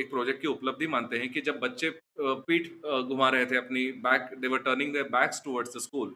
एक 0.00 0.08
प्रोजेक्ट 0.10 0.40
की 0.42 0.48
उपलब्धि 0.48 0.86
मानते 0.86 1.18
हैं 1.18 1.28
कि 1.32 1.40
जब 1.40 1.58
बच्चे 1.60 1.90
पीठ 2.20 2.68
घुमा 2.86 3.28
रहे 3.28 3.46
थे 3.46 3.56
अपनी 3.56 3.86
back 4.06 4.30
they 4.40 4.48
were 4.48 4.58
turning 4.58 4.92
their 4.92 5.08
backs 5.08 5.42
towards 5.44 5.76
the 5.76 5.80
school 5.80 6.14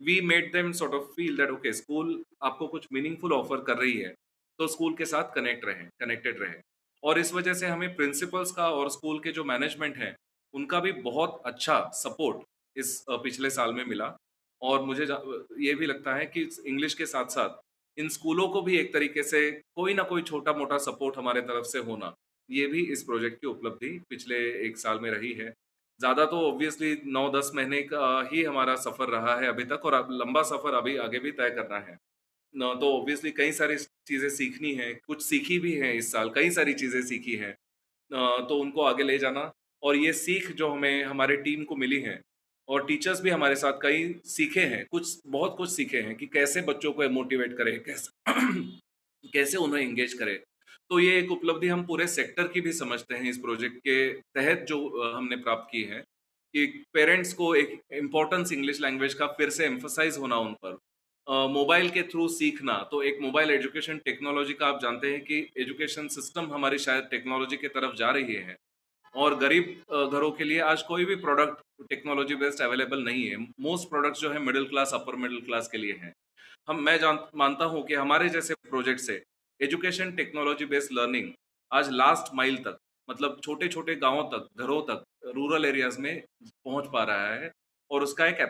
we 0.00 0.20
made 0.26 0.52
them 0.52 0.72
sort 0.72 0.94
of 0.94 1.04
feel 1.16 1.36
that 1.36 1.50
okay 1.50 1.72
school 1.72 2.22
आपको 2.42 2.66
कुछ 2.66 2.86
मीनिंगफुल 2.92 3.32
ऑफ़र 3.32 3.62
कर 3.64 3.76
रही 3.78 3.98
है 3.98 4.14
तो 4.58 4.66
स्कूल 4.66 4.94
के 4.94 5.04
साथ 5.04 5.34
कनेक्ट 5.34 5.64
रहें 5.64 5.88
कनेक्टेड 6.00 6.40
रहें। 6.42 6.60
और 7.02 7.18
इस 7.18 7.32
वजह 7.34 7.54
से 7.54 7.66
हमें 7.66 7.94
प्रिंसिपल्स 7.96 8.50
का 8.52 8.68
और 8.70 8.90
स्कूल 8.90 9.18
के 9.20 9.32
जो 9.32 9.44
मैनेजमेंट 9.44 9.96
है, 9.96 10.14
उनका 10.54 10.80
भी 10.80 10.92
बहुत 11.02 11.42
अच्छा 11.46 11.78
सपोर्ट 11.94 12.42
इस 12.76 13.04
पिछले 13.10 13.50
साल 13.50 13.72
में 13.74 13.84
मिला। 13.84 14.16
और 14.62 14.82
मुझे 14.84 15.06
ये 15.64 15.74
भी 15.74 15.86
लगता 15.86 16.14
है 16.14 16.26
कि 16.26 16.48
इंग्लिश 16.66 16.94
के 16.94 17.06
साथ-साथ 17.06 17.60
इन 17.98 18.08
स्कूलों 18.08 18.48
को 18.48 18.62
भी 18.62 18.76
एक 18.78 18.92
तरीके 18.92 19.22
से 19.22 19.50
कोई 19.76 19.94
ना 19.94 20.02
कोई 20.04 20.22
छोटा-मोटा 20.22 20.78
सपोर्ट 20.78 21.16
हमारे 21.18 21.40
तरफ़ 21.42 21.66
से 21.66 21.78
होना, 21.80 22.14
ये 22.48 22.66
भी 22.66 22.82
इस 22.92 23.02
प्रोजेक्ट 23.02 23.40
की 23.40 23.46
उपलब्धि 23.46 23.98
पिछले 24.10 24.36
एक 24.66 24.76
साल 24.78 25.00
में 25.00 25.10
रही 25.10 25.32
है। 25.34 25.52
ज़्यादा 26.00 26.24
तो 26.26 26.40
ऑब्वियसली 26.42 26.96
नौ 27.08 27.28
दस 27.30 27.50
महीने 27.54 27.82
का 27.84 28.28
ही 28.32 28.42
हमारा 28.44 28.74
सफ़र 28.78 29.08
रहा 29.08 29.36
है 29.40 29.48
अभी 29.48 29.64
तक 29.64 29.84
और 29.84 29.94
अब 29.94 30.08
लंबा 30.12 30.42
सफ़र 30.44 30.74
अभी 30.74 30.96
आगे 30.98 31.18
भी 31.18 31.30
तय 31.32 31.50
करना 31.50 31.78
है। 31.80 31.96
तो 32.54 32.92
ऑब्वियसली 32.92 33.30
कई 33.32 33.52
सारी 33.52 33.76
चीज़ें 34.06 34.28
सीखनी 34.30 34.72
हैं 34.74 34.94
कुछ 35.06 35.22
सीखी 35.22 35.58
भी 35.58 35.72
हैं 35.74 35.92
इस 35.94 36.12
साल, 36.12 36.30
कई 36.30 36.50
सारी 36.50 36.74
चीज़ें 36.74 37.02
सीखी 37.02 37.34
हैं। 37.36 37.52
तो 38.10 38.56
उनको 38.56 38.82
आगे 38.82 39.02
ले 39.02 39.18
जाना 39.18 39.52
और 39.82 39.96
ये 39.96 40.12
सीख 40.14 40.50
जो 40.52 40.68
हमें 40.70 41.04
हमारे 41.04 41.36
टीम 41.38 41.64
को 41.64 41.76
मिली 41.76 42.00
है 42.00 42.20
और 42.68 42.84
टीचर्स 42.86 43.20
भी 43.20 43.30
हमारे 43.30 43.54
साथ 43.56 43.78
कई 43.82 44.14
सीखे 44.24 44.60
हैं, 44.60 44.84
कुछ 44.90 45.18
बहुत 45.26 45.54
कुछ 45.56 45.70
सीखे 45.70 46.00
हैं 46.00 46.14
कि 46.16 46.26
कैसे 46.26 46.60
बच्चों 46.62 46.92
को 46.92 47.08
मोटिवेट 47.10 47.56
करें, 47.58 47.78
कैसे 47.84 48.10
कैसे 49.32 49.56
उन्हें 49.56 49.82
इंगेज 49.82 50.14
करें। 50.14 50.38
तो 50.90 50.98
ये 51.00 51.18
एक 51.18 51.30
उपलब्धि 51.32 51.68
हम 51.68 51.84
पूरे 51.86 52.06
सेक्टर 52.06 52.48
की 52.48 52.60
भी 52.60 52.72
समझते 52.72 53.14
हैं 53.14 53.30
इस 53.30 53.38
प्रोजेक्ट 53.38 53.76
के 53.78 54.12
तहत 54.34 54.64
जो 54.68 54.78
हमने 55.14 55.36
प्राप्त 55.36 55.68
की 55.72 55.82
है 55.84 56.00
कि 56.54 56.66
पेरेंट्स 56.94 57.32
को 57.32 57.54
एक 57.54 57.80
इम्पोर्टेंस 57.92 58.52
इंग्लिश 58.52 58.80
लैंग्वेज 58.80 59.14
का 59.14 59.26
फिर 59.38 59.50
से 59.50 59.66
एम्फोसाइज 59.66 60.16
होना 60.18 60.36
उन 60.36 60.52
पर 60.64 60.78
मोबाइल 61.48 61.90
के 61.90 62.02
थ्रू 62.02 62.28
सीखना 62.28 62.76
तो 62.90 63.02
एक 63.02 63.18
मोबाइल 63.20 63.50
एजुकेशन 63.50 63.98
टेक्नोलॉजी 63.98 64.52
का 64.52 64.66
आप 64.66 64.80
जानते 64.82 65.12
हैं 65.12 65.20
कि 65.20 65.38
एजुकेशन 65.58 66.08
सिस्टम 66.08 66.52
हमारी 66.52 66.78
शायद 66.78 67.08
टेक्नोलॉजी 67.10 67.56
की 67.56 67.68
तरफ़ 67.68 67.94
जा 67.96 68.10
रही 68.10 68.34
है 68.34 68.56
और 69.14 69.34
गरीब 69.38 69.64
घरों 70.04 70.30
के 70.30 70.44
लिए 70.44 70.60
आज 70.62 70.82
कोई 70.84 71.04
भी 71.04 71.14
प्रोडक्ट 71.18 71.86
टेक्नोलॉजी 71.90 72.34
बेस्ड 72.36 72.62
अवेलेबल 72.62 73.02
नहीं 73.04 73.24
है। 73.24 73.36
मोस्ट 73.60 73.88
प्रोडक्ट्स 73.88 74.20
जो 74.20 74.30
है 74.30 74.38
middle 74.40 74.64
class 74.68 74.94
upper 74.94 75.16
middle 75.16 75.40
class 75.40 75.68
के 75.68 75.78
लिए 75.78 75.92
हैं। 75.94 76.12
हम, 76.68 76.80
मैं 76.80 76.98
जान, 76.98 77.18
मानता 77.36 77.64
हूँ 77.64 77.86
कि 77.86 77.94
हमारे 77.94 78.28
जैसे 78.28 78.54
प्रोजेक्ट 78.70 79.00
से 79.00 79.22
एजुकेशन 79.60 80.12
टेक्नोलॉजी 80.12 80.64
बेस्ड 80.66 80.92
लर्निंग 80.92 81.32
आज 81.70 81.90
लास्ट 81.92 82.34
माइल 82.34 82.56
तक 82.58 82.76
मतलब 83.08 83.40
छोटे 83.44 83.68
छोटे 83.68 83.94
गाँवों 83.96 84.24
तक, 84.24 84.46
घरों 84.58 84.80
तक 84.84 85.04
रूरल 85.26 85.64
एरियाज़ 85.64 85.98
में 86.00 86.22
पहुँच 86.42 86.90
पा 86.92 87.02
रहा 87.04 87.32
है 87.34 87.50
और 87.90 88.02
उसका 88.02 88.26
एक 88.26 88.40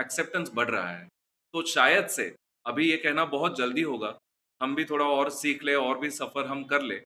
एक्सेप्टेंस 0.00 0.50
बढ़ 0.54 0.70
रहा 0.70 0.90
है। 0.90 1.06
तो 1.54 1.62
शायद 1.66 2.06
से 2.08 2.34
अभी 2.66 2.88
ये 2.90 2.96
कहना 2.96 3.24
बहुत 3.26 3.56
जल्दी 3.58 3.82
होगा, 3.82 4.16
हम 4.60 4.74
भी 4.74 4.84
थोड़ा 4.84 5.04
और 5.06 5.30
सीख 5.32 5.64
ले, 5.64 5.74
और 5.74 5.98
भी 5.98 6.10
सफ़र 6.10 6.46
हम 6.46 6.62
कर 6.64 6.82
ले 6.82 6.96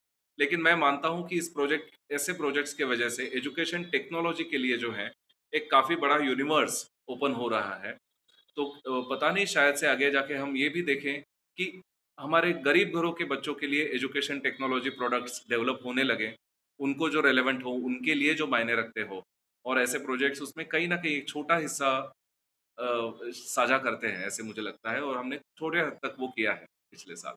लेकिन 0.41 0.61
मैं 0.61 0.75
मानता 0.77 1.09
हूँ 1.09 1.27
कि 1.29 1.39
इस 1.39 1.49
प्रोजेक्ट, 1.49 1.95
ऐसे 2.13 2.33
प्रोजेक्ट्स 2.33 2.75
के 2.75 2.85
वजह 2.85 3.09
से 3.09 3.25
एजुकेशन 3.37 3.85
टेक्नोलॉजी 3.93 4.45
के 4.45 4.59
लिए 4.59 4.77
जो 4.77 4.93
है, 4.93 5.11
एक 5.53 5.71
काफ़ी 5.71 5.97
बड़ा 5.97 6.17
यूनिवर्स 6.19 6.87
ओपन 7.09 7.33
हो 7.33 7.49
रहा 7.49 7.75
है। 7.77 7.97
तो 8.57 8.65
पता 9.11 9.31
नहीं, 9.31 9.47
शायद 9.47 9.75
से 9.75 9.87
आगे 9.87 10.11
जाके 10.11 10.35
हम 10.35 10.57
ये 10.57 10.69
भी 10.69 10.83
देखें 10.83 11.21
कि 11.59 11.81
हमारे 12.19 12.53
गरीब 12.65 12.97
घरों 12.97 13.13
के 13.13 13.25
बच्चों 13.25 13.55
के 13.55 13.67
लिए 13.67 13.85
एजुकेशन 13.95 14.39
टेक्नोलॉजी 14.41 14.91
प्रोडक्ट्स 14.93 15.45
डेवलप 15.51 15.81
होने 15.85 16.03
लगे, 16.03 16.33
उनको 16.81 17.09
जो 17.11 17.21
रेलेवेंट 17.21 17.65
हो, 17.65 17.71
उनके 17.71 18.15
लिए 18.15 18.35
जो 18.35 18.47
मायने 18.47 18.75
रखते 18.75 19.01
हो 19.03 19.23
और 19.65 19.81
ऐसे 19.81 19.99
प्रोजेक्ट्स 19.99 20.43
उसमें 20.43 20.67
कहीं 20.67 20.89
ना 20.89 20.97
कहीं 20.97 21.17
एक 21.17 21.29
छोटा 21.29 21.57
हिस्सा 21.59 21.91
साझा 22.79 23.79
करते 23.79 24.07
हैं, 24.07 24.27
ऐसे 24.27 24.43
मुझे 24.43 24.63
लगता 24.63 24.93
है 24.93 25.01
और 25.03 25.17
हमने 25.17 25.39
थोड़े 25.61 25.81
हद 25.81 25.99
तक 26.03 26.17
वो 26.19 26.29
किया 26.29 26.53
है 26.53 26.67
पिछले 26.91 27.17
साल। 27.17 27.35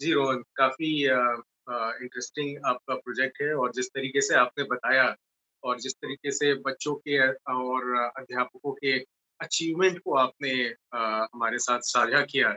जी 0.00 0.12
रोहन 0.12 0.42
काफ़ी 0.56 1.04
इंटरेस्टिंग 1.04 2.58
आपका 2.66 2.94
प्रोजेक्ट 2.94 3.42
है 3.42 3.54
और 3.54 3.72
जिस 3.72 3.86
तरीके 3.86 4.20
से 4.20 4.34
आपने 4.34 4.64
बताया 4.64 5.16
और 5.62 5.80
जिस 5.80 5.92
तरीके 5.94 6.30
से 6.30 6.54
बच्चों 6.54 6.94
के 6.94 7.18
और 7.54 7.94
अध्यापकों 7.96 8.72
के 8.72 8.98
अचीवमेंट 9.40 9.98
को 9.98 10.14
आपने 10.14 10.74
आ, 10.94 11.26
हमारे 11.34 11.58
साथ 11.58 11.80
साझा 11.80 12.20
किया 12.20 12.56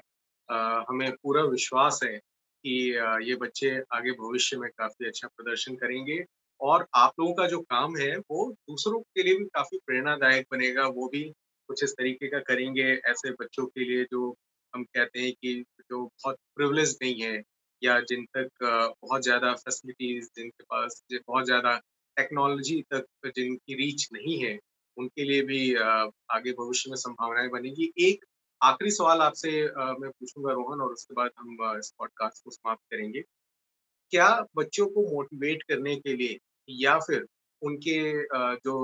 आ, 0.50 0.84
हमें 0.90 1.12
पूरा 1.12 1.44
विश्वास 1.44 2.00
है 2.04 2.18
कि 2.18 2.96
आ, 2.96 3.18
ये 3.18 3.36
बच्चे 3.36 3.82
आगे 3.94 4.12
भविष्य 4.12 4.58
में 4.58 4.70
काफ़ी 4.78 5.08
अच्छा 5.08 5.28
प्रदर्शन 5.28 5.76
करेंगे 5.76 6.24
और 6.62 6.88
आप 6.96 7.14
लोगों 7.20 7.34
का 7.34 7.48
जो 7.48 7.60
काम 7.60 7.98
है 7.98 8.18
वो 8.18 8.52
दूसरों 8.52 9.00
के 9.00 9.24
लिए 9.24 9.38
भी 9.38 9.46
काफ़ी 9.46 9.78
प्रेरणादायक 9.88 10.48
बनेगा, 10.52 10.88
वो 10.88 11.08
भी 11.08 11.24
कुछ 11.70 11.84
इस 11.84 11.92
तरीके 11.92 12.28
का 12.28 12.40
करेंगे 12.40 12.94
ऐसे 13.06 13.32
बच्चों 13.32 13.66
के 13.66 13.86
लिए 13.86 14.04
जो 14.04 14.36
हम 14.74 14.84
कहते 14.86 15.20
हैं 15.20 15.32
कि 15.34 15.54
जो 15.82 16.04
बहुत 16.04 16.38
प्रिवलेज 16.56 16.98
नहीं 17.04 17.22
है 17.22 17.42
या 17.82 18.00
जिन 18.02 18.26
तक 18.38 18.50
बहुत 18.64 19.24
ज़्यादा 19.24 19.54
फैसिलिटीज़ 19.56 20.30
जिनके 20.38 20.64
पास 20.66 21.02
बहुत 21.14 21.46
ज़्यादा 21.46 21.76
टेक्नोलॉजी 22.18 22.82
तक 22.94 23.06
जिनकी 23.36 23.74
रीच 23.76 24.08
नहीं 24.14 24.38
है, 24.44 24.58
उनके 24.98 25.24
लिए 25.24 25.42
भी 25.44 25.74
आगे 25.76 26.52
भविष्य 26.54 26.90
में 26.90 26.98
संभावनाएँ 26.98 27.50
बनेगी। 27.50 27.92
एक 28.02 28.26
आखिरी 28.62 28.92
सवाल 28.92 29.22
आपसे 29.22 29.52
मैं 30.00 30.10
पूछूँगा 30.12 30.54
रोहन 30.54 30.82
और 30.82 30.92
उसके 30.94 31.14
बाद 31.16 31.32
हम 31.40 31.78
इस 31.80 31.94
पॉडकास्ट 32.00 32.44
को 32.44 32.52
समाप्त 32.52 32.82
करेंगे। 32.92 33.22
क्या 34.14 34.30
बच्चों 34.58 34.88
को 34.88 35.04
मोटिवेट 35.12 35.64
करने 35.64 35.96
के 35.98 36.16
लिए 36.18 36.38
या 36.70 36.98
फिर 37.00 37.26
उनके 37.62 38.00
जो 38.60 38.76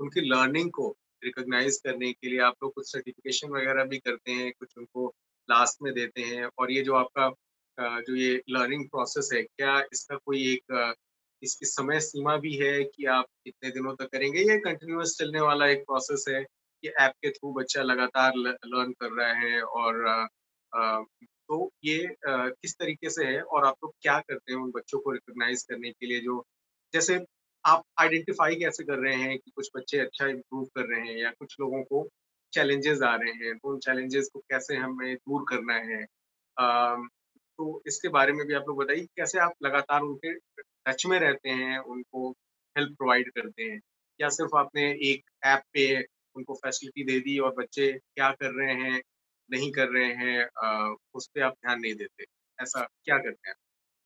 उनकी 0.00 0.20
लर्निंग 0.30 0.70
को 0.72 0.94
रिकॉग्नाइज 1.24 1.80
करने 1.84 2.12
के 2.12 2.28
लिए 2.28 2.40
आप 2.42 2.54
लोग 2.62 2.72
कुछ 2.74 2.90
सर्टिफिकेशन 2.92 3.48
वगैरह 3.50 3.84
भी 3.84 3.98
करते 3.98 4.32
हैं, 4.32 4.52
कुछ 4.58 4.74
उनको 4.78 5.06
लास्ट 5.48 5.82
में 5.82 5.92
देते 5.94 6.22
हैं 6.22 6.48
और 6.58 6.72
ये 6.72 6.82
जो 6.82 6.94
आपका 6.94 7.30
जो 7.78 8.14
ये 8.16 8.40
लर्निंग 8.50 8.88
प्रोसेस 8.90 9.30
है, 9.34 9.42
क्या 9.42 9.80
इसका 9.92 10.16
कोई 10.16 10.42
एक 10.52 10.94
इसकी 11.42 11.66
समय 11.66 12.00
सीमा 12.00 12.36
भी 12.36 12.54
है 12.56 12.82
कि 12.84 13.04
आप 13.08 13.26
कितने 13.44 13.70
दिनों 13.70 13.94
तक 13.96 14.08
करेंगे? 14.12 14.40
ये 14.40 14.58
कंटिन्यूस 14.60 15.16
चलने 15.18 15.40
वाला 15.40 15.66
एक 15.68 15.82
प्रोसेस 15.86 16.24
है? 16.28 16.42
कि 16.82 16.88
ऐप 17.00 17.12
के 17.22 17.30
थ्रू 17.30 17.52
बच्चा 17.52 17.82
लगातार 17.82 18.32
लर्न 18.36 18.92
कर 19.00 19.12
रहा 19.12 19.32
है 19.40 19.62
और 19.62 20.28
तो 20.72 21.70
ये 21.84 22.16
किस 22.22 22.74
तरीके 22.78 23.10
से 23.10 23.24
है 23.24 23.40
और 23.42 23.64
आप 23.66 23.74
लोग 23.84 23.92
क्या 24.02 24.18
करते 24.20 24.52
हैं 24.52 24.60
उन 24.60 24.70
बच्चों 24.70 24.98
को 25.00 25.10
रिकॉग्नाइज 25.12 25.62
करने 25.70 25.90
के 25.90 26.06
लिए 26.06 26.20
जो 26.20 26.44
जैसे 26.92 27.18
आप 27.64 27.82
आइडेंटिफाई 28.00 28.54
कैसे 28.54 28.84
कर 28.84 28.98
रहे 28.98 29.14
हैं 29.14 29.38
कि 29.38 29.50
कुछ 29.50 29.68
बच्चे 29.76 29.98
अच्छा 29.98 30.26
इम्प्रूव 30.26 30.64
कर 30.76 30.86
रहे 30.86 31.00
हैं 31.08 31.16
या 31.16 31.30
कुछ 31.30 31.56
लोगों 31.60 31.82
को 31.84 32.06
चैलेंजेस 32.52 33.02
आ 33.02 33.14
रहे 33.16 33.32
हैं 33.40 33.56
तो 33.58 33.72
उन 33.72 33.78
चैलेंजेस 33.80 34.28
को 34.34 34.40
कैसे 34.40 34.76
हमें 34.76 35.14
दूर 35.16 35.44
करना 35.50 35.74
है 35.90 36.04
तो 37.58 37.82
इसके 37.86 38.08
बारे 38.08 38.32
में 38.32 38.46
भी 38.46 38.54
आप 38.54 38.64
लोग 38.68 38.78
बताइए 38.78 39.06
कैसे 39.16 39.38
आप 39.38 39.52
लगातार 39.64 40.00
उनके 40.02 40.34
टच 40.86 41.06
में 41.06 41.18
रहते 41.20 41.50
हैं 41.50 41.78
उनको 41.88 42.30
हेल्प 42.76 42.96
प्रोवाइड 42.98 43.30
करते 43.32 43.62
हैं 43.62 43.80
या 44.20 44.28
सिर्फ़ 44.30 44.56
आपने 44.56 44.90
एक 45.10 45.30
ऐप 45.46 45.62
पे 45.74 45.86
उनको 46.36 46.54
फैसिलिटी 46.56 47.04
दे 47.04 47.18
दी 47.20 47.38
और 47.38 47.54
बच्चे 47.54 47.92
क्या 47.92 48.30
कर 48.32 48.52
रहे 48.54 48.74
हैं, 48.82 49.00
नहीं 49.50 49.70
कर 49.72 49.88
रहे 49.90 50.12
हैं 50.16 50.44
उस 51.14 51.26
पर 51.28 51.42
आप 51.42 51.52
ध्यान 51.56 51.80
नहीं 51.80 51.94
देते। 51.94 52.24
ऐसा 52.58 52.82
क्या 53.04 53.18
करते 53.18 53.48
हैं? 53.50 53.54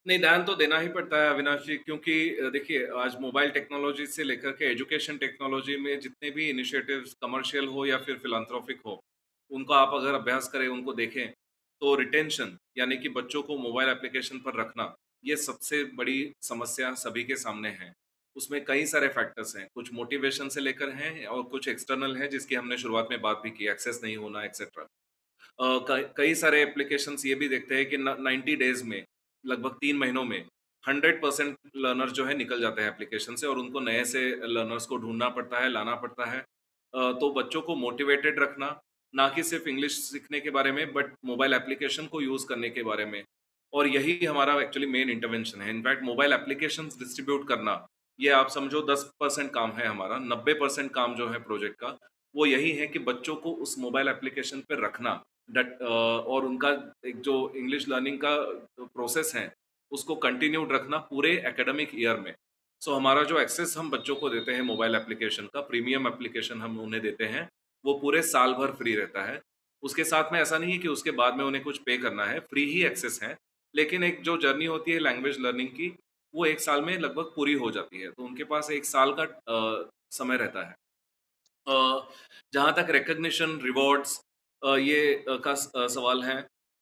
नहीं, 0.07 0.19
ध्यान 0.19 0.43
तो 0.45 0.55
देना 0.55 0.79
ही 0.79 0.89
पड़ता 0.89 1.23
है 1.23 1.29
अविनाश 1.29 1.61
जी 1.67 1.77
क्योंकि 1.77 2.15
देखिए 2.53 2.87
आज 2.97 3.17
मोबाइल 3.21 3.51
टेक्नोलॉजी 3.51 4.07
से 4.07 4.25
लेकर 4.25 4.51
के 4.51 4.65
एजुकेशन 4.65 5.17
टेक्नोलॉजी 5.19 5.77
में 5.77 5.99
जितने 6.01 6.31
भी 6.31 6.49
इनिशिएटिव्स 6.51 7.15
कमर्शियल 7.23 7.67
हो 7.67 7.87
या 7.87 7.99
फिर 7.99 8.17
फिलांथ्रोपिक 8.17 8.81
हो, 8.87 9.01
उनको 9.51 9.73
आप 9.75 9.95
अगर 9.95 10.15
अभ्यास 10.15 10.49
करें, 10.49 10.67
उनको 10.69 10.93
देखें, 10.93 11.31
तो 11.83 11.95
रिटेंशन 11.95 12.57
यानी 12.79 12.97
कि 12.97 13.09
बच्चों 13.09 13.43
को 13.43 13.57
मोबाइल 13.59 13.89
एप्लीकेशन 13.89 14.39
पर 14.39 14.61
रखना, 14.61 14.95
ये 15.25 15.37
सबसे 15.37 15.83
बड़ी 15.95 16.33
समस्या 16.43 16.93
सभी 16.97 17.25
के 17.25 17.37
सामने 17.37 17.69
है। 17.71 17.93
उसमें 18.37 18.65
कई 18.65 18.87
सारे 18.87 19.09
फैक्टर्स 19.09 19.57
हैं 19.57 19.67
कुछ 19.75 19.93
मोटिवेशन 19.93 20.49
से 20.49 20.61
लेकर 20.61 20.89
हैं 20.93 21.27
और 21.27 21.43
कुछ 21.47 21.69
एक्सटर्नल 21.69 22.17
हैं 22.17 22.29
जिसकी 22.31 22.55
हमने 22.55 22.79
शुरुआत 22.79 23.09
में 23.11 23.21
बात 23.21 23.41
भी 23.45 23.51
की 23.51 23.69
एक्सेस 23.69 24.01
नहीं 24.05 24.17
होना 24.17 24.45
एक्सेट्रा 24.45 24.87
कई 26.17 26.35
सारे 26.35 26.63
एप्लीकेशंस 26.63 27.27
ये 27.27 27.35
भी 27.35 27.49
देखते 27.49 27.75
हैं 27.75 27.87
कि 27.87 27.97
नाइन्टी 27.99 28.57
डेज़ 28.57 28.85
में 28.85 29.03
लगभग 29.47 29.77
तीन 29.81 29.97
महीनों 29.99 30.25
में 30.25 30.45
हंड्रेड 30.85 31.21
परसेंट 31.23 31.57
लर्नर 31.77 32.11
जो 32.11 32.25
है 32.25 32.37
निकल 32.37 32.61
जाते 32.61 32.83
हैं 32.83 32.89
एप्लीकेशन 32.89 33.35
से 33.35 33.47
और 33.47 33.59
उनको 33.59 33.81
नए 33.81 34.05
से 34.05 34.21
लर्नर्स 34.47 34.87
को 34.87 34.97
ढूंढना 34.97 35.29
पड़ता 35.29 35.61
है, 35.61 35.69
लाना 35.69 35.95
पड़ता 35.95 36.25
है। 36.25 36.41
तो 36.95 37.33
बच्चों 37.33 37.61
को 37.61 37.75
मोटिवेटेड 37.77 38.39
रखना, 38.41 38.81
ना 39.15 39.29
कि 39.29 39.43
सिर्फ़ 39.43 39.69
इंग्लिश 39.69 39.93
सीखने 40.01 40.41
के 40.41 40.51
बारे 40.51 40.73
में 40.73 40.93
बट 40.93 41.13
मोबाइल 41.25 41.55
एप्लीकेशन 41.55 42.07
को 42.07 42.21
यूज़ 42.21 42.47
करने 42.49 42.71
के 42.71 42.83
बारे 42.83 43.05
में। 43.05 43.23
और 43.73 43.87
यही 43.89 44.25
हमारा 44.25 44.61
एक्चुअली 44.63 44.87
मेन 44.87 45.11
इंटरवेंशन 45.11 45.61
है। 45.61 45.71
In fact 45.71 46.03
mobile 46.03 46.33
application 46.33 46.89
distribute 46.89 47.49
करना, 47.49 47.87
ये 48.19 48.31
आप 48.31 48.49
समझो 48.49 48.83
10 48.83 49.03
परसेंट 49.21 49.51
काम 49.53 49.73
है 49.73 49.87
हमारा 49.87 50.19
90 50.19 50.55
परसेंट 50.55 50.91
काम 50.93 51.15
जो 51.15 51.29
है 51.29 51.39
प्रोजेक्ट 51.39 51.77
का, 51.77 51.99
वो 52.35 52.47
यही 52.47 52.71
है 52.73 52.87
कि 52.87 52.99
बच्चों 53.01 53.37
को 53.37 53.53
उस 53.55 53.79
मोबाइल 53.79 54.09
एप्लीकेशन 54.09 54.61
पर 54.61 54.85
रखना। 54.85 55.23
डट 55.49 55.83
और 55.83 56.45
उनका 56.45 56.71
एक 57.07 57.21
जो 57.21 57.53
इंग्लिश 57.57 57.89
लर्निंग 57.89 58.19
का 58.25 58.37
प्रोसेस 58.85 59.33
है 59.37 59.53
उसको 59.93 60.15
कंटिन्यूड 60.17 60.73
रखना 60.73 60.99
पूरे 60.99 61.33
एकेडमिक 61.47 61.91
ईयर 61.95 62.17
में। 62.17 62.35
सो 62.83 62.91
so, 62.91 62.97
हमारा 62.97 63.23
जो 63.23 63.39
एक्सेस 63.41 63.75
हम 63.79 63.91
बच्चों 63.91 64.17
को 64.17 64.31
देते 64.31 64.53
हैं 64.53 64.63
मोबाइल 64.63 64.95
एप्लीकेशन 64.95 65.47
का 65.47 65.61
प्रीमियम 65.61 66.07
एप्लीकेशन 66.09 66.61
हम 66.61 66.79
उन्हें 66.81 67.03
देते 67.03 67.25
हैं 67.25 67.49
वो 67.85 67.95
पूरे 67.95 68.23
साल 68.23 68.55
भर 68.55 68.73
फ्री 68.73 68.95
रहता 68.97 69.23
है। 69.23 69.41
उसके 69.83 70.05
साथ 70.05 70.33
में 70.33 70.41
ऐसा 70.41 70.59
नहीं 70.59 70.73
है 70.73 70.79
कि 70.79 70.89
उसके 70.89 71.11
बाद 71.11 71.37
में 71.37 71.45
उन्हें 71.45 71.63
कुछ 71.65 71.79
पे 71.79 71.97
करना 71.99 72.25
है 72.25 72.41
फ्री 72.41 72.65
ही 72.65 72.85
एक्सेस 72.85 73.21
है 73.23 73.37
लेकिन 73.75 74.05
एक 74.05 74.21
जो 74.23 74.37
जर्नी 74.37 74.65
होती 74.65 74.93
है 74.93 74.99
लैंग्वेज 74.99 75.41
लर्निंग 75.41 75.69
की 75.69 75.89
वो 76.35 76.45
एक 76.47 76.61
साल 76.61 76.83
में 76.83 76.99
लगभग 76.99 77.25
पूरी 77.37 77.53
हो 77.55 77.71
जाती 77.71 78.01
है। 78.01 78.11
तो 78.11 78.23
उनके 78.23 78.45
पास 78.45 78.71
एक 78.71 78.85
साल 78.85 79.13
का 79.13 79.23
आ, 79.23 79.85
समय 80.11 80.37
रहता 80.37 80.67
है। 80.69 80.75
जहाँ 82.53 82.73
तक 82.75 82.91
रिकग्निशन 82.91 83.59
रिवॉर्ड्स 83.61 84.21
ये 84.65 85.25
का 85.29 85.55
सवाल 85.55 86.23
है। 86.23 86.37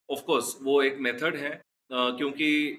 ऑफ़ 0.08 0.22
कोर्स 0.24 0.56
वो 0.62 0.82
एक 0.82 0.98
मेथड 1.00 1.36
है 1.36 1.60
क्योंकि 1.90 2.78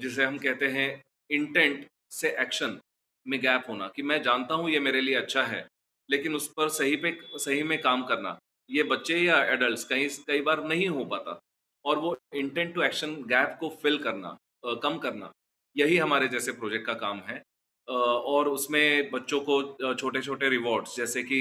जिसे 0.00 0.24
हम 0.24 0.38
कहते 0.38 0.66
हैं 0.68 0.88
इंटेंट 1.30 1.86
से 2.12 2.28
एक्शन 2.40 2.78
में 3.26 3.38
गैप 3.40 3.64
होना, 3.68 3.88
कि 3.88 4.02
मैं 4.02 4.22
जानता 4.22 4.54
हूँ 4.54 4.70
ये 4.70 4.80
मेरे 4.80 5.00
लिए 5.00 5.14
अच्छा 5.14 5.42
है, 5.44 5.66
लेकिन 6.08 6.34
उस 6.34 6.48
पर 6.56 6.68
सही 6.70 6.96
पे, 6.96 7.16
सही 7.34 7.62
में 7.62 7.80
काम 7.82 8.02
करना, 8.04 8.38
ये 8.70 8.82
बच्चे 8.84 9.18
या 9.18 9.42
एडल्ट 9.44 9.88
कई 9.88 10.08
कई 10.26 10.40
बार 10.42 10.64
नहीं 10.64 10.88
हो 10.88 11.04
पाता। 11.06 11.38
और 11.84 11.98
वो 11.98 12.16
इंटेंट 12.34 12.74
टू 12.74 12.82
एक्शन 12.82 13.14
गैप 13.28 13.56
को 13.60 13.68
फिल 13.82 13.98
करना 13.98 14.36
कम 14.82 14.98
करना, 14.98 15.30
यही 15.76 15.96
हमारे 15.96 16.28
जैसे 16.28 16.52
प्रोजेक्ट 16.52 16.86
का 16.86 16.94
काम 16.96 17.20
है। 17.20 17.42
और 17.88 18.48
उसमें 18.48 19.10
बच्चों 19.10 19.40
को 19.40 19.94
छोटे 19.94 20.20
छोटे 20.22 20.48
रिवॉर्ड्स 20.48 20.96
जैसे 20.96 21.22
कि 21.22 21.40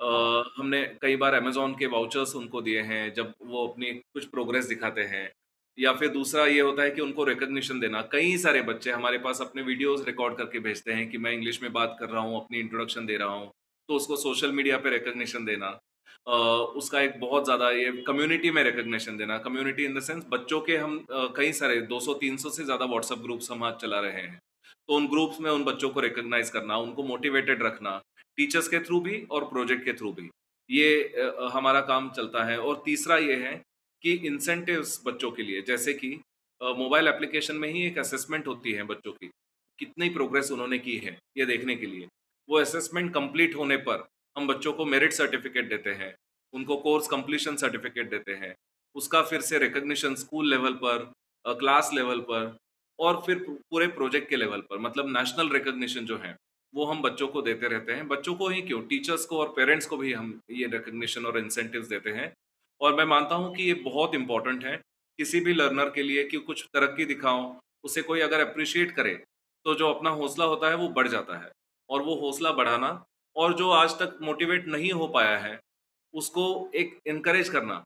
हमने 0.00 0.82
कई 1.02 1.16
बार 1.16 1.34
अमेजोन 1.34 1.74
के 1.74 1.86
वाउचर्स 1.88 2.34
उनको 2.36 2.60
दिए 2.62 2.80
हैं, 2.82 3.12
जब 3.14 3.32
वो 3.42 3.66
अपनी 3.66 3.92
कुछ 3.92 4.24
प्रोग्रेस 4.26 4.66
दिखाते 4.66 5.00
हैं। 5.04 5.30
या 5.78 5.92
फिर 5.92 6.08
दूसरा 6.10 6.44
ये 6.46 6.60
होता 6.60 6.82
है 6.82 6.90
कि 6.90 7.00
उनको 7.00 7.24
रिकग्निशन 7.24 7.80
देना। 7.80 8.00
कई 8.12 8.36
सारे 8.38 8.62
बच्चे 8.62 8.90
हमारे 8.90 9.18
पास 9.18 9.40
अपने 9.40 9.62
वीडियोस 9.62 10.04
रिकॉर्ड 10.06 10.36
करके 10.36 10.58
भेजते 10.60 10.92
हैं 10.92 11.08
कि 11.10 11.18
मैं 11.18 11.32
इंग्लिश 11.32 11.62
में 11.62 11.72
बात 11.72 11.96
कर 12.00 12.08
रहा 12.08 12.22
हूँ, 12.22 12.36
अपनी 12.36 12.58
इंट्रोडक्शन 12.60 13.06
दे 13.06 13.16
रहा 13.16 13.28
हूँ। 13.28 13.50
तो 13.88 13.94
उसको 13.94 14.16
सोशल 14.16 14.52
मीडिया 14.52 14.76
पे 14.78 14.90
रिकग्निशन 14.90 15.44
देना। 15.44 15.78
उसका 16.76 17.00
एक 17.00 17.18
बहुत 17.20 17.44
ज़्यादा 17.44 17.70
ये 17.70 17.90
कम्युनिटी 18.06 18.50
में 18.50 18.62
रिकग्निशन 18.64 19.16
देना। 19.16 19.38
कम्युनिटी 19.38 19.84
इन 19.84 19.94
द 19.94 20.00
सेंस 20.00 20.24
बच्चों 20.30 20.60
के 20.60 20.76
हम 20.76 21.04
कई 21.36 21.52
सारे 21.52 21.80
200-300 21.82 22.50
से 22.50 22.64
ज़्यादा 22.64 22.84
व्हाट्सएप 22.84 23.18
ग्रुप्स 23.18 23.50
हम 23.50 23.64
आज 23.64 23.74
चला 23.76 24.00
रहे 24.00 24.20
हैं। 24.22 24.38
तो 24.88 24.94
उन 24.94 25.06
ग्रुप्स 25.08 25.40
में 25.40 25.50
उन 25.50 25.64
बच्चों 25.64 25.90
को 25.90 26.00
रिकग्नाइज 26.00 26.50
करना, 26.50 26.76
उनको 26.76 27.02
मोटिवेटेड 27.04 27.62
रखना। 27.62 28.00
टीचर्स 28.38 28.68
के 28.68 28.78
थ्रू 28.80 29.00
भी 29.00 29.20
और 29.30 29.44
प्रोजेक्ट 29.44 29.84
के 29.84 29.92
थ्रू 29.92 30.12
भी। 30.12 30.28
ये 30.70 30.90
हमारा 31.52 31.80
काम 31.82 32.10
चलता 32.10 32.44
है। 32.44 32.58
और 32.58 32.82
तीसरा 32.84 33.16
ये 33.18 33.36
है 33.36 33.60
कि 34.04 34.12
इंसेंटिव्स 34.26 35.00
बच्चों 35.06 35.30
के 35.30 35.42
लिए, 35.42 35.62
जैसे 35.62 35.92
कि 35.94 36.08
मोबाइल 36.60 37.08
एप्लीकेशन 37.08 37.56
में 37.56 37.68
ही 37.68 37.86
एक 37.86 37.98
असेसमेंट 37.98 38.46
होती 38.46 38.72
है 38.72 38.82
बच्चों 38.84 39.12
की, 39.12 39.30
कितनी 39.78 40.08
प्रोग्रेस 40.10 40.50
उन्होंने 40.52 40.78
की 40.78 40.96
है, 40.96 41.16
ये 41.38 41.46
देखने 41.46 41.74
के 41.76 41.86
लिए। 41.86 42.06
वो 42.48 42.58
असेसमेंट 42.58 43.12
कंप्लीट 43.14 43.54
होने 43.56 43.76
पर 43.78 44.06
हम 44.36 44.46
बच्चों 44.46 44.72
को 44.72 44.84
मेरिट 44.84 45.12
सर्टिफिकेट 45.12 45.68
देते 45.68 45.90
हैं, 45.92 46.14
उनको 46.52 46.76
कोर्स 46.78 47.08
कंप्लीशन 47.08 47.56
सर्टिफिकेट 47.56 48.10
देते 48.10 48.32
हैं, 48.34 48.54
उसका 48.96 49.22
फिर 49.22 49.40
से 49.40 49.58
रिकग्निशन 49.58 50.14
स्कूल 50.16 50.50
लेवल 50.50 50.74
पर 50.84 51.10
क्लास 51.44 51.90
लेवल 51.94 52.20
पर, 52.20 52.56
और 52.98 53.22
फिर 53.26 53.38
पूरे 53.48 53.86
प्रोजेक्ट 53.88 54.28
के 54.28 54.36
लेवल 54.36 54.60
पर 54.60 54.78
मतलब 54.78 55.08
नेशनल 55.08 55.48
रिकग्निशन 55.48 56.06
जो 56.06 56.18
है 56.18 56.36
वो 56.74 56.84
हम 56.84 57.00
बच्चों 57.02 57.28
को 57.28 57.42
देते 57.42 57.68
रहते 57.68 57.92
हैं। 57.92 58.06
बच्चों 58.08 58.34
को 58.34 58.48
ही 58.48 58.62
क्यों? 58.62 58.80
टीचर्स 58.82 59.24
को 59.24 59.38
और 59.38 59.48
पेरेंट्स 59.48 59.86
को 59.86 59.96
भी 59.96 60.12
हम 60.12 60.38
ये 60.50 60.66
रिकग्निशन 60.66 61.26
और 61.26 61.38
इंसेंटिव्स 61.38 61.88
देते 61.88 62.10
हैं। 62.10 62.32
और 62.80 62.94
मैं 62.94 63.04
मानता 63.04 63.34
हूँ 63.34 63.54
कि 63.54 63.62
ये 63.62 63.74
बहुत 63.82 64.14
इंपॉर्टेंट 64.14 64.64
है। 64.64 64.76
किसी 65.18 65.40
भी 65.40 65.54
लर्नर 65.54 65.90
के 65.90 66.02
लिए 66.02 66.24
कि 66.24 66.36
कुछ 66.38 66.64
तरक्की 66.74 67.04
दिखाओ, 67.04 67.54
उसे 67.84 68.02
कोई 68.02 68.20
अगर 68.20 68.40
अप्रिशिएट 68.40 68.90
करे 68.90 69.14
तो 69.66 69.74
जो 69.74 69.88
अपना 69.88 70.10
हौसला 70.10 70.44
होता 70.44 70.68
है 70.70 70.76
वो 70.76 70.88
बढ़ 70.90 71.08
जाता 71.08 71.38
है। 71.38 71.50
और 71.90 72.02
वो 72.02 72.14
हौसला 72.16 72.50
बढ़ाना 72.52 72.88
और 73.36 73.54
जो 73.54 73.70
आज 73.70 73.90
तक 73.92 74.18
मोटिवेट 74.22 74.66
नहीं 74.68 74.90
हो 74.92 75.06
पाया 75.08 75.36
है, 75.38 75.58
उसको 76.14 76.70
एक 76.74 76.98
इनक्रेज 77.06 77.48
करना 77.48 77.82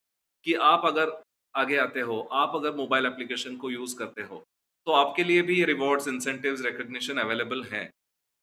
कि 0.47 0.55
आप 0.55 0.83
अगर 0.85 1.13
आगे 1.55 1.77
आते 1.77 2.01
हो, 2.01 2.21
आप 2.33 2.53
अगर 2.55 2.75
मोबाइल 2.75 3.07
एप्लीकेशन 3.07 3.57
को 3.57 3.71
यूज़ 3.71 3.97
करते 3.99 4.23
हो 4.23 4.43
तो 4.87 4.93
आपके 4.93 5.25
लिए 5.25 5.43
भी 5.43 5.59
ये 5.59 5.65
रिवॉर्ड्स 5.65 6.09
इंसेंटिव्स 6.09 6.63
रिकग्निशन 6.63 7.19
अवेलेबल 7.19 7.63
हैं। 7.65 7.89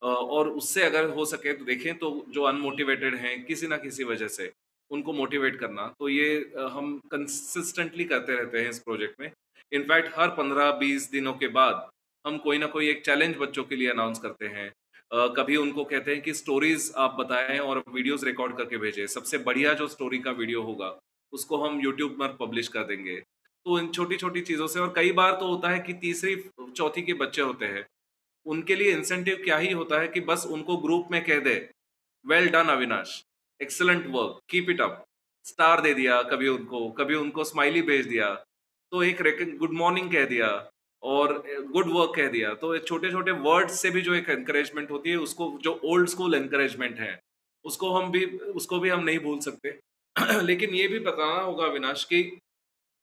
और 0.02 0.50
उससे 0.50 0.84
अगर 0.84 1.10
हो 1.10 1.26
सके 1.26 1.54
तो 1.54 1.66
देखें 1.66 1.94
तो 1.98 2.10
जो 2.30 2.44
अनमोटिवेटेड 2.44 3.16
हैं, 3.16 3.44
किसी 3.46 3.68
ना 3.68 3.78
किसी 3.78 4.04
वजह 4.04 4.28
से 4.30 4.52
उनको 4.92 5.14
मोटिवेट 5.14 5.60
करना। 5.60 5.88
तो 6.00 6.10
ये 6.10 6.36
हम 6.72 6.98
कंसिस्टेंटली 7.12 8.04
करते 8.06 8.36
रहते 8.36 8.62
हैं 8.62 8.70
इस 8.70 8.80
प्रोजेक्ट 8.80 9.20
में। 9.22 9.32
इनफैक्ट 9.72 10.12
हर 10.18 10.30
पंद्रह 10.38 10.72
बीस 10.80 11.10
दिनों 11.12 11.34
के 11.34 11.48
बाद 11.50 11.88
हम 12.26 12.38
कोई 12.40 12.58
ना 12.58 12.68
कोई 12.68 12.90
एक 12.90 13.06
चैलेंज 13.06 13.36
बच्चों 13.38 13.64
के 13.64 13.76
लिए 13.76 13.90
अनाउंस 13.90 14.20
करते 14.20 14.48
हैं। 14.48 14.72
कभी 15.36 15.56
उनको 15.58 15.84
कहते 15.86 16.12
हैं 16.12 16.22
कि 16.22 16.34
स्टोरीज 16.34 16.92
आप 16.98 17.16
बताएँ 17.20 17.58
और 17.60 17.84
वीडियोस 17.90 18.24
रिकॉर्ड 18.24 18.58
करके 18.58 18.78
भेजें। 18.78 19.06
सबसे 19.08 19.38
बढ़िया 19.40 19.74
जो 19.74 19.88
स्टोरी 19.88 20.20
का 20.20 20.32
वीडियो 20.34 20.62
होगा, 20.64 20.98
उसको 21.34 21.58
हम 21.58 21.80
यूट्यूब 21.82 22.18
पर 22.20 22.36
पब्लिश 22.40 22.68
कर 22.68 22.84
देंगे। 22.84 23.16
तो 23.66 23.80
इन 23.80 23.88
छोटी 23.90 24.18
छोटी 24.18 24.42
चीज़ों 24.42 24.68
से 24.68 24.80
और 24.80 24.94
कई 24.96 25.12
बार 25.14 25.32
तो 25.32 25.48
होता 25.48 25.70
है 25.70 25.80
कि 25.80 25.94
तीसरी, 25.96 26.36
चौथी 26.76 27.02
के 27.02 27.14
बच्चे 27.16 27.42
होते 27.42 27.66
हैं 27.66 27.86
उनके 28.46 28.76
लिए 28.76 28.92
इंसेंटिव 28.92 29.42
क्या 29.44 29.58
ही 29.58 29.72
होता 29.72 30.00
है 30.00 30.08
कि 30.08 30.20
बस 30.20 30.46
उनको 30.46 30.78
ग्रुप 30.78 31.08
में 31.12 31.24
कह 31.26 31.40
दे 31.40 31.56
well 32.26 32.50
done 32.50 32.68
Avinash 32.68 33.24
excellent 33.62 34.06
work 34.08 34.40
keep 34.50 34.70
it 34.70 34.82
up 34.82 35.04
star 35.46 35.82
दे 35.82 35.94
दिया 35.94 36.22
कभी 36.22 36.48
उनको 36.48 36.90
कभी 36.92 37.16
उनको 37.16 37.44
स्माइली 37.44 37.82
भेज 37.82 38.06
दिया 38.08 38.34
तो 38.92 39.04
एक 39.04 39.18
गुड 39.58 39.74
मॉर्निंग 39.74 40.12
कह 40.12 40.26
दिया 40.26 40.72
और 41.04 41.34
गुड 41.72 41.88
वर्क 41.88 42.14
कह 42.16 42.28
दिया। 42.28 42.54
तो 42.54 42.78
छोटे 42.78 43.12
छोटे 43.12 43.32
वर्ड्स 43.32 43.80
से 43.80 43.90
भी 43.90 44.02
जो 44.02 44.14
एक 44.14 44.30
एनकरेजमेंट 44.30 44.92
होती 44.92 45.10
है, 45.10 45.16
उसको 45.16 45.60
जो 45.62 45.80
ओल्ड 45.86 46.10
स्कूल 46.10 46.36
एनकरेजमेंट 46.36 47.00
है, 47.00 47.20
उसको 47.66 47.92
हम 47.92 48.12
भी, 48.12 48.26
उसको 48.26 48.80
भी 48.80 48.90
हम 48.90 49.04
नहीं 49.04 49.20
भूल 49.20 49.40
सकते। 49.40 49.80
लेकिन 50.42 50.70
ये 50.70 50.88
भी 50.88 51.00
बताना 51.00 51.42
होगा 51.42 51.66
अविनाश 51.66 52.04
की 52.04 52.24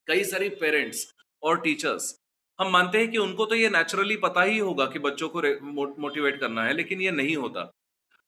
कई 0.07 0.23
सारी 0.23 0.49
पेरेंट्स 0.49 1.13
और 1.43 1.61
टीचर्स 1.61 2.15
हम 2.59 2.71
मानते 2.71 2.97
हैं 2.97 3.09
कि 3.11 3.17
उनको 3.17 3.45
तो 3.45 3.55
ये 3.55 3.69
नेचुरली 3.69 4.15
पता 4.17 4.41
ही 4.41 4.57
होगा 4.59 4.85
कि 4.85 4.99
बच्चों 4.99 5.27
को 5.29 5.41
मोटिवेट 6.01 6.39
करना 6.39 6.63
है, 6.63 6.73
लेकिन 6.73 7.01
ये 7.01 7.11
नहीं 7.11 7.35
होता। 7.35 7.61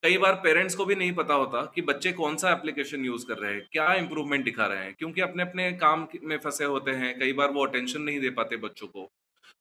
कई 0.04 0.18
बार 0.18 0.34
पेरेंट्स 0.44 0.76
को 0.76 0.86
भी 0.86 0.96
नहीं 0.96 1.14
पता 1.14 1.34
होता 1.34 1.62
कि 1.76 1.82
बच्चे 1.82 2.12
कौन 2.12 2.36
सा 2.36 2.52
एप्लीकेशन 2.52 3.06
यूज़ 3.06 3.26
कर 3.28 3.38
रहे 3.38 3.54
हैं, 3.54 3.68
क्या 3.72 3.94
इंप्रूवमेंट 3.94 4.44
दिखा 4.46 4.66
रहे 4.66 4.84
हैं, 4.84 4.94
क्योंकि 5.00 5.22
अपने 5.22 5.44
अपने 5.44 5.72
काम 5.74 6.08
में 6.24 6.38
फंसे 6.38 6.66
होते 6.66 6.92
हैं, 6.92 7.18
कई 7.20 7.34
बार 7.34 7.52
वो 7.52 7.66
अटेंशन 7.66 8.02
नहीं 8.02 8.20
दे 8.20 8.30
पाते 8.30 8.58
बच्चों 8.58 8.88
को। 8.88 9.08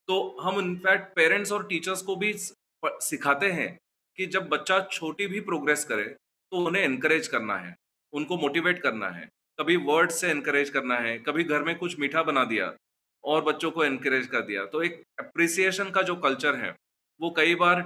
तो 0.09 0.37
हम 0.43 0.59
इनफैक्ट 0.61 1.15
पेरेंट्स 1.17 1.53
और 1.53 1.67
टीचर्स 1.67 2.03
को 2.03 2.17
भी 2.17 2.33
सिखाते 3.03 3.51
हैं 3.53 3.77
कि 4.19 4.27
जब 4.27 4.49
बच्चा 4.49 4.79
छोटी 4.83 5.27
भी 5.27 5.41
प्रोग्रेस 5.43 5.85
करे 5.85 6.05
तो 6.05 6.65
उन्हें 6.67 6.85
इनकरेज 6.85 7.29
करना 7.29 7.57
है, 7.57 7.75
उनको 8.13 8.37
मोटिवेट 8.37 8.83
करना 8.83 9.09
है। 9.09 9.29
कभी 9.59 9.77
वर्ड 9.79 10.11
से 10.13 10.31
इनकरेज 10.31 10.71
करना 10.71 10.99
है, 10.99 11.19
कभी 11.19 11.45
घर 11.45 11.63
में 11.63 11.77
कुछ 11.79 11.99
मीठा 12.01 12.23
बना 12.23 12.45
दिया 12.45 12.73
और 13.25 13.43
बच्चों 13.45 13.71
को 13.71 13.85
इनकरेज 13.85 14.27
कर 14.27 14.41
दिया। 14.43 14.65
तो 14.67 14.83
एक 14.83 15.03
अप्रिसिएशन 15.21 15.91
का 15.91 16.03
जो 16.03 16.15
कल्चर 16.19 16.55
है, 16.57 16.75
वो 17.21 17.31
कई 17.31 17.55
बार 17.55 17.81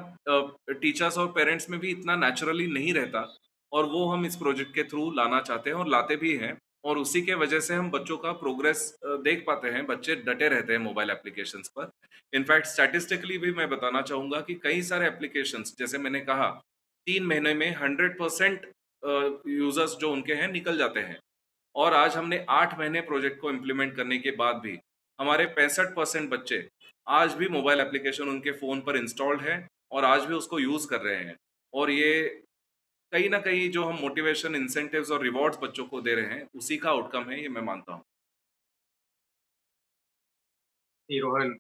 टीचर्स 0.72 1.18
और 1.18 1.32
पेरेंट्स 1.32 1.70
में 1.70 1.78
भी 1.80 1.91
इतना 1.91 2.16
नेचुरली 2.16 2.66
नहीं 2.68 2.93
रहता 2.95 3.26
और 3.72 3.87
वो 3.87 4.05
हम 4.07 4.26
इस 4.26 4.37
प्रोजेक्ट 4.37 4.74
के 4.74 4.82
थ्रू 4.85 5.11
लाना 5.12 5.41
चाहते 5.41 5.70
हैं 5.70 5.76
और 5.76 5.89
लाते 5.89 6.16
भी 6.16 6.37
हैं 6.37 6.57
और 6.85 6.99
उसी 6.99 7.22
के 7.22 7.35
वजह 7.35 7.61
से 7.61 7.74
हम 7.74 7.91
बच्चों 7.91 8.16
का 8.18 8.32
प्रोग्रेस 8.35 8.80
देख 9.05 9.45
पाते 9.47 9.68
हैं, 9.68 9.87
बच्चे 9.87 10.14
डटे 10.16 10.49
रहते 10.49 10.72
हैं 10.72 10.80
मोबाइल 10.80 11.11
एप्लीकेशन 11.11 11.62
पर। 11.76 11.91
इनफैक्ट 12.32 12.66
स्टैटिस्टिकली 12.66 13.39
भी 13.39 13.53
मैं 13.53 13.68
बताना 13.70 14.03
चाहूँगा 14.03 14.41
कि 14.41 14.55
कई 14.62 14.82
सारे 14.82 15.07
एप्लीकेशन 15.07 15.62
जैसे 15.78 15.99
मैंने 15.99 16.20
कहा, 16.22 16.49
तीन 17.07 17.26
महीने 17.26 17.55
में 17.55 17.74
हंड्रेड 17.76 18.18
परसेंट 18.18 18.70
यूज़र्स 19.49 19.97
जो 19.97 20.11
उनके 20.12 20.35
हैं 20.35 20.49
निकल 20.53 20.78
जाते 20.78 21.01
हैं। 21.01 21.18
और 21.74 21.95
आज 21.95 22.16
हमने 22.16 22.45
आठ 22.51 22.78
महीने 22.78 23.01
प्रोजेक्ट 23.03 23.41
को 23.41 23.51
इम्प्लीमेंट 23.51 23.95
करने 23.97 24.18
के 24.18 24.30
बाद 24.37 24.57
भी 24.57 24.78
हमारे 25.18 25.44
पैंसठ 25.56 25.94
परसेंट 25.96 26.30
बच्चे 26.30 26.68
आज 27.06 27.34
भी 27.34 27.48
मोबाइल 27.48 27.80
एप्लीकेशन 27.80 28.28
उनके 28.28 28.52
फ़ोन 28.52 28.80
पर 28.80 28.96
इंस्टॉल्ड 28.96 29.40
है 29.40 29.56
और 29.92 30.04
आज 30.04 30.24
भी 30.24 30.34
उसको 30.34 30.58
यूज़ 30.58 30.86
कर 30.88 31.00
रहे 31.00 31.16
हैं। 31.16 31.36
और 31.72 31.90
ये 31.90 32.22
कहीं 33.12 33.28
ना 33.30 33.38
कहीं 33.40 33.70
जो 33.70 33.84
हम 33.84 33.98
मोटिवेशन 34.00 34.54
इंसेंटिव्स 34.56 35.10
और 35.10 35.22
रिवॉर्ड्स 35.22 35.58
बच्चों 35.62 35.84
को 35.86 36.00
दे 36.00 36.14
रहे 36.14 36.26
हैं, 36.26 36.48
उसी 36.54 36.76
का 36.76 36.90
आउटकम 36.90 37.30
है, 37.30 37.40
ये 37.42 37.48
मैं 37.48 37.62
मानता 37.62 37.92
हूँ। 37.92 38.02
रोहन 41.10 41.56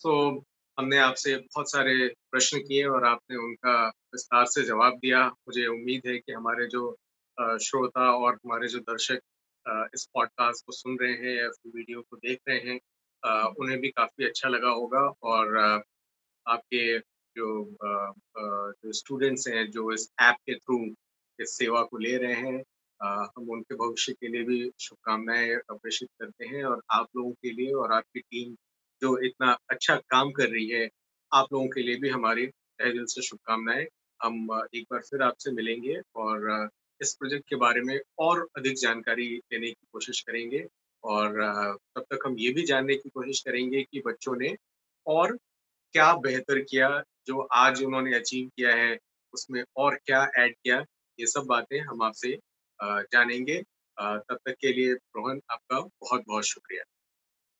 तो 0.00 0.12
हमने 0.78 0.98
आपसे 0.98 1.36
बहुत 1.36 1.70
सारे 1.70 2.08
प्रश्न 2.30 2.58
किए 2.58 2.84
और 2.86 3.04
आपने 3.04 3.36
उनका 3.38 3.74
विस्तार 3.88 4.46
से 4.46 4.62
जवाब 4.64 4.98
दिया। 4.98 5.26
मुझे 5.26 5.66
उम्मीद 5.68 6.06
है 6.06 6.18
कि 6.18 6.32
हमारे 6.32 6.66
जो 6.68 6.90
श्रोता 7.60 8.10
और 8.14 8.34
हमारे 8.34 8.68
जो 8.68 8.78
दर्शक 8.80 9.20
इस 9.66 10.08
पॉडकास्ट 10.14 10.64
को 10.66 10.72
सुन 10.72 10.98
रहे 11.00 11.12
हैं 11.12 11.36
या 11.36 11.48
फिर 11.48 11.72
वीडियो 11.76 12.02
को 12.02 12.16
देख 12.16 12.38
रहे 12.48 12.58
हैं 12.70 12.78
उन्हें 13.60 13.78
भी 13.80 13.88
काफ़ी 13.90 14.24
अच्छा 14.26 14.48
लगा 14.48 14.70
होगा 14.70 15.00
और 15.22 15.56
आपके 16.46 16.98
जो 17.36 17.76
जो 18.36 18.92
स्टूडेंट्स 18.92 19.48
हैं, 19.48 19.70
जो 19.70 19.92
इस 19.92 20.08
ऐप 20.22 20.36
के 20.46 20.54
थ्रू 20.54 20.78
इस 21.38 21.56
सेवा 21.58 21.82
को 21.82 21.98
ले 21.98 22.16
रहे 22.16 22.34
हैं 22.34 22.62
हम 23.00 23.50
उनके 23.50 23.74
भविष्य 23.74 24.12
के 24.12 24.28
लिए 24.28 24.42
भी 24.44 24.70
शुभकामनाएँ 24.80 25.56
प्रेषित 25.72 26.08
करते 26.20 26.46
हैं 26.46 26.64
और 26.64 26.82
आप 26.90 27.06
लोगों 27.16 27.32
के 27.32 27.50
लिए 27.52 27.72
और 27.74 27.92
आपकी 27.92 28.20
टीम 28.20 28.54
जो 29.02 29.16
इतना 29.26 29.56
अच्छा 29.70 29.96
काम 30.10 30.30
कर 30.32 30.48
रही 30.48 30.68
है, 30.70 30.88
आप 31.32 31.52
लोगों 31.52 31.66
के 31.68 31.82
लिए 31.82 31.96
भी 32.00 32.08
हमारी 32.08 32.46
तहे 32.46 32.92
दिल 32.92 33.04
से 33.08 33.22
शुभकामनाएँ। 33.22 33.86
हम 34.20 34.48
एक 34.74 34.84
बार 34.90 35.00
फिर 35.00 35.22
आपसे 35.22 35.52
मिलेंगे 35.52 35.96
और 36.16 36.68
इस 37.02 37.14
प्रोजेक्ट 37.14 37.48
के 37.48 37.56
बारे 37.56 37.80
में 37.80 38.00
और 38.18 38.48
अधिक 38.56 38.74
जानकारी 38.74 39.38
देने 39.38 39.66
की 39.66 39.86
कोशिश 39.92 40.20
करेंगे 40.20 40.68
और 41.04 41.42
तब 41.96 42.02
तक 42.02 42.18
हम 42.26 42.36
ये 42.38 42.52
भी 42.52 42.62
जानने 42.62 42.96
की 42.96 43.08
कोशिश 43.08 43.40
करेंगे 43.40 43.82
कि 43.82 44.02
बच्चों 44.06 44.36
ने 44.36 44.56
और 45.06 45.36
क्या 45.92 46.14
बेहतर 46.14 46.58
किया, 46.60 47.02
जो 47.26 47.40
आज 47.40 47.84
उन्होंने 47.84 48.16
अचीव 48.16 48.48
किया 48.48 48.74
है, 48.74 48.98
उसमें 49.34 49.64
और 49.76 49.94
क्या 49.94 50.30
ऐड 50.38 50.54
किया, 50.54 50.84
ये 51.20 51.26
सब 51.26 51.40
बातें 51.40 51.80
हम 51.80 52.02
आपसे 52.02 52.38
जानेंगे। 52.84 53.62
तब 54.02 54.38
तक 54.46 54.54
के 54.60 54.72
लिए 54.72 54.92
रोहन 54.92 55.40
आपका 55.50 55.80
बहुत-बहुत 55.80 56.44
शुक्रिया। 56.44 56.82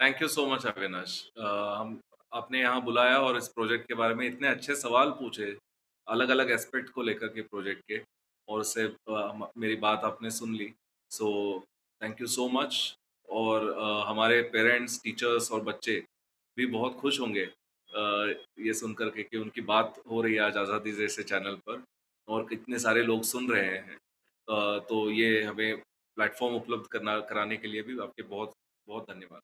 Thank 0.03 0.22
you 0.22 0.28
so 0.28 0.47
much 0.47 0.66
Avinash. 0.66 1.30
हम 1.78 2.01
आपने 2.32 2.61
यहाँ 2.61 2.82
बुलाया 2.82 3.18
और 3.18 3.36
इस 3.36 3.49
प्रोजेक्ट 3.49 3.88
के 3.88 3.95
बारे 3.95 4.14
में 4.14 4.26
इतने 4.26 4.49
अच्छे 4.49 4.76
सवाल 4.76 5.11
पूछे, 5.11 5.59
अलग-अलग 6.09 6.51
एस्पेक्ट 6.51 6.88
को 6.88 7.03
लेकर 7.03 7.28
के 7.28 7.43
प्रोजेक्ट 7.43 7.82
के 7.88 7.99
और 8.49 8.61
उससे 8.61 8.86
मेरी 9.59 9.76
बात 9.78 10.05
आपने 10.05 10.30
सुन 10.30 10.55
ली। 10.55 10.72
So 11.11 11.28
thank 12.01 12.20
you 12.20 12.26
so 12.28 12.49
much 12.51 12.76
और 13.28 13.68
अ, 13.70 14.05
हमारे 14.09 14.40
पेरेंट्स, 14.53 15.01
टीचर्स 15.05 15.51
और 15.53 15.62
बच्चे 15.64 16.03
भी 16.57 16.66
बहुत 16.68 16.95
खुश 16.97 17.20
होंगे 17.20 17.45
अ, 17.45 18.34
ये 18.61 18.74
सुन 18.74 18.95
कर 18.95 19.11
के 19.11 19.22
कि 19.22 19.36
उनकी 19.38 19.61
बात 19.62 20.03
हो 20.11 20.20
रही 20.22 20.34
है 20.34 20.40
आज 20.40 20.57
आज़ादी 20.57 20.93
जैसे 20.93 21.22
चैनल 21.24 21.55
पर 21.68 21.82
और 22.28 22.47
कितने 22.49 22.78
सारे 22.78 23.03
लोग 23.03 23.22
सुन 23.24 23.51
रहे 23.51 23.64
हैं। 23.66 23.97
अ, 24.49 24.78
तो 24.88 25.11
ये 25.12 25.43
हमें 25.43 25.76
प्लेटफ़ॉर्म 26.16 26.55
उपलब्ध 26.57 26.86
करना 26.93 27.18
कराने 27.30 27.57
के 27.57 27.68
लिए 27.68 27.82
भी 27.82 27.99
आपके 28.01 28.22
बहुत, 28.24 28.53
बहुत 28.88 29.11
धन्यवाद। 29.11 29.43